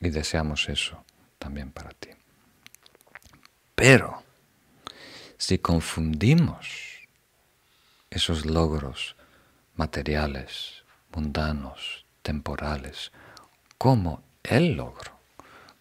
y 0.01 0.11
deseamos 0.11 0.69
eso 0.69 1.05
también 1.39 1.71
para 1.71 1.91
ti. 1.91 2.11
Pero 3.75 4.23
si 5.37 5.59
confundimos 5.59 6.94
esos 8.15 8.47
logros 8.47 9.17
materiales, 9.75 10.85
mundanos, 11.13 12.07
temporales, 12.23 13.11
como 13.77 14.23
el 14.45 14.75
logro, 14.75 15.19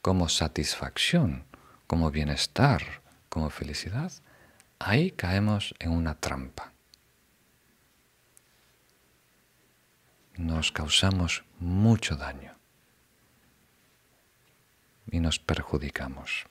como 0.02 0.28
satisfacción, 0.30 1.46
como 1.86 2.10
bienestar, 2.10 3.04
como 3.30 3.52
felicidad, 3.52 4.12
ahí 4.80 5.12
caemos 5.12 5.76
en 5.78 5.92
una 5.92 6.16
trampa. 6.16 6.74
Nos 10.36 10.72
causamos 10.72 11.44
mucho 11.60 12.16
daño 12.16 12.58
y 15.12 15.20
nos 15.20 15.38
perjudicamos. 15.38 16.48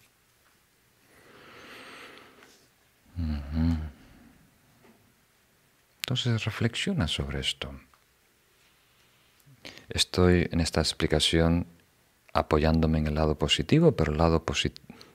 Entonces 6.02 6.44
reflexiona 6.44 7.06
sobre 7.06 7.40
esto. 7.40 7.72
Estoy 9.88 10.48
en 10.50 10.60
esta 10.60 10.80
explicación 10.80 11.66
apoyándome 12.32 12.98
en 12.98 13.06
el 13.06 13.14
lado 13.14 13.36
positivo, 13.36 13.92
pero 13.92 14.10
el 14.10 14.18
lado 14.18 14.44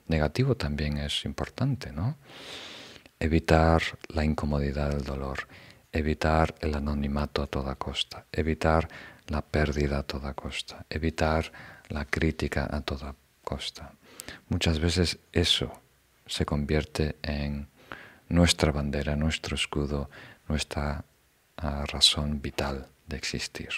negativo 0.06 0.54
también 0.54 0.96
es 0.98 1.24
importante, 1.24 1.92
¿no? 1.92 2.16
Evitar 3.20 3.82
la 4.08 4.24
incomodidad 4.24 4.90
del 4.90 5.04
dolor, 5.04 5.48
evitar 5.92 6.54
el 6.60 6.74
anonimato 6.74 7.42
a 7.42 7.46
toda 7.46 7.74
costa, 7.74 8.24
evitar 8.32 8.88
la 9.26 9.42
pérdida 9.42 9.98
a 9.98 10.02
toda 10.04 10.32
costa, 10.32 10.86
evitar 10.88 11.52
la 11.88 12.06
crítica 12.06 12.66
a 12.70 12.80
toda 12.80 13.14
costa. 13.44 13.92
Muchas 14.48 14.78
veces 14.78 15.18
eso 15.32 15.82
se 16.26 16.46
convierte 16.46 17.16
en 17.22 17.68
nuestra 18.28 18.72
bandera, 18.72 19.16
nuestro 19.16 19.54
escudo, 19.54 20.10
nuestra 20.48 21.04
ah, 21.56 21.84
razón 21.86 22.40
vital 22.40 22.88
de 23.06 23.16
existir. 23.16 23.70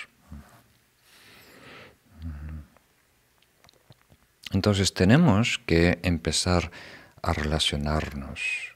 Entonces 4.53 4.93
tenemos 4.93 5.61
que 5.64 6.01
empezar 6.03 6.73
a 7.23 7.33
relacionarnos 7.33 8.75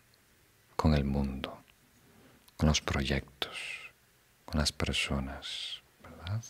con 0.76 0.94
el 0.94 1.04
mundo, 1.04 1.58
con 2.56 2.68
los 2.68 2.80
proyectos, 2.80 3.58
con 4.44 4.60
las 4.60 4.70
personas, 4.70 5.82
¿verdad? 6.00 6.44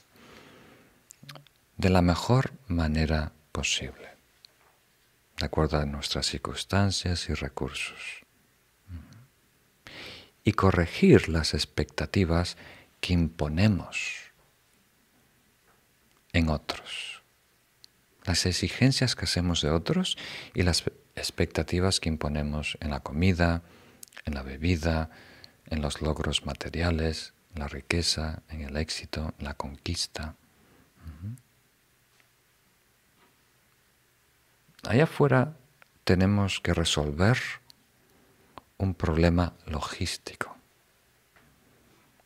De 1.78 1.88
la 1.88 2.02
mejor 2.02 2.52
manera 2.68 3.32
posible, 3.50 4.10
de 5.38 5.46
acuerdo 5.46 5.78
a 5.78 5.86
nuestras 5.86 6.26
circunstancias 6.26 7.30
y 7.30 7.34
recursos 7.34 8.23
y 10.44 10.52
corregir 10.52 11.28
las 11.28 11.54
expectativas 11.54 12.56
que 13.00 13.14
imponemos 13.14 14.30
en 16.32 16.50
otros. 16.50 17.22
Las 18.24 18.46
exigencias 18.46 19.16
que 19.16 19.24
hacemos 19.24 19.62
de 19.62 19.70
otros 19.70 20.16
y 20.54 20.62
las 20.62 20.84
expectativas 21.16 22.00
que 22.00 22.08
imponemos 22.08 22.76
en 22.80 22.90
la 22.90 23.00
comida, 23.00 23.62
en 24.24 24.34
la 24.34 24.42
bebida, 24.42 25.10
en 25.66 25.80
los 25.80 26.02
logros 26.02 26.44
materiales, 26.44 27.32
en 27.54 27.60
la 27.60 27.68
riqueza, 27.68 28.42
en 28.48 28.62
el 28.62 28.76
éxito, 28.76 29.34
en 29.38 29.44
la 29.44 29.54
conquista. 29.54 30.34
Allá 34.86 35.04
afuera 35.04 35.56
tenemos 36.04 36.60
que 36.60 36.74
resolver 36.74 37.38
un 38.78 38.94
problema 38.94 39.54
logístico. 39.66 40.56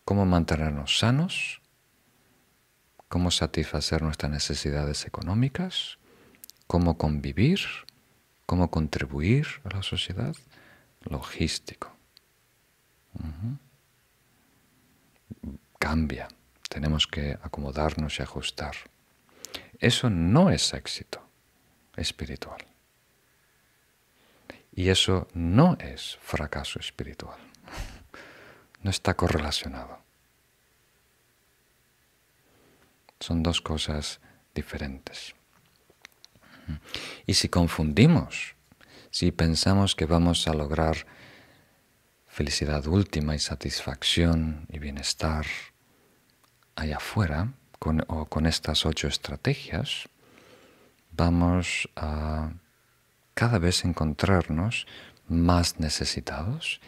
Cómo 0.04 0.24
mantenernos 0.24 0.98
sanos, 0.98 1.60
cómo 3.08 3.30
satisfacer 3.30 4.02
nuestras 4.02 4.30
necesidades 4.30 5.06
económicas, 5.06 5.98
cómo 6.66 6.96
convivir, 6.96 7.60
cómo 8.46 8.70
contribuir 8.70 9.46
a 9.64 9.76
la 9.76 9.82
sociedad, 9.82 10.34
logístico. 11.02 11.94
Cambia, 15.78 16.28
tenemos 16.68 17.06
que 17.06 17.38
acomodarnos 17.42 18.18
y 18.18 18.22
ajustar. 18.22 18.74
Eso 19.78 20.10
no 20.10 20.50
es 20.50 20.74
éxito 20.74 21.22
espiritual. 21.96 22.64
Y 24.78 24.90
eso 24.90 25.26
no 25.34 25.76
es 25.80 26.18
fracaso 26.22 26.78
espiritual. 26.78 27.36
No 28.80 28.90
está 28.90 29.14
correlacionado. 29.14 29.98
Son 33.18 33.42
dos 33.42 33.60
cosas 33.60 34.20
diferentes. 34.54 35.34
Y 37.26 37.34
si 37.34 37.48
confundimos, 37.48 38.54
si 39.10 39.32
pensamos 39.32 39.96
que 39.96 40.06
vamos 40.06 40.46
a 40.46 40.54
lograr 40.54 41.08
felicidad 42.28 42.86
última 42.86 43.34
y 43.34 43.40
satisfacción 43.40 44.64
y 44.70 44.78
bienestar 44.78 45.44
allá 46.76 46.98
afuera, 46.98 47.52
con, 47.80 48.04
o 48.06 48.26
con 48.26 48.46
estas 48.46 48.86
ocho 48.86 49.08
estrategias, 49.08 50.08
vamos 51.10 51.88
a 51.96 52.52
cada 53.38 53.60
vez 53.60 53.84
encontrarnos 53.84 54.88
más 55.28 55.78
necesitados 55.78 56.80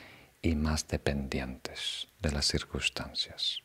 y 0.43 0.57
más 0.57 0.89
dependientes 0.89 2.09
de 2.21 2.33
las 2.33 2.47
circunstancias. 2.47 3.61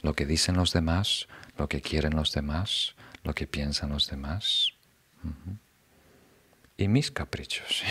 Lo 0.00 0.14
que 0.14 0.24
dicen 0.24 0.56
los 0.56 0.72
demás, 0.72 1.28
lo 1.58 1.68
que 1.68 1.82
quieren 1.82 2.16
los 2.16 2.32
demás, 2.32 2.94
lo 3.22 3.34
que 3.34 3.46
piensan 3.46 3.90
los 3.90 4.08
demás. 4.08 4.68
Y 6.78 6.88
mis 6.88 7.10
caprichos. 7.10 7.82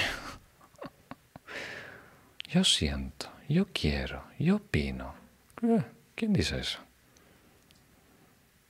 yo 2.50 2.64
siento, 2.64 3.30
yo 3.48 3.68
quiero, 3.72 4.24
yo 4.40 4.56
opino. 4.56 5.14
Eh, 5.62 5.84
¿Quién 6.16 6.34
dice 6.34 6.62
eso? 6.62 6.80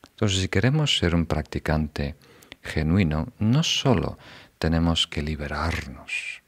Entonces, 0.09 0.41
si 0.41 0.49
queremos 0.49 0.97
ser 0.97 1.15
un 1.15 1.25
practicante 1.25 2.17
genuino, 2.61 3.31
no 3.39 3.63
solo 3.63 4.17
tenemos 4.61 5.07
que 5.07 5.23
liberarnos 5.23 6.43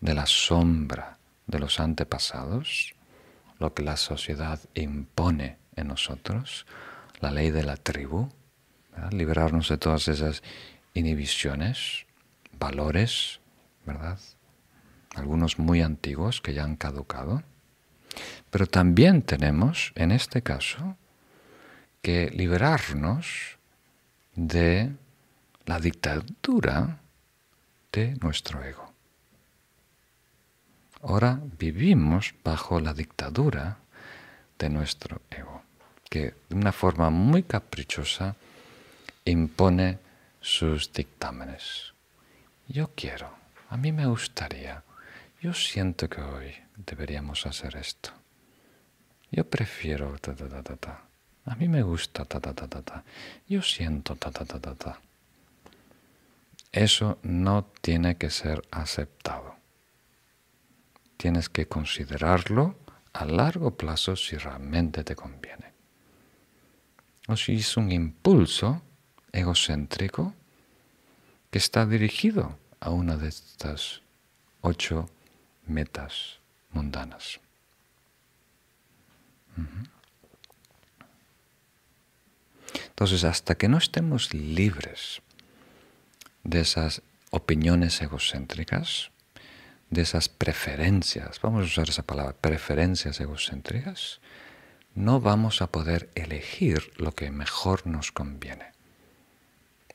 de 0.00 0.14
la 0.14 0.24
sombra 0.24 1.18
de 1.46 1.58
los 1.58 1.80
antepasados, 1.80 2.94
lo 3.58 3.74
que 3.74 3.82
la 3.82 3.98
sociedad 3.98 4.58
impone 4.72 5.58
en 5.76 5.88
nosotros, 5.88 6.64
la 7.20 7.30
ley 7.30 7.50
de 7.50 7.64
la 7.64 7.76
tribu, 7.76 8.30
liberarnos 9.10 9.68
de 9.68 9.76
todas 9.76 10.08
esas 10.08 10.42
inhibiciones, 10.94 12.06
valores, 12.58 13.40
¿verdad? 13.84 14.18
Algunos 15.14 15.58
muy 15.58 15.82
antiguos 15.82 16.40
que 16.40 16.54
ya 16.54 16.64
han 16.64 16.76
caducado. 16.76 17.42
Pero 18.48 18.66
también 18.66 19.20
tenemos, 19.20 19.92
en 19.94 20.12
este 20.12 20.40
caso, 20.40 20.96
que 22.00 22.30
liberarnos 22.30 23.58
de 24.34 24.90
la 25.66 25.78
dictadura 25.80 27.00
de 27.92 28.16
nuestro 28.20 28.62
ego. 28.62 28.92
Ahora 31.02 31.40
vivimos 31.58 32.34
bajo 32.42 32.80
la 32.80 32.92
dictadura 32.92 33.78
de 34.58 34.68
nuestro 34.68 35.22
ego, 35.30 35.62
que 36.10 36.34
de 36.48 36.56
una 36.56 36.72
forma 36.72 37.10
muy 37.10 37.44
caprichosa 37.44 38.34
impone 39.24 39.98
sus 40.40 40.92
dictámenes. 40.92 41.92
Yo 42.66 42.90
quiero, 42.94 43.30
a 43.70 43.76
mí 43.76 43.92
me 43.92 44.06
gustaría, 44.06 44.82
yo 45.40 45.54
siento 45.54 46.08
que 46.08 46.20
hoy 46.20 46.54
deberíamos 46.76 47.46
hacer 47.46 47.76
esto. 47.76 48.10
Yo 49.30 49.48
prefiero 49.48 50.18
ta 50.18 50.34
ta 50.34 50.48
ta 50.48 50.76
ta. 50.76 51.02
A 51.44 51.54
mí 51.54 51.68
me 51.68 51.82
gusta 51.82 52.24
ta 52.24 52.40
ta 52.40 52.52
ta 52.52 52.66
ta 52.66 52.82
ta. 52.82 53.04
Yo 53.46 53.62
siento 53.62 54.16
ta 54.16 54.30
ta 54.30 54.44
ta 54.44 54.58
ta 54.58 54.74
ta. 54.74 55.00
Eso 56.72 57.18
no 57.22 57.64
tiene 57.80 58.16
que 58.16 58.30
ser 58.30 58.62
aceptado. 58.70 59.56
Tienes 61.16 61.48
que 61.48 61.66
considerarlo 61.66 62.76
a 63.12 63.24
largo 63.24 63.76
plazo 63.76 64.16
si 64.16 64.36
realmente 64.36 65.02
te 65.02 65.16
conviene. 65.16 65.72
O 67.26 67.36
si 67.36 67.56
es 67.56 67.76
un 67.76 67.90
impulso 67.90 68.82
egocéntrico 69.32 70.34
que 71.50 71.58
está 71.58 71.86
dirigido 71.86 72.58
a 72.80 72.90
una 72.90 73.16
de 73.16 73.28
estas 73.28 74.02
ocho 74.60 75.08
metas 75.66 76.38
mundanas. 76.70 77.40
Entonces, 82.88 83.24
hasta 83.24 83.54
que 83.56 83.68
no 83.68 83.78
estemos 83.78 84.32
libres 84.34 85.22
de 86.48 86.60
esas 86.60 87.02
opiniones 87.30 88.00
egocéntricas, 88.00 89.10
de 89.90 90.00
esas 90.00 90.30
preferencias, 90.30 91.40
vamos 91.42 91.62
a 91.62 91.66
usar 91.66 91.90
esa 91.90 92.02
palabra, 92.02 92.34
preferencias 92.40 93.20
egocéntricas, 93.20 94.20
no 94.94 95.20
vamos 95.20 95.60
a 95.60 95.66
poder 95.66 96.08
elegir 96.14 96.90
lo 96.96 97.12
que 97.12 97.30
mejor 97.30 97.86
nos 97.86 98.12
conviene 98.12 98.72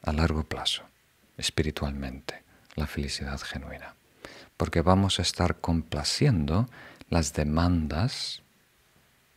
a 0.03 0.13
largo 0.13 0.43
plazo, 0.43 0.83
espiritualmente, 1.37 2.43
la 2.75 2.85
felicidad 2.85 3.39
genuina. 3.39 3.95
Porque 4.55 4.81
vamos 4.81 5.17
a 5.17 5.23
estar 5.23 5.59
complaciendo 5.59 6.69
las 7.09 7.33
demandas 7.33 8.43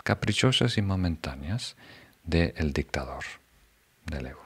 caprichosas 0.05 0.77
y 0.77 0.83
momentáneas 0.83 1.77
del 2.25 2.75
dictador, 2.75 3.25
del 4.05 4.27
ego. 4.27 4.46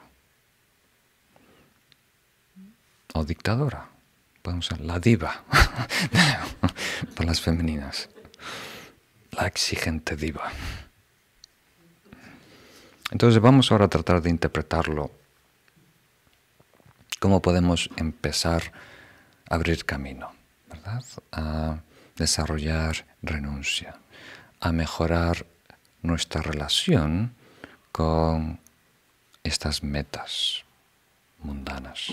O 3.13 3.23
dictadora. 3.25 3.89
Podemos 4.41 4.65
ser 4.65 4.81
la 4.81 4.99
diva 4.99 5.43
para 7.15 7.27
las 7.29 7.41
femeninas. 7.41 8.09
La 9.31 9.47
exigente 9.47 10.15
diva. 10.15 10.51
Entonces 13.11 13.41
vamos 13.41 13.71
ahora 13.71 13.85
a 13.85 13.89
tratar 13.89 14.21
de 14.21 14.29
interpretarlo. 14.29 15.11
¿Cómo 17.19 17.41
podemos 17.41 17.89
empezar 17.97 18.71
a 19.49 19.55
abrir 19.55 19.85
camino? 19.85 20.31
¿verdad? 20.69 21.03
A 21.31 21.81
desarrollar 22.15 23.05
renuncia, 23.21 23.99
a 24.59 24.71
mejorar 24.71 25.45
nuestra 26.01 26.41
relación 26.41 27.35
con 27.91 28.59
estas 29.43 29.83
metas 29.83 30.63
mundanas. 31.39 32.07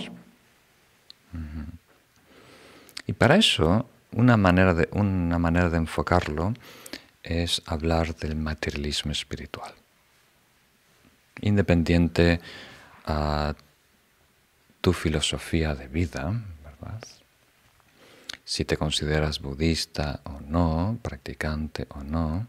Y 3.06 3.12
para 3.14 3.36
eso, 3.36 3.88
una 4.12 4.36
manera, 4.36 4.74
de, 4.74 4.88
una 4.92 5.38
manera 5.38 5.70
de 5.70 5.78
enfocarlo 5.78 6.54
es 7.22 7.62
hablar 7.66 8.14
del 8.16 8.36
materialismo 8.36 9.12
espiritual. 9.12 9.72
Independiente 11.40 12.40
a 13.06 13.54
tu 14.80 14.92
filosofía 14.92 15.74
de 15.74 15.88
vida. 15.88 16.32
Si 18.44 18.64
te 18.64 18.76
consideras 18.76 19.40
budista 19.40 20.20
o 20.24 20.40
no, 20.40 20.98
practicante 21.02 21.86
o 21.90 22.02
no, 22.02 22.46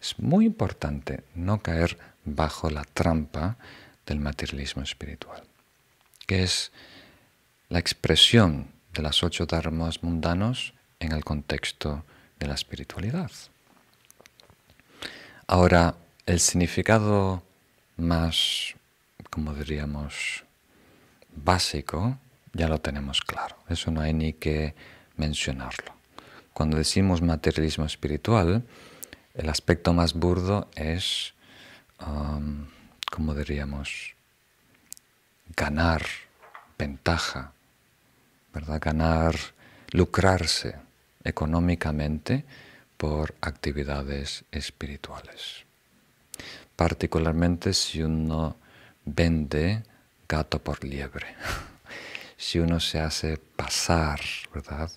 es 0.00 0.18
muy 0.18 0.46
importante 0.46 1.24
no 1.34 1.62
caer 1.62 1.98
bajo 2.24 2.70
la 2.70 2.84
trampa 2.84 3.56
del 4.06 4.20
materialismo 4.20 4.82
espiritual, 4.82 5.42
que 6.26 6.42
es 6.42 6.72
la 7.68 7.78
expresión 7.78 8.68
de 8.92 9.02
las 9.02 9.22
ocho 9.22 9.46
dharmas 9.46 10.02
mundanos 10.02 10.74
en 11.00 11.12
el 11.12 11.24
contexto 11.24 12.04
de 12.38 12.46
la 12.46 12.54
espiritualidad. 12.54 13.30
Ahora, 15.46 15.94
el 16.26 16.40
significado 16.40 17.42
más, 17.96 18.74
como 19.30 19.54
diríamos, 19.54 20.44
básico 21.34 22.18
ya 22.52 22.68
lo 22.68 22.80
tenemos 22.80 23.20
claro. 23.20 23.56
Eso 23.68 23.90
no 23.90 24.00
hay 24.00 24.12
ni 24.12 24.32
que 24.32 24.74
mencionarlo. 25.16 25.94
Cuando 26.52 26.78
decimos 26.78 27.20
materialismo 27.20 27.84
espiritual, 27.84 28.64
el 29.34 29.48
aspecto 29.48 29.92
más 29.92 30.14
burdo 30.14 30.70
es, 30.74 31.34
um, 32.00 32.66
como 33.10 33.34
diríamos, 33.34 34.14
ganar 35.54 36.02
ventaja, 36.78 37.52
¿verdad? 38.56 38.80
Ganar, 38.80 39.36
lucrarse 39.92 40.76
económicamente 41.24 42.46
por 42.96 43.34
actividades 43.42 44.44
espirituales. 44.50 45.66
Particularmente 46.74 47.74
si 47.74 48.02
uno 48.02 48.56
vende 49.04 49.82
gato 50.26 50.58
por 50.58 50.82
liebre, 50.82 51.26
si 52.38 52.58
uno 52.58 52.80
se 52.80 52.98
hace 52.98 53.36
pasar, 53.36 54.20
¿verdad? 54.54 54.90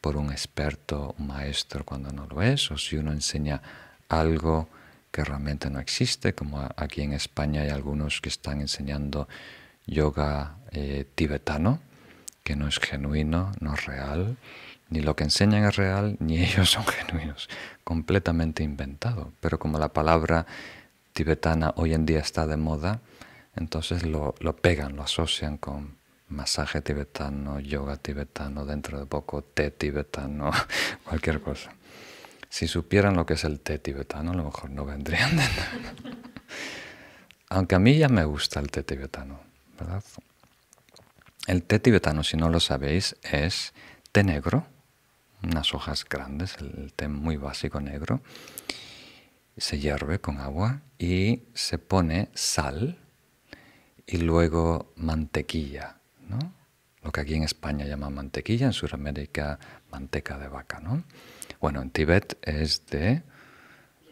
por 0.00 0.16
un 0.16 0.32
experto, 0.32 1.14
un 1.18 1.28
maestro 1.28 1.84
cuando 1.84 2.10
no 2.10 2.26
lo 2.26 2.42
es, 2.42 2.72
o 2.72 2.76
si 2.76 2.96
uno 2.96 3.12
enseña 3.12 3.62
algo 4.08 4.68
que 5.12 5.22
realmente 5.22 5.70
no 5.70 5.78
existe, 5.78 6.34
como 6.34 6.68
aquí 6.76 7.02
en 7.02 7.12
España 7.12 7.62
hay 7.62 7.70
algunos 7.70 8.20
que 8.20 8.28
están 8.28 8.60
enseñando 8.60 9.28
yoga 9.86 10.56
eh, 10.72 11.06
tibetano, 11.14 11.80
que 12.46 12.54
no 12.54 12.68
es 12.68 12.78
genuino, 12.78 13.50
no 13.58 13.74
es 13.74 13.86
real, 13.86 14.36
ni 14.88 15.00
lo 15.00 15.16
que 15.16 15.24
enseñan 15.24 15.64
es 15.64 15.74
real, 15.74 16.16
ni 16.20 16.38
ellos 16.44 16.70
son 16.70 16.86
genuinos, 16.86 17.48
completamente 17.82 18.62
inventado. 18.62 19.32
Pero 19.40 19.58
como 19.58 19.80
la 19.80 19.92
palabra 19.92 20.46
tibetana 21.12 21.74
hoy 21.74 21.92
en 21.92 22.06
día 22.06 22.20
está 22.20 22.46
de 22.46 22.56
moda, 22.56 23.00
entonces 23.56 24.04
lo, 24.04 24.32
pegan, 24.62 24.94
lo 24.94 25.02
asocian 25.02 25.56
con 25.56 25.96
masaje 26.28 26.82
tibetano, 26.82 27.58
yoga 27.58 27.96
tibetano, 27.96 28.64
dentro 28.64 29.00
de 29.00 29.06
poco 29.06 29.42
té 29.42 29.72
tibetano, 29.72 30.52
cualquier 31.04 31.40
cosa. 31.40 31.72
Si 32.48 32.68
supieran 32.68 33.16
lo 33.16 33.26
que 33.26 33.34
es 33.34 33.42
el 33.42 33.58
té 33.58 33.80
tibetano, 33.80 34.30
a 34.30 34.34
lo 34.36 34.44
mejor 34.44 34.70
no 34.70 34.84
vendrían. 34.84 35.36
Aunque 37.48 37.74
a 37.74 37.80
mí 37.80 37.98
ya 37.98 38.08
me 38.08 38.24
gusta 38.24 38.60
el 38.60 38.70
té 38.70 38.84
tibetano, 38.84 39.40
¿verdad? 39.80 40.04
El 41.46 41.62
té 41.62 41.78
tibetano, 41.78 42.24
si 42.24 42.36
no 42.36 42.48
lo 42.48 42.58
sabéis, 42.58 43.14
es 43.22 43.72
té 44.10 44.24
negro, 44.24 44.66
unas 45.44 45.74
hojas 45.74 46.04
grandes, 46.04 46.56
el 46.58 46.92
té 46.92 47.06
muy 47.06 47.36
básico 47.36 47.80
negro. 47.80 48.20
Se 49.56 49.78
hierve 49.78 50.18
con 50.20 50.40
agua 50.40 50.82
y 50.98 51.44
se 51.54 51.78
pone 51.78 52.30
sal 52.34 52.98
y 54.06 54.18
luego 54.18 54.92
mantequilla, 54.96 55.98
¿no? 56.28 56.38
Lo 57.02 57.12
que 57.12 57.20
aquí 57.20 57.34
en 57.34 57.44
España 57.44 57.84
llaman 57.84 58.14
mantequilla, 58.14 58.66
en 58.66 58.72
Sudamérica 58.72 59.60
manteca 59.92 60.38
de 60.38 60.48
vaca, 60.48 60.80
¿no? 60.80 61.04
Bueno, 61.60 61.80
en 61.80 61.90
Tíbet 61.90 62.38
es 62.42 62.86
de 62.86 63.22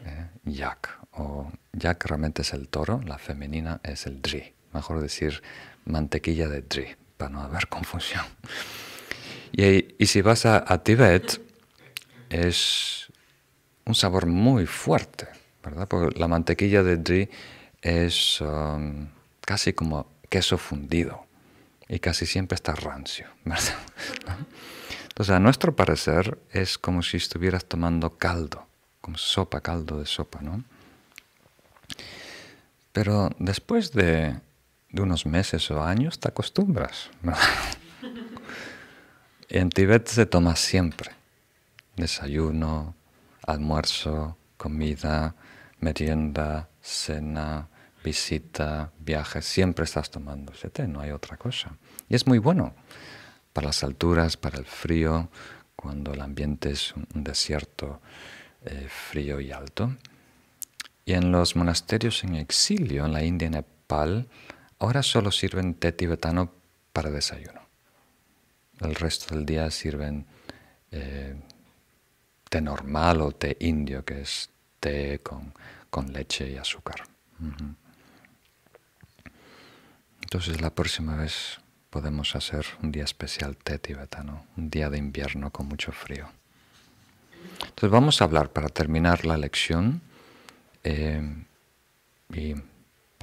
eh, 0.05 0.29
yak, 0.45 0.99
o 1.11 1.51
yak 1.73 2.05
realmente 2.05 2.43
es 2.43 2.53
el 2.53 2.69
toro, 2.69 3.01
la 3.03 3.17
femenina 3.17 3.81
es 3.83 4.07
el 4.07 4.21
dri, 4.21 4.53
mejor 4.73 5.01
decir 5.01 5.43
mantequilla 5.83 6.47
de 6.47 6.61
dri, 6.61 6.95
para 7.17 7.31
no 7.31 7.41
haber 7.41 7.67
confusión. 7.67 8.23
Y, 9.51 10.05
si 10.05 10.21
vas 10.21 10.45
a, 10.45 10.83
Tíbet, 10.83 11.41
es 12.29 13.11
un 13.85 13.95
sabor 13.95 14.25
muy 14.25 14.65
fuerte, 14.65 15.27
¿verdad? 15.63 15.87
Porque 15.87 16.19
la 16.19 16.27
mantequilla 16.27 16.83
de 16.83 16.97
dri 16.97 17.29
es 17.81 18.41
um, 18.41 19.07
casi 19.41 19.73
como 19.73 20.07
queso 20.29 20.57
fundido 20.57 21.25
y 21.87 21.99
casi 21.99 22.25
siempre 22.25 22.55
está 22.55 22.73
rancio, 22.73 23.27
¿verdad? 23.45 23.77
Entonces, 25.03 25.33
a 25.33 25.39
nuestro 25.39 25.73
parecer, 25.73 26.37
es 26.51 26.77
como 26.77 27.01
si 27.01 27.15
estuvieras 27.15 27.63
tomando 27.65 28.17
caldo, 28.17 28.67
como 28.99 29.17
sopa, 29.17 29.61
caldo 29.61 29.99
de 29.99 30.05
sopa, 30.05 30.41
¿no? 30.41 30.65
Pero 32.91 33.29
después 33.39 33.93
de, 33.93 34.35
de 34.89 35.01
unos 35.01 35.25
meses 35.25 35.69
o 35.71 35.83
años 35.83 36.19
te 36.19 36.27
acostumbras. 36.27 37.09
En 39.47 39.69
Tíbet 39.69 40.07
se 40.07 40.25
toma 40.25 40.55
siempre. 40.55 41.11
Desayuno, 41.95 42.95
almuerzo, 43.45 44.37
comida, 44.57 45.35
merienda, 45.79 46.67
cena, 46.81 47.67
visita, 48.03 48.91
viaje. 48.99 49.41
Siempre 49.41 49.85
estás 49.85 50.09
tomando 50.09 50.51
té, 50.51 50.87
no 50.87 50.99
hay 50.99 51.11
otra 51.11 51.37
cosa. 51.37 51.77
Y 52.09 52.15
es 52.15 52.25
muy 52.25 52.39
bueno 52.39 52.73
para 53.53 53.67
las 53.67 53.83
alturas, 53.83 54.35
para 54.35 54.57
el 54.57 54.65
frío, 54.65 55.29
cuando 55.75 56.13
el 56.13 56.21
ambiente 56.21 56.71
es 56.71 56.93
un 56.93 57.23
desierto 57.23 58.01
eh, 58.65 58.87
frío 58.89 59.39
y 59.39 59.51
alto. 59.51 59.95
Y 61.05 61.13
en 61.13 61.31
los 61.31 61.55
monasterios 61.55 62.23
en 62.23 62.35
exilio, 62.35 63.05
en 63.05 63.13
la 63.13 63.23
India 63.23 63.47
y 63.47 63.51
Nepal, 63.51 64.27
ahora 64.79 65.03
solo 65.03 65.31
sirven 65.31 65.75
té 65.75 65.91
tibetano 65.91 66.51
para 66.93 67.09
desayuno. 67.09 67.61
El 68.81 68.95
resto 68.95 69.33
del 69.35 69.45
día 69.45 69.71
sirven 69.71 70.25
eh, 70.91 71.35
té 72.49 72.61
normal 72.61 73.21
o 73.21 73.31
té 73.31 73.55
indio, 73.59 74.03
que 74.03 74.21
es 74.21 74.49
té 74.79 75.19
con, 75.23 75.53
leche 76.11 76.49
y 76.49 76.57
azúcar. 76.57 77.03
Entonces 80.21 80.59
la 80.61 80.69
próxima 80.69 81.15
vez 81.15 81.59
podemos 81.89 82.35
hacer 82.35 82.65
un 82.83 82.91
día 82.91 83.05
especial 83.05 83.55
té 83.55 83.79
tibetano, 83.79 84.45
un 84.57 84.69
día 84.69 84.89
de 84.89 84.97
invierno 84.97 85.51
con 85.51 85.67
mucho 85.67 85.91
frío. 85.91 86.27
Entonces 87.59 87.89
vamos 87.89 88.21
a 88.21 88.25
hablar 88.25 88.51
para 88.51 88.67
terminar 88.67 89.25
la 89.25 89.37
lección 89.37 90.01
eh, 90.83 91.21
y 92.33 92.55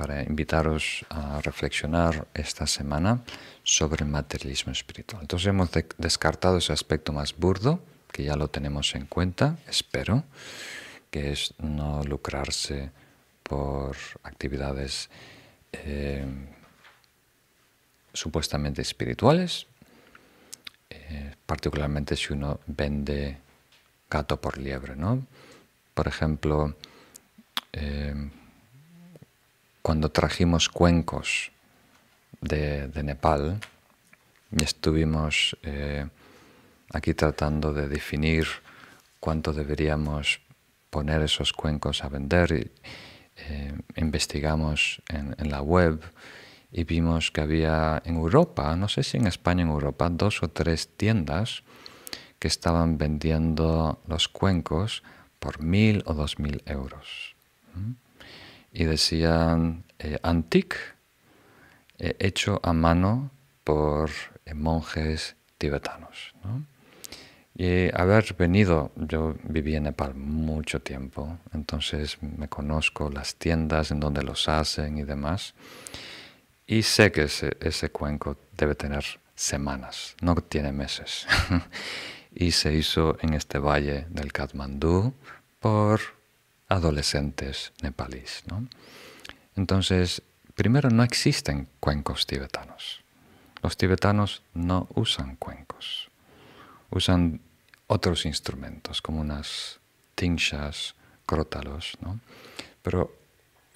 para 0.03 0.25
invitaros 0.25 1.07
a 1.11 1.41
reflexionar 1.43 2.27
esta 2.35 2.67
semana 2.67 3.23
sobre 3.63 4.05
el 4.05 4.11
materialismo 4.11 4.73
espiritual. 4.73 5.23
Entonces 5.23 5.47
hemos 5.47 5.71
descartado 5.97 6.59
ese 6.59 6.73
aspecto 6.73 7.13
más 7.13 7.37
burdo, 7.37 7.79
que 8.11 8.25
ya 8.25 8.35
lo 8.35 8.49
tenemos 8.49 8.97
en 8.97 9.07
cuenta, 9.07 9.59
espero, 9.69 10.25
que 11.09 11.31
es 11.31 11.55
no 11.59 12.03
lucrarse 12.03 12.91
por 13.45 13.97
actividades 14.25 15.09
eh, 15.71 16.27
supuestamente 18.13 18.83
espirituales, 18.83 19.69
eh, 20.91 21.37
particularmente 21.47 22.17
si 22.17 22.33
uno 22.33 22.59
vende 22.67 23.39
gato 24.11 24.41
por 24.41 24.59
liebre, 24.59 24.97
¿no? 24.97 25.25
Por 25.95 26.09
ejemplo, 26.09 26.75
eh, 27.73 28.42
cuando 29.83 30.11
trajimos 30.11 30.69
cuencos 30.69 31.51
de, 32.41 32.89
Nepal 33.03 33.59
y 34.51 34.63
estuvimos 34.63 35.57
eh, 35.63 36.07
aquí 36.93 37.15
tratando 37.15 37.73
de 37.73 37.89
definir 37.89 38.47
cuánto 39.21 39.53
deberíamos 39.53 40.41
poner 40.91 41.23
esos 41.23 41.53
cuencos 41.53 42.05
a 42.05 42.09
vender. 42.09 42.71
Eh, 43.37 43.75
investigamos 43.97 45.03
en, 45.09 45.35
en, 45.39 45.51
la 45.51 45.63
web 45.63 46.01
y 46.71 46.85
vimos 46.85 47.31
que 47.31 47.41
había 47.41 48.03
en 48.05 48.17
Europa, 48.17 48.77
no 48.77 48.89
sé 48.89 49.03
si 49.03 49.17
en 49.17 49.27
España 49.27 49.63
en 49.63 49.71
Europa, 49.71 50.09
dos 50.11 50.43
o 50.43 50.49
tres 50.49 50.89
tiendas 50.97 51.65
que 52.39 52.49
estaban 52.49 52.99
vendiendo 52.99 54.01
los 54.07 54.29
cuencos 54.29 55.03
por 55.39 55.63
mil 55.63 56.03
o 56.07 56.15
dos 56.15 56.39
mil 56.39 56.63
euros 56.67 57.35
y 58.73 58.85
decían 58.85 59.85
eh, 59.99 60.19
antique, 60.23 60.77
eh, 61.99 62.17
hecho 62.19 62.61
a 62.63 62.73
mano 62.73 63.31
por 63.65 64.11
eh, 64.45 64.55
monjes 64.55 65.37
tibetanos. 65.59 66.35
Y 67.55 67.95
haber 67.95 68.35
venido, 68.35 68.93
yo 68.97 69.37
viví 69.45 69.77
en 69.77 69.85
Nepal 69.85 70.15
mucho 70.15 70.81
tiempo, 70.81 71.39
entonces 71.53 72.17
me 72.23 72.49
conozco 72.49 73.11
las 73.11 73.37
tiendas 73.37 73.91
en 73.91 74.01
donde 74.01 74.23
los 74.23 74.49
hacen 74.49 74.97
y 74.97 75.05
demás, 75.05 75.55
y 76.67 76.83
sé 76.83 77.13
que 77.13 77.25
ese, 77.25 77.57
ese 77.61 77.91
cuenco 77.91 78.39
debe 78.57 78.75
tener 78.75 79.05
semanas, 79.35 80.17
no 80.23 80.35
tiene 80.37 80.73
meses. 80.73 81.27
y 82.35 82.53
se 82.53 82.73
hizo 82.73 83.19
en 83.21 83.35
este 83.35 83.59
valle 83.59 84.07
del 84.09 84.33
Katmandú 84.33 85.13
por 85.61 86.01
adolescentes 86.73 87.73
nepalíes. 87.83 88.43
¿no? 88.47 88.67
Entonces, 89.57 90.23
primero 90.55 90.91
no 90.91 91.03
existen 91.03 91.69
cuencos 91.81 92.27
tibetanos. 92.27 93.03
Los 93.63 93.77
tibetanos 93.77 94.43
no 94.55 94.89
usan 94.95 95.37
cuencos, 95.37 96.11
usan 96.91 97.41
otros 97.87 98.27
instrumentos 98.27 99.01
como 99.03 99.21
unas 99.21 99.79
tinchas, 100.15 100.95
crótalos, 101.27 101.93
¿no? 102.01 102.19
Pero 102.83 103.15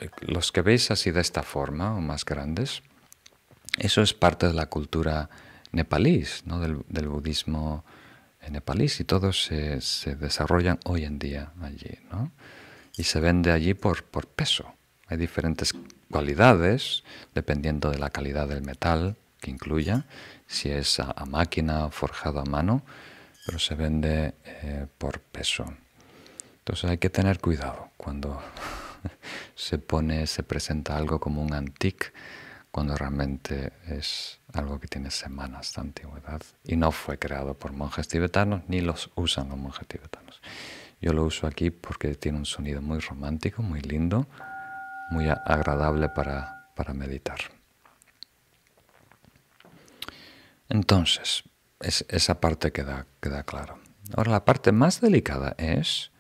eh, 0.01 0.11
los 0.23 0.51
que 0.51 0.63
veis 0.63 0.91
así 0.91 1.13
de 1.13 1.21
esta 1.21 1.43
forma 1.43 1.95
o 1.95 2.01
más 2.01 2.25
grandes 2.25 2.83
Eso 3.79 4.03
es 4.03 4.13
parte 4.15 4.49
de 4.49 4.55
la 4.55 4.67
cultura 4.67 5.29
nepalís, 5.71 6.43
¿no? 6.47 6.59
del, 6.61 7.09
budismo 7.09 7.85
nepalís 8.51 9.01
y 9.01 9.05
todos 9.05 9.45
se, 9.45 9.81
se, 9.81 10.17
desarrollan 10.17 10.81
hoy 10.85 11.05
en 11.05 11.19
día 11.19 11.53
allí. 11.61 11.99
¿no? 12.11 12.33
Y 12.97 13.05
se 13.05 13.21
vende 13.21 13.53
allí 13.53 13.75
por, 13.75 14.05
por 14.05 14.27
peso. 14.27 14.75
Hay 15.09 15.17
diferentes 15.17 15.73
cualidades 16.11 17.05
dependiendo 17.35 17.91
de 17.91 17.99
la 17.99 18.11
calidad 18.11 18.49
del 18.49 18.63
metal 18.63 19.17
que 19.41 19.51
incluya, 19.51 20.07
si 20.47 20.71
es 20.71 20.99
a, 21.01 21.25
máquina 21.27 21.87
o 21.87 21.91
forjado 21.91 22.41
a 22.41 22.45
mano, 22.45 22.83
pero 23.45 23.59
se 23.59 23.75
vende 23.75 24.35
eh, 24.45 24.87
por 24.99 25.21
peso. 25.21 25.65
Entonces 26.59 26.91
hay 26.91 26.99
que 26.99 27.11
tener 27.11 27.39
cuidado 27.39 27.91
cuando 27.97 28.43
se 29.55 29.79
pone, 29.79 30.27
se 30.27 30.43
presenta 30.43 30.97
algo 30.97 31.21
como 31.21 31.43
un 31.43 31.55
antique, 31.55 32.13
cuando 32.71 32.97
realmente 32.97 33.73
es 33.87 34.39
algo 34.53 34.79
que 34.81 34.89
tiene 34.89 35.11
semanas 35.11 35.73
de 35.75 35.81
antigüedad 35.81 36.43
y 36.65 36.77
no 36.77 36.93
fue 36.93 37.19
creado 37.19 37.55
por 37.55 37.73
monjes 37.73 38.09
tibetanos 38.09 38.63
ni 38.69 38.81
los 38.81 39.11
usan 39.15 39.49
los 39.49 39.59
monjes 39.59 39.87
tibetanos. 39.87 40.43
Yo 41.07 41.13
lo 41.13 41.23
uso 41.23 41.47
aquí 41.47 41.71
porque 41.71 42.17
tiene 42.17 42.39
un 42.39 42.47
sonido 42.47 42.83
muy 42.83 42.99
romántico, 42.99 43.63
muy 43.63 43.81
lindo, 43.81 44.27
muy 45.13 45.29
agradable 45.29 46.09
para, 46.09 46.67
para 46.75 46.95
meditar. 46.95 47.39
Entonces, 50.69 51.45
es, 51.79 52.05
esa 52.09 52.41
parte 52.41 52.73
queda, 52.73 53.07
queda 53.21 53.45
claro. 53.45 53.79
Ahora, 54.17 54.33
la 54.33 54.45
parte 54.45 54.73
más 54.73 55.01
delicada 55.01 55.55
es 55.59 56.11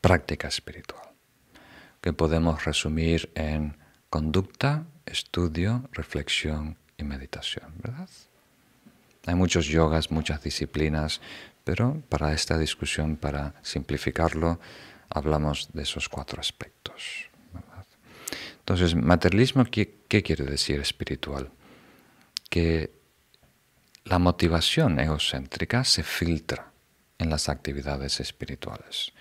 práctica 0.00 0.46
espiritual, 0.46 1.08
que 2.00 2.12
podemos 2.12 2.64
resumir 2.64 3.32
en 3.34 3.76
conducta, 4.10 4.84
estudio, 5.06 5.88
reflexión 5.90 6.78
y 6.96 7.02
meditación, 7.02 7.72
¿verdad? 7.82 8.08
Hay 9.26 9.34
muchos 9.34 9.66
yogas, 9.66 10.12
muchas 10.12 10.40
disciplinas, 10.40 11.20
pero 11.66 12.00
para 12.08 12.32
esta 12.32 12.56
discusión, 12.58 13.16
para 13.16 13.56
simplificarlo, 13.62 14.60
hablamos 15.10 15.68
de 15.72 15.82
esos 15.82 16.08
cuatro 16.08 16.40
aspectos. 16.40 17.28
Entonces, 18.60 18.94
materialismo, 18.94 19.64
¿qué, 19.64 20.02
¿qué, 20.06 20.22
quiere 20.22 20.44
decir 20.44 20.78
espiritual? 20.78 21.50
Que 22.48 22.92
la 24.04 24.20
motivación 24.20 25.00
egocéntrica 25.00 25.82
se 25.82 26.04
filtra 26.04 26.70
en 27.18 27.30
las 27.30 27.48
actividades 27.48 28.20
espirituales. 28.20 29.12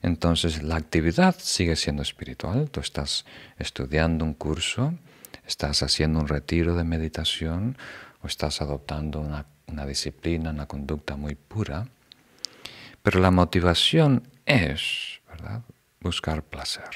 Entonces 0.00 0.62
la 0.62 0.76
actividad 0.76 1.34
sigue 1.40 1.74
siendo 1.74 2.02
espiritual. 2.02 2.70
Tú 2.70 2.78
estás 2.78 3.24
estudiando 3.58 4.24
un 4.24 4.34
curso, 4.34 4.94
estás 5.44 5.82
haciendo 5.82 6.20
un 6.20 6.28
retiro 6.28 6.76
de 6.76 6.84
meditación 6.84 7.76
o 8.22 8.28
estás 8.28 8.62
adoptando 8.62 9.18
una, 9.18 9.46
disciplina, 9.86 10.50
una 10.50 10.66
conducta 10.66 11.16
muy 11.16 11.34
pura. 11.34 11.86
Pero 13.02 13.20
la 13.20 13.30
motivación 13.30 14.28
es. 14.46 15.20
Buscar 16.00 16.42
placer. 16.42 16.90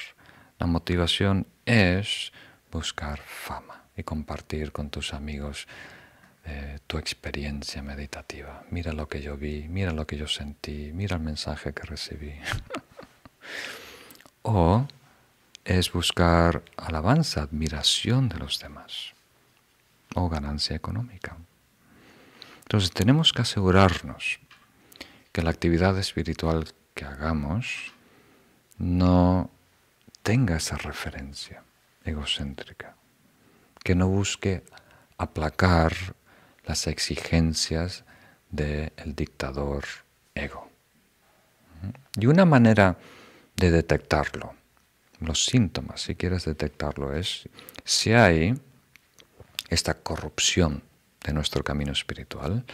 La 0.59 0.67
motivación 0.67 1.47
es 1.67 2.33
buscar 2.71 3.21
fama 3.21 3.85
y 3.97 4.03
compartir 4.03 4.73
con 4.73 4.91
tus 4.91 5.13
amigos 5.13 5.67
eh, 6.45 6.79
tu 6.87 6.99
experiencia 6.99 7.83
meditativa. 7.83 8.65
Mira 8.71 8.93
lo 8.93 9.09
que 9.09 9.23
yo 9.23 9.37
vi, 9.37 9.69
mira 9.69 9.93
lo 9.93 10.07
que 10.07 10.17
yo 10.17 10.27
sentí, 10.27 10.91
mira 10.93 11.17
el 11.17 11.23
mensaje 11.23 11.73
que 11.73 11.83
recibí. 11.83 12.35
o 14.43 14.87
es 15.65 15.93
buscar 15.93 16.63
alabanza, 16.77 17.43
admiración 17.43 18.29
de 18.29 18.39
los 18.39 18.59
demás 18.59 19.13
o 20.15 20.29
ganancia 20.29 20.75
económica. 20.75 21.37
Entonces 22.63 22.91
tenemos 22.91 23.33
que 23.33 23.43
asegurarnos 23.43 24.41
que 25.33 25.43
la 25.43 25.51
actividad 25.51 25.99
espiritual 25.99 26.73
que 26.95 27.05
hagamos 27.05 27.93
no 28.79 29.51
tenga 30.23 30.57
esa 30.57 30.77
referencia 30.77 31.63
egocéntrica, 32.05 32.97
que 33.83 33.95
no 33.95 34.09
busque 34.09 34.63
aplacar 35.19 35.93
las 36.65 36.87
exigencias 36.87 38.05
del 38.51 38.93
dictador 39.15 39.85
ego. 40.35 40.71
Y 42.17 42.27
una 42.27 42.45
manera 42.45 42.99
de 43.57 43.71
detectarlo, 43.71 44.55
los 45.21 45.45
síntomas, 45.45 46.03
si 46.03 46.15
quieres 46.15 46.45
detectarlo, 46.45 47.15
es 47.15 47.49
si 47.85 48.13
hay 48.13 48.55
esta 49.69 49.95
corrupción 49.95 50.83
de 51.25 51.33
nuestro 51.33 51.63
camino 51.63 51.93
espiritual, 51.93 52.65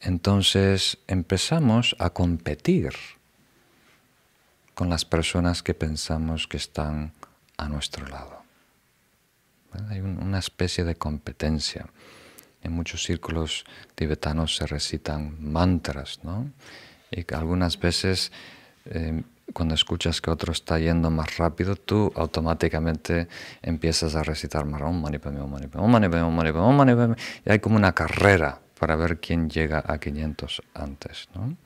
entonces 0.00 0.98
empezamos 1.06 1.96
a 1.98 2.10
competir 2.10 2.92
con 4.74 4.88
las 4.88 5.04
personas 5.04 5.62
que 5.62 5.74
pensamos 5.74 6.46
que 6.46 6.56
están 6.56 7.12
a 7.56 7.68
nuestro 7.68 8.06
lado. 8.06 8.42
Hay 9.90 10.00
una 10.00 10.38
especie 10.38 10.84
de 10.84 10.94
competencia 10.94 11.86
en 12.62 12.72
muchos 12.72 13.02
círculos 13.02 13.64
tibetanos 13.94 14.56
se 14.56 14.66
recitan 14.66 15.36
mantras, 15.40 16.20
¿no? 16.22 16.50
Y 17.10 17.24
algunas 17.32 17.78
veces 17.78 18.32
eh, 18.86 19.22
cuando 19.52 19.74
escuchas 19.74 20.20
que 20.20 20.30
otro 20.30 20.52
está 20.52 20.78
yendo 20.78 21.10
más 21.10 21.36
rápido, 21.36 21.76
tú 21.76 22.12
automáticamente 22.14 23.28
empiezas 23.62 24.14
a 24.14 24.22
recitar 24.22 24.64
más 24.64 24.80
y 27.44 27.50
hay 27.50 27.58
como 27.58 27.76
una 27.76 27.94
carrera 27.94 28.60
para 28.78 28.96
ver 28.96 29.20
quién 29.20 29.48
llega 29.50 29.82
a 29.86 29.98
500 29.98 30.62
antes, 30.74 31.28
¿no? 31.34 31.56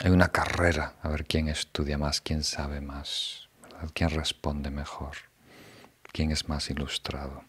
Hay 0.00 0.10
una 0.10 0.28
carrera 0.28 0.94
a 1.02 1.08
ver 1.08 1.24
quién 1.24 1.48
estudia 1.48 1.98
más, 1.98 2.20
quién 2.20 2.42
sabe 2.42 2.80
más, 2.80 3.48
quién 3.92 4.10
responde 4.10 4.70
mejor, 4.70 5.16
quién 6.12 6.30
es 6.32 6.48
más 6.48 6.68
ilustrado. 6.70 7.44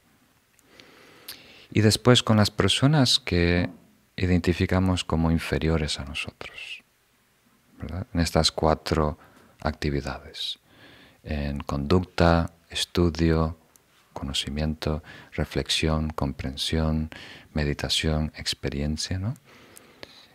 Y 1.72 1.82
después 1.82 2.24
con 2.24 2.38
las 2.38 2.52
personas 2.52 3.20
que 3.20 3.70
identificamos 4.16 5.04
como 5.04 5.32
inferiores 5.32 6.00
a 6.00 6.06
nosotros. 6.06 6.85
En 8.14 8.20
estas 8.20 8.52
cuatro 8.52 9.18
actividades. 9.62 10.60
En 11.24 11.60
conducta, 11.60 12.52
estudio, 12.70 13.58
conocimiento, 14.14 15.04
reflexión, 15.34 16.10
comprensión, 16.10 17.10
meditación, 17.54 18.32
experiencia. 18.36 19.20
¿no? 19.20 19.36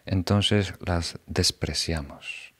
Entonces 0.05 0.75
las 0.81 1.19
despreciamos 1.27 2.51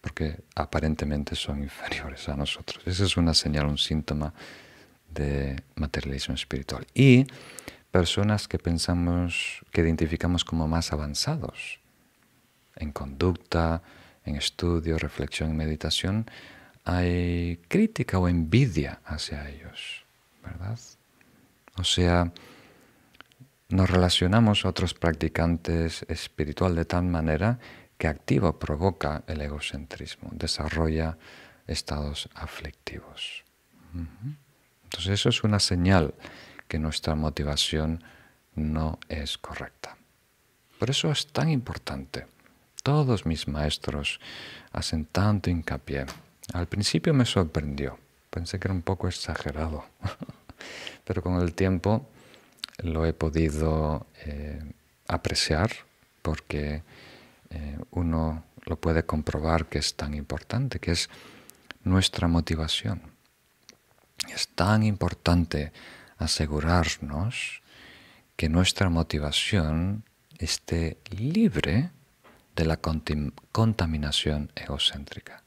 porque 0.00 0.40
aparentemente 0.54 1.36
son 1.36 1.62
inferiores 1.62 2.28
a 2.28 2.34
nosotros. 2.34 2.82
Esa 2.86 3.04
es 3.04 3.16
una 3.16 3.34
señal, 3.34 3.66
un 3.66 3.76
síntoma 3.76 4.32
de 5.10 5.62
materialismo 5.74 6.34
espiritual. 6.34 6.86
Y 6.94 7.26
personas 7.90 8.48
que 8.48 8.58
pensamos, 8.58 9.60
que 9.70 9.82
identificamos 9.82 10.44
como 10.44 10.66
más 10.68 10.92
avanzados 10.92 11.79
en 12.76 12.92
conducta, 12.92 13.82
en 14.24 14.36
estudio, 14.36 14.98
reflexión 14.98 15.50
y 15.50 15.54
meditación, 15.54 16.26
hay 16.84 17.60
crítica 17.68 18.18
o 18.18 18.28
envidia 18.28 19.00
hacia 19.04 19.48
ellos, 19.48 20.04
¿verdad? 20.42 20.78
O 21.76 21.84
sea, 21.84 22.32
nos 23.68 23.88
relacionamos 23.88 24.64
a 24.64 24.68
otros 24.68 24.94
practicantes 24.94 26.04
espiritual 26.08 26.74
de 26.74 26.84
tal 26.84 27.04
manera 27.04 27.58
que 27.98 28.08
activa 28.08 28.48
o 28.48 28.58
provoca 28.58 29.22
el 29.26 29.40
egocentrismo, 29.40 30.30
desarrolla 30.32 31.18
estados 31.66 32.28
aflictivos. 32.34 33.44
Entonces 34.84 35.12
eso 35.12 35.28
es 35.28 35.44
una 35.44 35.60
señal 35.60 36.14
que 36.66 36.78
nuestra 36.78 37.14
motivación 37.14 38.02
no 38.54 38.98
es 39.08 39.38
correcta. 39.38 39.96
Por 40.78 40.90
eso 40.90 41.10
es 41.10 41.26
tan 41.28 41.48
importante. 41.50 42.26
Todos 42.82 43.26
mis 43.26 43.46
maestros 43.46 44.20
hacen 44.72 45.04
tanto 45.04 45.50
hincapié. 45.50 46.06
Al 46.52 46.66
principio 46.66 47.12
me 47.12 47.26
sorprendió, 47.26 47.98
pensé 48.30 48.58
que 48.58 48.68
era 48.68 48.74
un 48.74 48.82
poco 48.82 49.06
exagerado, 49.06 49.84
pero 51.04 51.22
con 51.22 51.40
el 51.40 51.54
tiempo 51.54 52.08
lo 52.78 53.04
he 53.04 53.12
podido 53.12 54.06
eh, 54.24 54.62
apreciar 55.08 55.70
porque 56.22 56.82
eh, 57.50 57.78
uno 57.90 58.44
lo 58.64 58.76
puede 58.76 59.04
comprobar 59.04 59.66
que 59.66 59.78
es 59.78 59.94
tan 59.94 60.14
importante, 60.14 60.78
que 60.78 60.92
es 60.92 61.10
nuestra 61.84 62.28
motivación. 62.28 63.02
Es 64.28 64.48
tan 64.48 64.82
importante 64.82 65.72
asegurarnos 66.18 67.62
que 68.36 68.48
nuestra 68.48 68.88
motivación 68.90 70.04
esté 70.38 70.98
libre 71.10 71.90
de 72.56 72.64
la 72.64 72.78
contaminación 72.78 74.52
egocéntrica, 74.54 75.42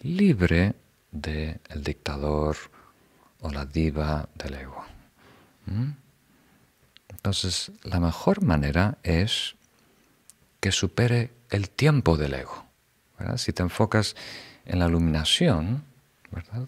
libre 0.00 0.74
del 1.10 1.60
dictador 1.82 2.56
o 3.40 3.50
la 3.50 3.64
diva 3.64 4.28
del 4.34 4.54
ego. 4.54 4.84
Entonces, 7.08 7.72
la 7.82 8.00
mejor 8.00 8.42
manera 8.42 8.98
es 9.02 9.54
que 10.60 10.72
supere 10.72 11.30
el 11.50 11.70
tiempo 11.70 12.16
del 12.16 12.34
ego. 12.34 12.64
Si 13.36 13.52
te 13.52 13.62
enfocas 13.62 14.16
en 14.64 14.78
la 14.80 14.88
iluminación, 14.88 15.84
¿verdad? 16.30 16.66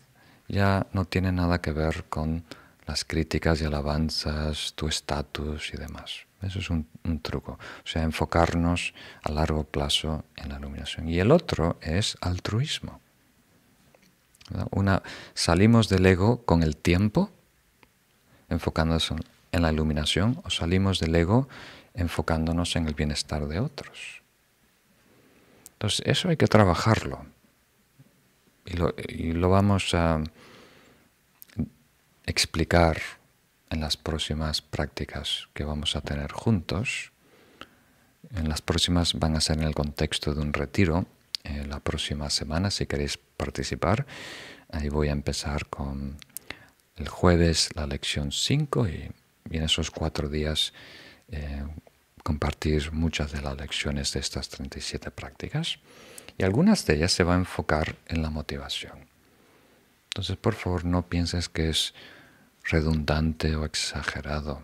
ya 0.48 0.86
no 0.92 1.04
tiene 1.04 1.32
nada 1.32 1.60
que 1.60 1.72
ver 1.72 2.04
con 2.08 2.44
las 2.86 3.04
críticas 3.04 3.60
y 3.60 3.64
alabanzas, 3.64 4.74
tu 4.74 4.88
estatus 4.88 5.72
y 5.74 5.76
demás. 5.76 6.25
Eso 6.42 6.58
es 6.58 6.70
un, 6.70 6.86
truco. 7.22 7.52
O 7.52 7.86
sea, 7.86 8.02
enfocarnos 8.02 8.94
a 9.22 9.32
largo 9.32 9.64
plazo 9.64 10.24
en 10.36 10.50
la 10.50 10.58
iluminación. 10.58 11.08
Y 11.08 11.18
el 11.18 11.30
otro 11.30 11.78
es 11.80 12.16
altruismo. 12.20 13.00
Una, 14.70 15.02
salimos 15.34 15.88
del 15.88 16.06
ego 16.06 16.44
con 16.44 16.62
el 16.62 16.76
tiempo, 16.76 17.30
enfocándonos 18.48 19.12
en 19.52 19.62
la 19.62 19.72
iluminación, 19.72 20.40
o 20.44 20.50
salimos 20.50 21.00
del 21.00 21.14
ego 21.14 21.48
enfocándonos 21.94 22.76
en 22.76 22.86
el 22.86 22.94
bienestar 22.94 23.46
de 23.48 23.58
otros. 23.58 24.22
Entonces, 25.72 26.02
eso 26.06 26.28
hay 26.28 26.36
que 26.36 26.46
trabajarlo. 26.46 27.26
Y 29.08 29.32
lo, 29.32 29.48
vamos 29.48 29.94
a 29.94 30.22
explicar 32.24 33.00
en 33.70 33.80
las 33.80 33.96
próximas 33.96 34.62
prácticas 34.62 35.48
que 35.54 35.64
vamos 35.64 35.96
a 35.96 36.00
tener 36.00 36.32
juntos. 36.32 37.12
En 38.34 38.48
las 38.48 38.62
próximas 38.62 39.14
van 39.14 39.36
a 39.36 39.40
ser 39.40 39.58
en 39.58 39.64
el 39.64 39.74
contexto 39.74 40.34
de 40.34 40.40
un 40.40 40.52
retiro. 40.52 41.06
Eh, 41.44 41.64
la 41.66 41.80
próxima 41.80 42.30
semana, 42.30 42.70
si 42.70 42.86
queréis 42.86 43.18
participar, 43.18 44.06
ahí 44.70 44.88
voy 44.88 45.08
a 45.08 45.12
empezar 45.12 45.66
con 45.66 46.16
el 46.96 47.08
jueves 47.08 47.70
la 47.74 47.86
lección 47.86 48.32
5 48.32 48.88
y, 48.88 49.10
en 49.50 49.62
esos 49.62 49.92
cuatro 49.92 50.28
días 50.28 50.72
eh, 51.28 51.62
compartir 52.24 52.90
muchas 52.90 53.30
de 53.30 53.40
las 53.40 53.56
lecciones 53.56 54.12
de 54.12 54.18
estas 54.18 54.48
37 54.48 55.12
prácticas 55.12 55.78
y 56.36 56.42
algunas 56.42 56.84
de 56.84 56.96
ellas 56.96 57.12
se 57.12 57.22
van 57.22 57.36
a 57.36 57.40
enfocar 57.40 57.94
en 58.08 58.22
la 58.22 58.30
motivación. 58.30 59.06
Entonces, 60.10 60.36
por 60.36 60.54
favor, 60.54 60.84
no 60.84 61.06
pienses 61.08 61.48
que 61.48 61.68
es 61.68 61.94
redundante 62.68 63.54
o 63.56 63.64
exagerado. 63.64 64.62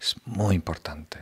Es 0.00 0.16
muy 0.24 0.54
importante, 0.54 1.18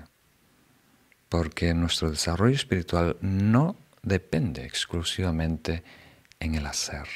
porque 1.29 1.75
nuestro 1.75 2.11
desarrollo 2.11 2.55
espiritual 2.55 3.17
no 3.21 3.77
depende 4.03 4.65
exclusivamente 4.65 5.83
en 6.39 6.55
el 6.55 6.67
hacer, 6.67 7.07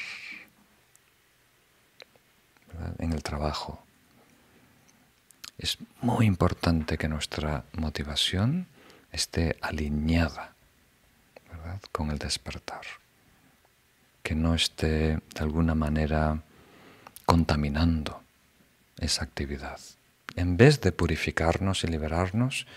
en 2.99 3.13
el 3.13 3.23
trabajo. 3.23 3.83
Es 5.57 5.77
muy 6.01 6.25
importante 6.25 6.97
que 6.97 7.07
nuestra 7.07 7.63
motivación 7.73 8.67
esté 9.11 9.57
alineada 9.61 10.53
con 11.91 12.11
el 12.11 12.19
despertar, 12.19 12.85
que 14.21 14.35
no 14.35 14.53
esté 14.53 15.17
de 15.17 15.39
alguna 15.39 15.73
manera 15.73 16.43
contaminando 17.25 18.21
esa 18.99 19.23
actividad. 19.23 19.79
En 20.35 20.57
vez 20.57 20.81
de 20.81 20.91
purificarnos 20.91 21.83
y 21.83 21.87
liberarnos, 21.87 22.67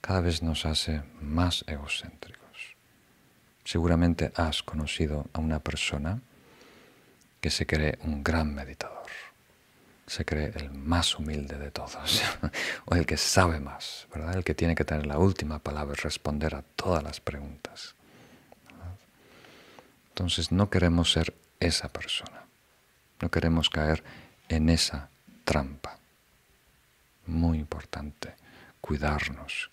cada 0.00 0.20
vez 0.20 0.42
nos 0.42 0.66
hace 0.66 1.02
más 1.20 1.64
egocéntricos. 1.66 2.76
Seguramente 3.64 4.32
has 4.36 4.62
conocido 4.62 5.26
a 5.32 5.38
una 5.38 5.60
persona 5.60 6.20
que 7.40 7.50
se 7.50 7.66
cree 7.66 7.98
un 8.02 8.22
gran 8.24 8.54
meditador, 8.54 9.06
se 10.06 10.24
cree 10.24 10.52
el 10.56 10.70
más 10.70 11.18
humilde 11.18 11.58
de 11.58 11.70
todos, 11.70 12.22
o 12.86 12.94
el 12.94 13.06
que 13.06 13.16
sabe 13.16 13.60
más, 13.60 14.06
¿verdad? 14.14 14.36
El 14.36 14.44
que 14.44 14.54
tiene 14.54 14.74
que 14.74 14.84
tener 14.84 15.06
la 15.06 15.18
última 15.18 15.58
palabra 15.58 15.94
y 15.98 16.02
responder 16.02 16.54
a 16.54 16.62
todas 16.62 17.02
las 17.02 17.20
preguntas. 17.20 17.94
Entonces 20.08 20.52
no 20.52 20.70
queremos 20.70 21.12
ser 21.12 21.34
esa 21.60 21.88
persona, 21.88 22.43
no 23.20 23.30
queremos 23.30 23.70
caer 23.70 24.02
en 24.48 24.68
esa 24.68 25.08
trampa. 25.44 25.98
Muy 27.26 27.58
importante 27.58 28.34
cuidarnos, 28.80 29.70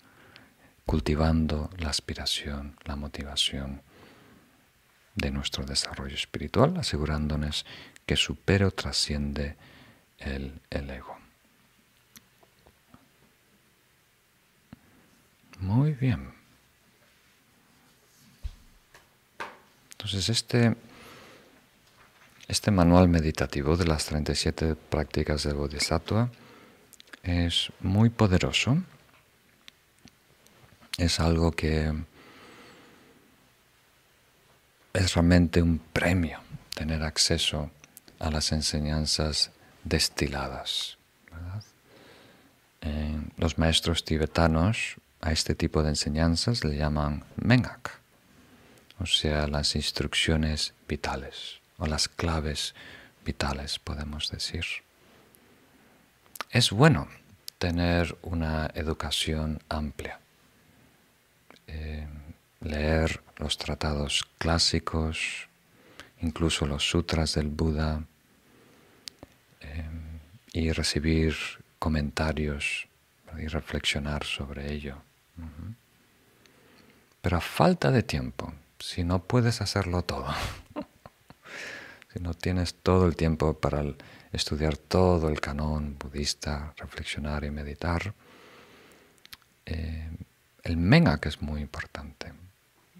cultivando 0.86 1.68
la 1.76 1.90
aspiración, 1.90 2.78
la 2.84 2.96
motivación 2.96 3.82
de 5.14 5.30
nuestro 5.30 5.66
desarrollo 5.66 6.14
espiritual, 6.14 6.78
asegurándonos 6.78 7.66
que 8.06 8.16
supero 8.16 8.70
trasciende 8.70 9.56
el, 10.18 10.60
el 10.70 10.88
ego. 10.88 11.18
Muy 15.58 15.92
bien. 15.92 16.32
Entonces, 19.90 20.28
este, 20.30 20.74
este 22.48 22.70
manual 22.70 23.08
meditativo 23.08 23.76
de 23.76 23.86
las 23.86 24.06
37 24.06 24.74
prácticas 24.74 25.44
de 25.44 25.52
Bodhisattva 25.52 26.30
es 27.22 27.72
muy 27.80 28.10
poderoso. 28.10 28.82
Es 30.98 31.20
algo 31.20 31.52
que 31.52 31.92
es 34.92 35.14
realmente 35.14 35.62
un 35.62 35.78
premio 35.78 36.40
tener 36.74 37.02
acceso 37.02 37.70
a 38.18 38.30
las 38.30 38.52
enseñanzas 38.52 39.50
destiladas. 39.84 40.98
los 43.36 43.58
maestros 43.58 44.04
tibetanos 44.04 44.96
a 45.20 45.32
este 45.32 45.54
tipo 45.54 45.82
de 45.82 45.90
enseñanzas 45.90 46.64
le 46.64 46.76
llaman 46.76 47.24
Mengak 47.36 48.02
o 49.00 49.06
sea, 49.06 49.48
las 49.48 49.74
instrucciones 49.74 50.74
vitales 50.86 51.61
o 51.82 51.86
las 51.86 52.08
claves 52.08 52.74
vitales, 53.24 53.80
podemos 53.80 54.30
decir. 54.30 54.64
Es 56.50 56.70
bueno 56.70 57.08
tener 57.58 58.16
una 58.22 58.70
educación 58.74 59.60
amplia, 59.68 60.20
eh, 61.66 62.06
leer 62.60 63.20
los 63.36 63.58
tratados 63.58 64.22
clásicos, 64.38 65.48
incluso 66.20 66.66
los 66.66 66.88
sutras 66.88 67.34
del 67.34 67.48
Buda, 67.48 68.04
eh, 69.60 69.84
y 70.52 70.70
recibir 70.70 71.34
comentarios 71.80 72.86
y 73.36 73.48
reflexionar 73.48 74.22
sobre 74.22 74.72
ello. 74.72 74.98
Pero 77.20 77.36
a 77.38 77.40
falta 77.40 77.90
de 77.90 78.04
tiempo, 78.04 78.52
si 78.78 79.02
no 79.02 79.24
puedes 79.24 79.60
hacerlo 79.60 80.02
todo, 80.02 80.28
si 82.12 82.20
no 82.20 82.34
tienes 82.34 82.74
todo 82.74 83.06
el 83.06 83.16
tiempo 83.16 83.54
para 83.54 83.84
estudiar 84.32 84.76
todo 84.76 85.28
el 85.28 85.40
canon 85.40 85.96
budista, 85.98 86.74
reflexionar 86.76 87.44
y 87.44 87.50
meditar, 87.50 88.14
eh, 89.66 90.10
el 90.62 90.76
menga 90.76 91.20
que 91.20 91.28
es 91.28 91.40
muy 91.40 91.60
importante, 91.60 92.32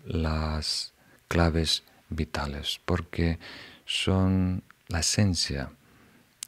las 0.04 0.92
claves 1.28 1.82
vitales, 2.08 2.80
porque 2.84 3.38
son 3.84 4.62
la 4.88 5.00
esencia 5.00 5.70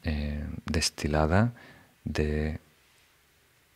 eh, 0.03 0.45
destilada 0.65 1.53
de 2.03 2.59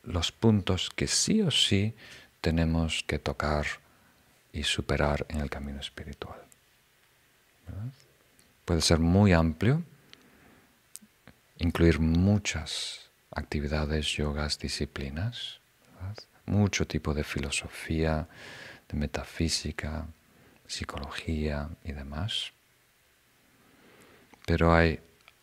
los 0.04 0.32
puntos 0.32 0.90
que 0.96 1.08
sí 1.08 1.42
o 1.42 1.52
sí 1.52 1.94
tenemos 2.42 3.04
que 3.06 3.20
tocar 3.20 3.66
y 4.52 4.64
superar 4.64 5.26
en 5.30 5.42
el 5.42 5.50
camino 5.50 5.80
espiritual. 5.80 6.40
Puede 8.70 8.82
ser 8.82 9.00
muy 9.00 9.34
amplio, 9.34 9.82
incluir 11.58 12.00
muchas 12.00 13.10
actividades, 13.32 14.06
yogas, 14.16 14.60
disciplinas, 14.60 15.60
mucho 16.46 16.86
tipo 16.86 17.16
de 17.16 17.24
filosofía, 17.24 18.28
de 18.88 18.96
metafísica, 18.96 20.06
psicología 20.68 21.68
y 21.84 21.94
demás. 21.94 22.54
Pero 24.46 24.72
hay 24.72 25.00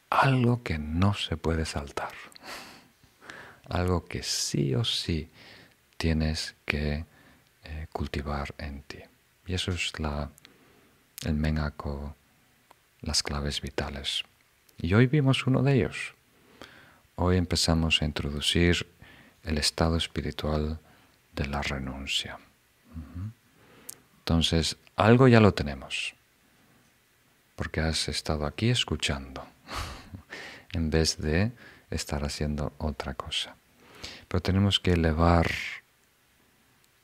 algo 0.08 0.62
que 0.62 0.78
no 0.78 1.12
se 1.12 1.36
puede 1.36 1.66
saltar, 1.66 2.12
algo 3.68 4.04
que 4.04 4.22
sí 4.22 4.72
o 4.76 4.84
sí 4.84 5.28
tienes 5.96 6.54
que 6.64 7.04
eh, 7.64 7.86
cultivar 7.92 8.54
en 8.58 8.82
ti. 8.82 9.00
Y 9.48 9.54
eso 9.54 9.72
es 9.72 9.98
la, 9.98 10.30
el 11.24 11.34
Mengaco, 11.34 12.14
las 13.00 13.22
claves 13.22 13.60
vitales. 13.60 14.24
Y 14.78 14.94
hoy 14.94 15.06
vimos 15.06 15.46
uno 15.46 15.62
de 15.62 15.74
ellos. 15.74 16.14
Hoy 17.16 17.36
empezamos 17.36 18.02
a 18.02 18.04
introducir 18.04 18.86
el 19.42 19.58
estado 19.58 19.96
espiritual 19.96 20.78
de 21.34 21.46
la 21.46 21.62
renuncia. 21.62 22.38
Entonces, 24.18 24.76
algo 24.96 25.28
ya 25.28 25.40
lo 25.40 25.54
tenemos, 25.54 26.14
porque 27.54 27.80
has 27.80 28.08
estado 28.08 28.44
aquí 28.44 28.70
escuchando, 28.70 29.46
en 30.72 30.90
vez 30.90 31.18
de 31.18 31.52
estar 31.90 32.24
haciendo 32.24 32.72
otra 32.78 33.14
cosa. 33.14 33.56
Pero 34.28 34.42
tenemos 34.42 34.80
que 34.80 34.92
elevar, 34.92 35.48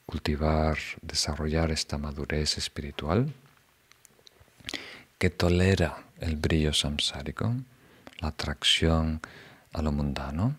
cultivar, 0.07 0.79
desarrollar 1.01 1.71
esta 1.71 1.97
madurez 1.97 2.59
espiritual 2.59 3.33
que 5.23 5.31
tolera 5.31 6.03
el 6.19 6.35
brillo 6.35 6.73
samsárico, 6.73 7.55
la 8.19 8.27
atracción 8.27 9.21
a 9.73 9.81
lo 9.81 9.93
mundano, 9.93 10.57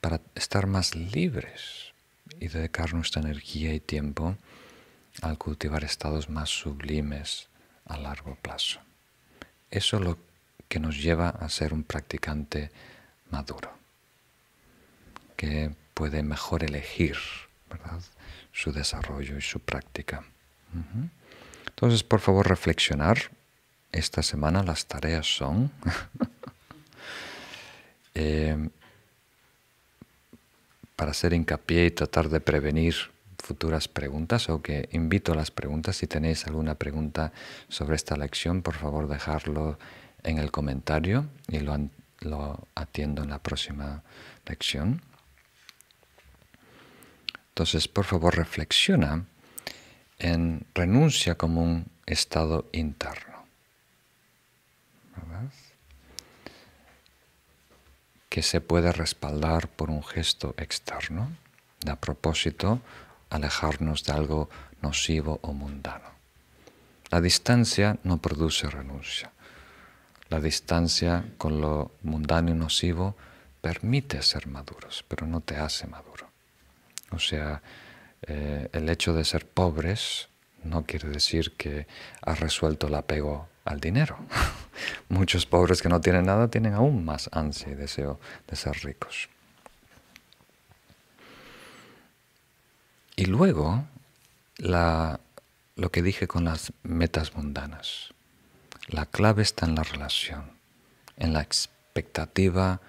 para 0.00 0.20
estar 0.36 0.68
más 0.68 0.94
libres 0.94 1.92
y 2.38 2.46
dedicar 2.46 2.94
nuestra 2.94 3.20
energía 3.20 3.74
y 3.74 3.80
tiempo 3.80 4.36
al 5.22 5.38
cultivar 5.38 5.82
estados 5.82 6.28
más 6.28 6.50
sublimes 6.50 7.48
a 7.84 7.96
largo 7.96 8.36
plazo. 8.36 8.78
Eso 9.72 9.96
es 9.96 10.04
lo 10.04 10.18
que 10.68 10.78
nos 10.78 11.02
lleva 11.02 11.30
a 11.30 11.48
ser 11.48 11.74
un 11.74 11.82
practicante 11.82 12.70
maduro, 13.32 13.72
que 15.36 15.74
puede 15.94 16.22
mejor 16.22 16.62
elegir 16.62 17.16
su 18.52 18.70
desarrollo 18.70 19.36
y 19.36 19.42
su 19.42 19.58
práctica. 19.58 20.22
Entonces, 21.66 22.04
por 22.04 22.20
favor, 22.20 22.48
reflexionar. 22.48 23.32
Esta 23.92 24.22
semana 24.22 24.62
las 24.62 24.86
tareas 24.86 25.26
son 25.26 25.70
eh, 28.14 28.68
para 30.96 31.10
hacer 31.10 31.32
hincapié 31.32 31.86
y 31.86 31.90
tratar 31.90 32.28
de 32.28 32.40
prevenir 32.40 32.94
futuras 33.38 33.88
preguntas 33.88 34.48
o 34.48 34.62
que 34.62 34.88
invito 34.92 35.32
a 35.32 35.34
las 35.34 35.50
preguntas. 35.50 35.96
Si 35.96 36.06
tenéis 36.06 36.46
alguna 36.46 36.74
pregunta 36.74 37.32
sobre 37.68 37.96
esta 37.96 38.16
lección, 38.16 38.62
por 38.62 38.74
favor 38.74 39.08
dejarlo 39.08 39.78
en 40.22 40.38
el 40.38 40.50
comentario 40.50 41.26
y 41.48 41.60
lo, 41.60 41.76
lo 42.20 42.68
atiendo 42.74 43.22
en 43.22 43.30
la 43.30 43.38
próxima 43.38 44.02
lección. 44.46 45.00
Entonces, 47.48 47.88
por 47.88 48.04
favor, 48.04 48.36
reflexiona 48.36 49.24
en 50.18 50.66
renuncia 50.74 51.34
como 51.34 51.62
un 51.62 51.86
estado 52.06 52.68
interno. 52.72 53.29
Que 58.28 58.42
se 58.42 58.60
puede 58.60 58.92
respaldar 58.92 59.68
por 59.68 59.90
un 59.90 60.04
gesto 60.04 60.54
externo. 60.56 61.36
a 61.86 61.96
propósito 61.96 62.80
alejarnos 63.30 64.04
de 64.04 64.12
algo 64.12 64.50
nocivo 64.82 65.38
o 65.42 65.52
mundano. 65.52 66.10
La 67.10 67.20
distancia 67.20 67.98
no 68.04 68.18
produce 68.18 68.68
renuncia. 68.68 69.32
La 70.28 70.40
distancia 70.40 71.24
con 71.38 71.60
lo 71.60 71.92
mundano 72.02 72.50
y 72.50 72.54
nocivo 72.54 73.16
permite 73.60 74.22
ser 74.22 74.46
maduros, 74.46 75.04
pero 75.08 75.26
no 75.26 75.40
te 75.40 75.56
hace 75.56 75.86
maduro. 75.86 76.30
O 77.10 77.18
sea, 77.18 77.62
eh, 78.22 78.68
el 78.72 78.88
hecho 78.88 79.12
de 79.14 79.24
ser 79.24 79.46
pobres 79.46 80.28
no 80.62 80.84
quiere 80.84 81.08
decir 81.08 81.56
que 81.56 81.86
has 82.22 82.38
resuelto 82.38 82.86
el 82.86 82.94
apego 82.94 83.48
al 83.64 83.80
dinero. 83.80 84.18
Muchos 85.08 85.46
pobres 85.46 85.82
que 85.82 85.88
no 85.88 86.00
tienen 86.00 86.26
nada 86.26 86.48
tienen 86.48 86.74
aún 86.74 87.04
más 87.04 87.28
ansia 87.32 87.72
y 87.72 87.74
deseo 87.74 88.20
de 88.48 88.56
ser 88.56 88.76
ricos. 88.84 89.28
Y 93.16 93.26
luego, 93.26 93.84
lo 94.56 95.90
que 95.90 96.02
dije 96.02 96.26
con 96.26 96.44
las 96.44 96.72
metas 96.82 97.34
mundanas. 97.34 98.14
La 98.86 99.04
clave 99.06 99.42
está 99.42 99.66
en 99.66 99.74
la 99.74 99.82
relación, 99.82 100.52
en 101.16 101.34
la 101.34 101.42
expectativa 101.42 102.80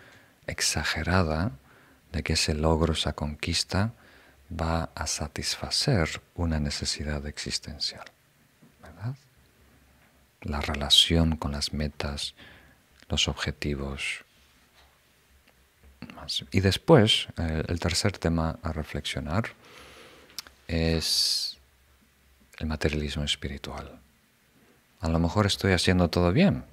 exagerada 0.47 1.51
de 2.11 2.23
que 2.23 2.33
ese 2.33 2.53
logro, 2.53 2.93
esa 2.93 3.13
conquista, 3.13 3.93
va 4.49 4.89
a 4.95 5.07
satisfacer 5.07 6.21
una 6.35 6.59
necesidad 6.59 7.25
existencial. 7.25 8.05
La 10.41 10.61
relación 10.61 11.37
con 11.37 11.51
las 11.51 11.73
metas, 11.73 12.33
los 13.09 13.27
objetivos. 13.27 14.23
Y 16.51 16.59
después, 16.61 17.27
el 17.37 17.79
tercer 17.79 18.17
tema 18.17 18.57
a 18.63 18.71
reflexionar 18.73 19.45
es 20.67 21.57
el 22.59 22.67
materialismo 22.67 23.23
espiritual. 23.23 23.99
A 24.99 25.09
lo 25.09 25.19
mejor 25.19 25.45
estoy 25.45 25.73
haciendo 25.73 26.09
todo 26.09 26.31
bien, 26.31 26.63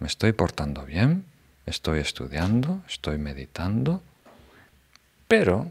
me 0.00 0.06
estoy 0.08 0.32
portando 0.32 0.84
bien, 0.84 1.24
estoy 1.64 2.00
estudiando, 2.00 2.82
estoy 2.88 3.18
meditando, 3.18 4.02
pero 5.28 5.70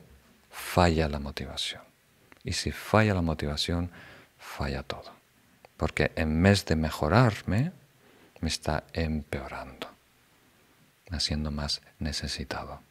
falla 0.49 1.09
la 1.09 1.19
motivación. 1.19 1.81
Y 2.43 2.53
si 2.53 2.71
falla 2.71 3.13
la 3.13 3.21
motivación, 3.21 3.91
falla 4.37 4.83
todo. 4.83 5.16
Porque 5.77 6.11
en 6.15 6.41
vez 6.41 6.65
de 6.65 6.75
mejorarme, 6.75 7.71
me 8.41 8.49
está 8.49 8.83
empeorando, 8.93 9.87
haciendo 11.11 11.51
más 11.51 11.81
necesitado, 11.99 12.81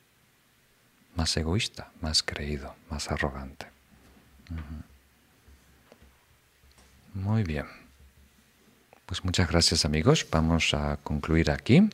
más 1.15 1.37
egoísta, 1.37 1.91
más 2.01 2.23
creído, 2.23 2.75
más 2.91 3.11
arrogante. 3.11 3.67
Muy 7.15 7.43
bien. 7.43 7.67
Pues 9.07 9.25
muchas 9.25 9.49
gracias 9.49 9.85
amigos. 9.85 10.27
Vamos 10.31 10.75
a 10.75 10.97
concluir 10.99 11.51
aquí. 11.51 11.89